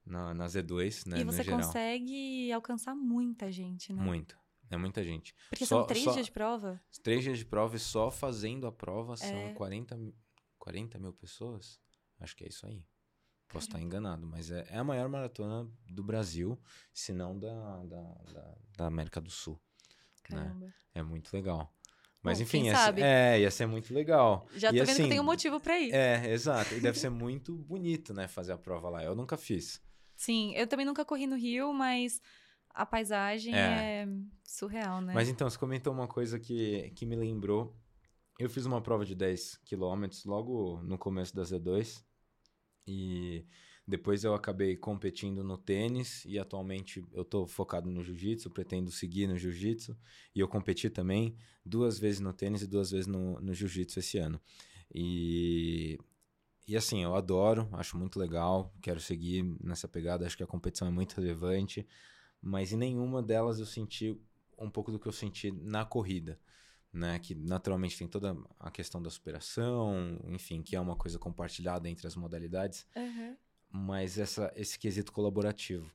na, 0.03 0.33
na 0.33 0.47
Z2, 0.47 1.07
né? 1.07 1.19
e 1.19 1.23
você 1.23 1.45
consegue 1.45 2.51
alcançar 2.51 2.95
muita 2.95 3.51
gente, 3.51 3.93
né? 3.93 4.01
Muito. 4.01 4.35
É 4.71 4.77
muita 4.77 5.03
gente. 5.03 5.35
Porque 5.51 5.67
Só- 5.67 5.79
são 5.79 5.85
três 5.87 6.03
só- 6.03 6.13
dias 6.13 6.25
de 6.25 6.31
prova. 6.31 6.81
Três 7.03 7.23
dias 7.23 7.37
de 7.37 7.45
prova 7.45 7.75
e 7.75 7.79
só 7.79 8.09
fazendo 8.09 8.65
a 8.65 8.71
prova 8.71 9.15
são 9.15 9.27
É. 9.27 9.53
40, 9.53 9.95
mi- 9.97 10.15
40 10.57 10.97
mil 10.97 11.13
pessoas. 11.13 11.79
Acho 12.21 12.35
que 12.35 12.43
é 12.43 12.47
isso 12.47 12.65
aí. 12.65 12.85
Posso 13.49 13.67
estar 13.67 13.81
enganado, 13.81 14.25
mas 14.25 14.49
é, 14.49 14.65
é 14.69 14.77
a 14.77 14.83
maior 14.83 15.09
maratona 15.09 15.69
do 15.89 16.01
Brasil, 16.01 16.57
se 16.93 17.11
não 17.11 17.37
da, 17.37 17.83
da, 17.83 18.01
da, 18.31 18.57
da 18.77 18.85
América 18.85 19.19
do 19.19 19.29
Sul. 19.29 19.59
Caramba. 20.23 20.73
É 20.93 21.03
muito 21.03 21.33
legal. 21.33 21.73
Mas 22.23 22.37
Bom, 22.37 22.43
enfim, 22.43 22.65
ia 22.67 22.73
é, 23.03 23.39
ia 23.41 23.51
ser 23.51 23.65
muito 23.65 23.93
legal. 23.93 24.47
Já 24.55 24.69
tô 24.69 24.75
E 24.75 24.79
vendo 24.79 24.85
que 24.85 24.91
assim, 24.91 25.03
eu 25.03 25.09
tenho 25.09 25.23
motivo 25.23 25.59
pra 25.59 25.77
ir. 25.79 25.91
É, 25.91 26.31
exato. 26.31 26.73
E 26.75 26.79
deve 26.79 26.97
ser 26.99 27.09
muito 27.09 27.57
bonito, 27.57 28.13
né, 28.13 28.27
fazer 28.27 28.53
a 28.53 28.57
prova 28.57 28.89
lá. 28.89 29.03
Eu 29.03 29.15
nunca 29.15 29.35
fiz. 29.35 29.81
Sim, 30.15 30.53
eu 30.55 30.67
também 30.67 30.85
nunca 30.85 31.03
corri 31.03 31.25
no 31.25 31.35
Rio, 31.35 31.73
mas 31.73 32.21
a 32.69 32.85
paisagem 32.85 33.53
É. 33.55 34.03
é, 34.03 34.07
surreal, 34.45 35.01
né? 35.01 35.13
Mas 35.13 35.27
então, 35.27 35.49
você 35.49 35.57
comentou 35.57 35.91
uma 35.91 36.07
coisa 36.07 36.39
que, 36.39 36.91
que 36.91 37.05
me 37.05 37.15
lembrou. 37.15 37.75
Eu 38.39 38.49
fiz 38.49 38.65
uma 38.65 38.81
prova 38.81 39.03
de 39.03 39.15
10 39.15 39.57
quilômetros 39.65 40.23
logo 40.25 40.81
no 40.83 40.97
começo 40.97 41.35
da 41.35 41.41
Z2, 41.41 42.03
E 42.87 43.45
depois 43.87 44.23
eu 44.23 44.33
acabei 44.33 44.77
competindo 44.77 45.43
no 45.43 45.57
tênis 45.57 46.23
e 46.25 46.39
atualmente 46.39 47.03
eu 47.11 47.23
estou 47.23 47.47
focado 47.47 47.89
no 47.89 48.03
jiu-jitsu, 48.03 48.49
pretendo 48.49 48.91
seguir 48.91 49.27
no 49.27 49.37
jiu-jitsu. 49.37 49.97
E 50.35 50.39
eu 50.39 50.47
competi 50.47 50.89
também 50.89 51.35
duas 51.65 51.99
vezes 51.99 52.19
no 52.19 52.33
tênis 52.33 52.61
e 52.61 52.67
duas 52.67 52.91
vezes 52.91 53.07
no, 53.07 53.39
no 53.41 53.53
jiu-jitsu 53.53 53.99
esse 53.99 54.17
ano. 54.17 54.39
E, 54.93 55.97
e 56.67 56.75
assim, 56.75 57.03
eu 57.03 57.15
adoro, 57.15 57.67
acho 57.73 57.97
muito 57.97 58.19
legal, 58.19 58.73
quero 58.81 58.99
seguir 58.99 59.43
nessa 59.63 59.87
pegada, 59.87 60.25
acho 60.25 60.37
que 60.37 60.43
a 60.43 60.47
competição 60.47 60.87
é 60.87 60.91
muito 60.91 61.15
relevante, 61.15 61.87
mas 62.41 62.71
em 62.71 62.77
nenhuma 62.77 63.21
delas 63.21 63.59
eu 63.59 63.65
senti 63.65 64.17
um 64.57 64.69
pouco 64.69 64.91
do 64.91 64.99
que 64.99 65.07
eu 65.07 65.11
senti 65.11 65.51
na 65.51 65.85
corrida. 65.85 66.39
Né, 66.93 67.17
que 67.19 67.33
naturalmente 67.33 67.97
tem 67.97 68.05
toda 68.05 68.35
a 68.59 68.69
questão 68.69 69.01
da 69.01 69.09
superação, 69.09 70.19
enfim, 70.25 70.61
que 70.61 70.75
é 70.75 70.79
uma 70.79 70.97
coisa 70.97 71.17
compartilhada 71.17 71.87
entre 71.87 72.05
as 72.05 72.17
modalidades. 72.17 72.85
Uhum 72.93 73.37
mas 73.71 74.17
essa, 74.17 74.51
esse 74.55 74.77
quesito 74.77 75.11
colaborativo. 75.11 75.89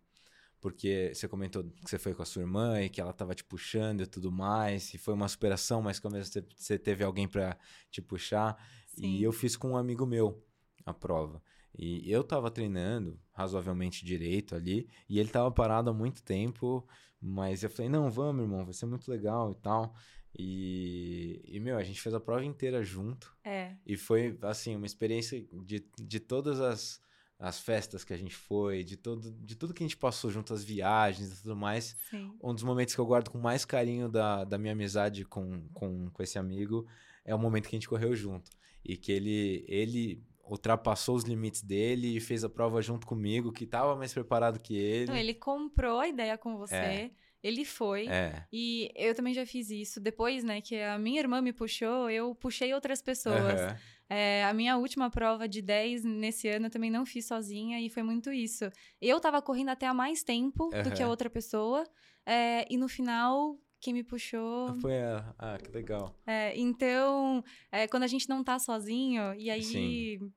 Porque 0.60 1.12
você 1.14 1.28
comentou 1.28 1.62
que 1.62 1.90
você 1.90 1.98
foi 1.98 2.14
com 2.14 2.22
a 2.22 2.24
sua 2.24 2.42
irmã 2.42 2.80
e 2.80 2.88
que 2.88 3.00
ela 3.00 3.10
estava 3.10 3.34
te 3.34 3.44
puxando 3.44 4.00
e 4.00 4.06
tudo 4.06 4.32
mais, 4.32 4.94
e 4.94 4.98
foi 4.98 5.12
uma 5.12 5.28
superação, 5.28 5.82
mas 5.82 6.00
que 6.00 6.06
ao 6.06 6.12
mesmo 6.12 6.32
tempo 6.32 6.48
você 6.56 6.78
teve 6.78 7.04
alguém 7.04 7.28
para 7.28 7.56
te 7.90 8.00
puxar. 8.00 8.56
Sim. 8.88 9.06
E 9.06 9.22
eu 9.22 9.32
fiz 9.32 9.56
com 9.56 9.72
um 9.72 9.76
amigo 9.76 10.06
meu 10.06 10.42
a 10.84 10.94
prova. 10.94 11.42
E 11.78 12.10
eu 12.10 12.22
estava 12.22 12.50
treinando 12.50 13.20
razoavelmente 13.32 14.04
direito 14.04 14.54
ali, 14.54 14.88
e 15.08 15.18
ele 15.18 15.28
estava 15.28 15.50
parado 15.50 15.90
há 15.90 15.92
muito 15.92 16.22
tempo, 16.22 16.88
mas 17.20 17.62
eu 17.62 17.68
falei: 17.68 17.90
não, 17.90 18.10
vamos, 18.10 18.42
irmão, 18.42 18.64
vai 18.64 18.72
ser 18.72 18.86
muito 18.86 19.10
legal 19.10 19.52
e 19.52 19.56
tal. 19.56 19.94
E, 20.38 21.42
e, 21.46 21.58
meu, 21.60 21.78
a 21.78 21.82
gente 21.82 22.00
fez 22.00 22.14
a 22.14 22.20
prova 22.20 22.44
inteira 22.44 22.82
junto. 22.82 23.34
É. 23.42 23.74
E 23.86 23.96
foi, 23.96 24.38
assim, 24.42 24.76
uma 24.76 24.86
experiência 24.86 25.42
de, 25.52 25.84
de 25.98 26.20
todas 26.20 26.60
as 26.60 27.00
as 27.38 27.60
festas 27.60 28.02
que 28.02 28.14
a 28.14 28.16
gente 28.16 28.34
foi, 28.34 28.82
de, 28.82 28.96
todo, 28.96 29.30
de 29.30 29.54
tudo 29.54 29.74
que 29.74 29.82
a 29.82 29.86
gente 29.86 29.96
passou 29.96 30.30
junto, 30.30 30.54
as 30.54 30.64
viagens 30.64 31.32
e 31.32 31.42
tudo 31.42 31.54
mais. 31.54 31.96
Sim. 32.10 32.32
Um 32.42 32.54
dos 32.54 32.62
momentos 32.62 32.94
que 32.94 33.00
eu 33.00 33.06
guardo 33.06 33.30
com 33.30 33.38
mais 33.38 33.64
carinho 33.64 34.08
da, 34.08 34.44
da 34.44 34.56
minha 34.56 34.72
amizade 34.72 35.24
com, 35.24 35.68
com, 35.74 36.08
com 36.10 36.22
esse 36.22 36.38
amigo 36.38 36.86
é 37.24 37.34
o 37.34 37.38
momento 37.38 37.68
que 37.68 37.76
a 37.76 37.78
gente 37.78 37.88
correu 37.88 38.14
junto. 38.14 38.50
E 38.82 38.96
que 38.96 39.12
ele, 39.12 39.64
ele 39.68 40.22
ultrapassou 40.44 41.14
os 41.14 41.24
limites 41.24 41.62
dele 41.62 42.16
e 42.16 42.20
fez 42.20 42.42
a 42.42 42.48
prova 42.48 42.80
junto 42.80 43.06
comigo, 43.06 43.52
que 43.52 43.64
estava 43.64 43.94
mais 43.96 44.14
preparado 44.14 44.58
que 44.58 44.74
ele. 44.74 45.06
Não, 45.06 45.16
ele 45.16 45.34
comprou 45.34 45.98
a 45.98 46.08
ideia 46.08 46.38
com 46.38 46.56
você. 46.56 46.74
É. 46.74 47.10
Ele 47.42 47.64
foi. 47.64 48.08
É. 48.08 48.44
E 48.52 48.90
eu 48.96 49.14
também 49.14 49.34
já 49.34 49.46
fiz 49.46 49.70
isso. 49.70 50.00
Depois, 50.00 50.42
né, 50.42 50.60
que 50.60 50.80
a 50.80 50.98
minha 50.98 51.20
irmã 51.20 51.40
me 51.40 51.52
puxou, 51.52 52.10
eu 52.10 52.34
puxei 52.34 52.74
outras 52.74 53.00
pessoas. 53.00 53.60
Uhum. 53.60 53.76
É, 54.08 54.44
a 54.44 54.52
minha 54.52 54.76
última 54.76 55.10
prova 55.10 55.48
de 55.48 55.60
10 55.60 56.04
nesse 56.04 56.48
ano 56.48 56.66
eu 56.66 56.70
também 56.70 56.90
não 56.90 57.04
fiz 57.04 57.26
sozinha 57.26 57.80
e 57.80 57.90
foi 57.90 58.02
muito 58.02 58.32
isso. 58.32 58.70
Eu 59.00 59.18
tava 59.20 59.42
correndo 59.42 59.70
até 59.70 59.86
há 59.86 59.94
mais 59.94 60.22
tempo 60.22 60.70
uhum. 60.72 60.82
do 60.82 60.92
que 60.92 61.02
a 61.02 61.08
outra 61.08 61.28
pessoa. 61.28 61.84
É, 62.24 62.66
e 62.72 62.76
no 62.76 62.88
final, 62.88 63.58
quem 63.80 63.92
me 63.92 64.02
puxou. 64.02 64.74
Foi 64.80 64.94
ela. 64.94 65.34
Ah, 65.38 65.58
que 65.58 65.70
legal. 65.70 66.14
É, 66.26 66.56
então, 66.58 67.42
é, 67.70 67.86
quando 67.86 68.04
a 68.04 68.08
gente 68.08 68.28
não 68.28 68.42
tá 68.42 68.58
sozinho, 68.58 69.34
e 69.34 69.50
aí 69.50 69.62
Sim. 69.62 70.32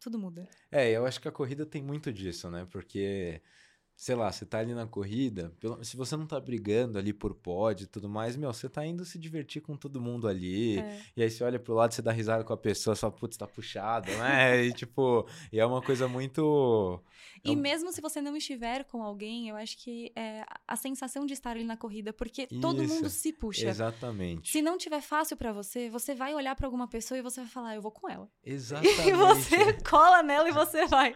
tudo 0.00 0.18
muda. 0.18 0.48
É, 0.70 0.90
eu 0.90 1.06
acho 1.06 1.20
que 1.20 1.28
a 1.28 1.32
corrida 1.32 1.66
tem 1.66 1.82
muito 1.82 2.12
disso, 2.12 2.50
né? 2.50 2.66
Porque 2.70 3.40
sei 3.98 4.14
lá, 4.14 4.30
você 4.30 4.46
tá 4.46 4.60
ali 4.60 4.74
na 4.74 4.86
corrida, 4.86 5.52
se 5.82 5.96
você 5.96 6.16
não 6.16 6.24
tá 6.24 6.38
brigando 6.38 7.00
ali 7.00 7.12
por 7.12 7.34
pódio 7.34 7.82
e 7.82 7.86
tudo 7.88 8.08
mais, 8.08 8.36
meu, 8.36 8.52
você 8.52 8.68
tá 8.68 8.86
indo 8.86 9.04
se 9.04 9.18
divertir 9.18 9.60
com 9.60 9.76
todo 9.76 10.00
mundo 10.00 10.28
ali. 10.28 10.78
É. 10.78 11.02
E 11.16 11.22
aí 11.24 11.28
você 11.28 11.42
olha 11.42 11.58
pro 11.58 11.74
lado, 11.74 11.92
você 11.92 12.00
dá 12.00 12.12
risada 12.12 12.44
com 12.44 12.52
a 12.52 12.56
pessoa, 12.56 12.94
fala, 12.94 13.12
putz, 13.12 13.36
tá 13.36 13.44
puxado, 13.44 14.08
né? 14.08 14.64
e 14.66 14.72
tipo, 14.72 15.26
e 15.52 15.58
é 15.58 15.66
uma 15.66 15.82
coisa 15.82 16.06
muito. 16.06 17.02
E 17.44 17.56
mesmo 17.56 17.90
se 17.92 18.00
você 18.00 18.20
não 18.20 18.36
estiver 18.36 18.84
com 18.84 19.02
alguém, 19.02 19.48
eu 19.48 19.56
acho 19.56 19.76
que 19.76 20.12
é 20.14 20.44
a 20.66 20.76
sensação 20.76 21.26
de 21.26 21.32
estar 21.32 21.50
ali 21.50 21.64
na 21.64 21.76
corrida, 21.76 22.12
porque 22.12 22.46
Isso, 22.48 22.60
todo 22.60 22.84
mundo 22.84 23.10
se 23.10 23.32
puxa. 23.32 23.68
Exatamente. 23.68 24.52
Se 24.52 24.62
não 24.62 24.78
tiver 24.78 25.00
fácil 25.00 25.36
para 25.36 25.52
você, 25.52 25.90
você 25.90 26.14
vai 26.14 26.36
olhar 26.36 26.54
para 26.54 26.68
alguma 26.68 26.86
pessoa 26.86 27.18
e 27.18 27.22
você 27.22 27.40
vai 27.40 27.50
falar, 27.50 27.74
eu 27.74 27.82
vou 27.82 27.90
com 27.90 28.08
ela. 28.08 28.30
Exatamente. 28.46 29.08
E 29.08 29.12
você 29.12 29.72
cola 29.82 30.22
nela 30.22 30.48
e 30.48 30.52
você 30.52 30.86
vai. 30.86 31.12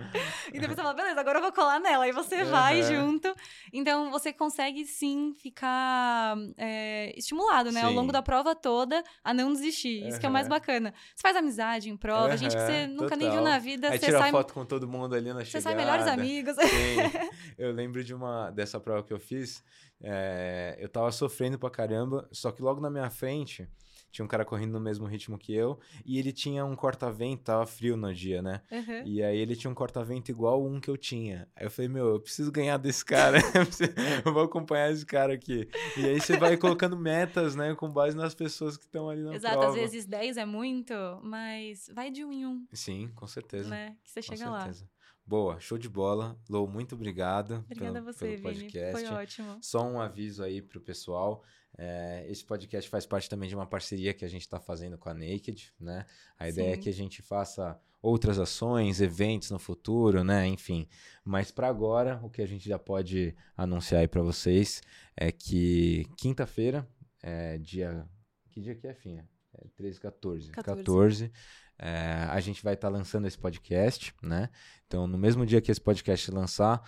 E 0.49 0.59
depois 0.59 0.75
você 0.75 0.83
fala, 0.83 0.95
beleza, 0.95 1.21
agora 1.21 1.39
eu 1.39 1.43
vou 1.43 1.53
colar 1.53 1.79
nela. 1.79 2.09
E 2.09 2.13
você 2.13 2.43
vai 2.43 2.72
vai 2.73 2.83
junto. 2.83 3.35
Então 3.73 4.11
você 4.11 4.33
consegue 4.33 4.85
sim 4.85 5.33
ficar 5.35 6.37
é, 6.57 7.13
estimulado, 7.17 7.71
né? 7.73 7.81
Sim. 7.81 7.87
Ao 7.87 7.93
longo 7.93 8.13
da 8.13 8.23
prova 8.23 8.55
toda 8.55 9.03
a 9.23 9.35
não 9.35 9.53
desistir. 9.53 10.07
Isso 10.07 10.19
que 10.19 10.27
é 10.27 10.29
o 10.29 10.33
mais 10.33 10.49
bacana. 10.49 10.95
Você 11.15 11.23
faz 11.23 11.37
amizade 11.37 11.91
em 11.91 11.97
prova, 11.97 12.37
gente 12.37 12.57
que 12.57 12.63
você 12.63 12.87
nunca 12.87 13.11
Total. 13.11 13.19
nem 13.19 13.31
viu 13.31 13.43
na 13.43 13.59
vida. 13.59 13.91
Aí 13.91 13.99
você 13.99 14.07
tira 14.07 14.19
sai... 14.19 14.31
foto 14.31 14.55
com 14.55 14.65
todo 14.65 14.89
mundo 14.89 15.15
ali 15.15 15.33
na 15.33 15.45
chegada. 15.45 15.51
Você 15.51 15.61
sai 15.61 15.75
melhores 15.75 16.07
amigos. 16.07 16.55
Sim. 16.57 17.33
Eu 17.59 17.73
lembro 17.73 18.03
de 18.03 18.15
uma 18.15 18.51
dessa 18.51 18.81
prova 18.81 19.03
que 19.03 19.13
eu 19.13 19.21
fiz. 19.21 19.63
É, 20.01 20.77
eu 20.81 20.89
tava 20.89 21.13
sofrendo 21.13 21.59
pra 21.59 21.71
caramba, 21.71 22.29
só 22.33 22.51
que 22.51 22.61
logo 22.61 22.81
na 22.81 22.91
minha 22.91 23.09
frente 23.09 23.69
tinha 24.13 24.25
um 24.25 24.29
cara 24.29 24.45
correndo 24.45 24.73
no 24.73 24.81
mesmo 24.81 25.07
ritmo 25.07 25.39
que 25.39 25.55
eu, 25.55 25.81
e 26.05 26.19
ele 26.19 26.33
tinha 26.33 26.65
um 26.65 26.77
corta-vento, 26.77 27.45
tava 27.45 27.67
frio 27.67 27.97
no 27.97 28.13
dia, 28.13 28.43
né? 28.43 28.61
Uhum. 28.71 29.07
E 29.07 29.23
aí 29.23 29.39
ele 29.39 29.57
tinha 29.57 29.71
um 29.71 29.75
corta-vento 29.75 30.31
igual 30.31 30.65
um 30.65 30.79
que 30.79 30.91
eu 30.91 30.97
tinha. 30.97 31.49
Aí 31.57 31.67
eu 31.67 31.71
falei, 31.71 31.89
meu, 31.89 32.07
eu 32.07 32.21
preciso 32.21 32.53
ganhar 32.53 32.77
desse 32.77 33.05
cara, 33.05 33.39
eu 34.25 34.33
vou 34.33 34.45
acompanhar 34.45 34.93
esse 34.93 35.07
cara 35.07 35.33
aqui. 35.33 35.67
E 35.97 36.07
aí 36.07 36.21
você 36.21 36.37
vai 36.37 36.57
colocando 36.59 36.97
metas, 36.97 37.57
né, 37.57 37.75
com 37.75 37.91
base 37.91 38.17
nas 38.17 38.35
pessoas 38.35 38.77
que 38.77 38.85
estão 38.85 39.09
ali 39.09 39.23
na 39.23 39.35
Exato, 39.35 39.59
prova. 39.59 39.69
às 39.71 39.75
vezes 39.75 40.05
10 40.05 40.37
é 40.37 40.45
muito, 40.45 40.95
mas 41.23 41.89
vai 41.95 42.11
de 42.11 42.25
um 42.25 42.31
em 42.31 42.47
um. 42.47 42.67
Sim, 42.73 43.11
com 43.15 43.27
certeza. 43.27 43.71
Né? 43.71 43.97
Que 44.05 44.11
você 44.11 44.21
com 44.21 44.37
chega 44.37 44.51
certeza. 44.51 44.85
lá. 44.85 45.03
Boa, 45.25 45.59
show 45.61 45.79
de 45.79 45.89
bola. 45.89 46.37
Lou, 46.49 46.69
muito 46.69 46.95
obrigado 46.95 47.65
Obrigada 47.65 47.93
pelo, 47.93 48.09
a 48.09 48.13
você, 48.13 48.37
pelo 48.37 48.43
podcast. 48.43 48.97
Vini. 48.97 49.09
Foi 49.09 49.17
ótimo. 49.17 49.59
Só 49.63 49.83
um 49.83 50.01
aviso 50.01 50.43
aí 50.43 50.61
pro 50.61 50.81
pessoal. 50.81 51.43
É, 51.79 52.27
esse 52.29 52.45
podcast 52.45 52.89
faz 52.89 53.07
parte 53.07 53.29
também 53.29 53.49
de 53.49 53.55
uma 53.55 53.67
parceria 53.67 54.13
que 54.13 54.25
a 54.25 54.29
gente 54.29 54.43
está 54.43 54.61
fazendo 54.61 54.99
com 54.99 55.09
a 55.09 55.15
Naked, 55.15 55.73
né? 55.81 56.07
A 56.39 56.45
Sim. 56.45 56.51
ideia 56.51 56.75
é 56.75 56.77
que 56.77 56.89
a 56.89 56.93
gente 56.93 57.23
faça 57.23 57.81
outras 58.01 58.39
ações, 58.39 59.01
eventos 59.01 59.51
no 59.51 59.59
futuro, 59.59 60.23
né? 60.23 60.47
Enfim. 60.47 60.89
Mas 61.25 61.51
para 61.51 61.69
agora, 61.69 62.21
o 62.23 62.29
que 62.29 62.43
a 62.43 62.47
gente 62.47 62.69
já 62.69 62.79
pode 62.79 63.35
anunciar 63.57 64.03
aí 64.03 64.09
para 64.09 64.23
vocês 64.23 64.83
é 65.17 65.33
que 65.33 66.07
quinta-feira, 66.17 66.87
é, 67.23 67.59
dia. 67.59 68.07
Que 68.51 68.61
dia 68.61 68.75
que 68.75 68.87
é, 68.87 68.95
Finha? 68.95 69.29
É 69.55 69.69
13, 69.77 70.01
14. 70.01 70.51
14. 70.51 70.83
14 70.83 71.33
é, 71.79 72.29
a 72.31 72.39
gente 72.39 72.63
vai 72.63 72.75
estar 72.75 72.89
tá 72.89 72.97
lançando 72.97 73.27
esse 73.27 73.37
podcast, 73.37 74.15
né? 74.23 74.49
Então, 74.87 75.07
no 75.09 75.19
mesmo 75.19 75.45
dia 75.45 75.61
que 75.61 75.71
esse 75.71 75.81
podcast 75.81 76.31
lançar, 76.31 76.81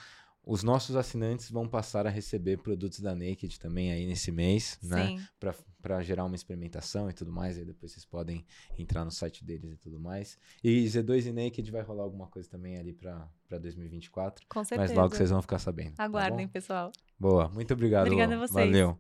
os 0.47 0.63
nossos 0.63 0.95
assinantes 0.95 1.51
vão 1.51 1.67
passar 1.67 2.07
a 2.07 2.11
receber 2.11 2.59
produtos 2.59 3.01
da 3.01 3.15
Naked 3.15 3.59
também 3.59 3.91
aí 3.91 4.07
nesse 4.07 4.31
mês, 4.31 4.79
né? 4.83 5.07
Sim. 5.07 5.17
né? 5.17 5.55
Para 5.81 6.03
gerar 6.03 6.25
uma 6.25 6.35
experimentação 6.35 7.11
e 7.11 7.13
tudo 7.13 7.33
mais. 7.33 7.59
Aí 7.59 7.65
depois 7.65 7.93
vocês 7.93 8.05
podem 8.05 8.45
entrar 8.79 9.05
no 9.05 9.11
site 9.11 9.45
deles 9.45 9.73
e 9.73 9.77
tudo 9.77 9.99
mais. 9.99 10.39
E 10.63 10.85
Z2 10.85 11.27
e 11.27 11.33
Naked 11.33 11.71
vai 11.71 11.83
rolar 11.83 12.05
alguma 12.05 12.27
coisa 12.27 12.49
também 12.49 12.79
ali 12.79 12.93
para 12.93 13.29
2024. 13.59 14.47
Com 14.49 14.65
certeza. 14.65 14.93
Mas 14.93 14.99
logo 14.99 15.15
vocês 15.15 15.31
vão 15.31 15.43
ficar 15.43 15.59
sabendo. 15.59 15.95
Tá 15.95 16.05
Aguardem, 16.05 16.47
tá 16.47 16.53
pessoal. 16.53 16.93
Boa, 17.19 17.49
muito 17.49 17.73
obrigado. 17.73 18.07
Obrigada 18.07 18.35
a 18.35 18.39
vocês. 18.39 18.67
Valeu. 18.67 18.99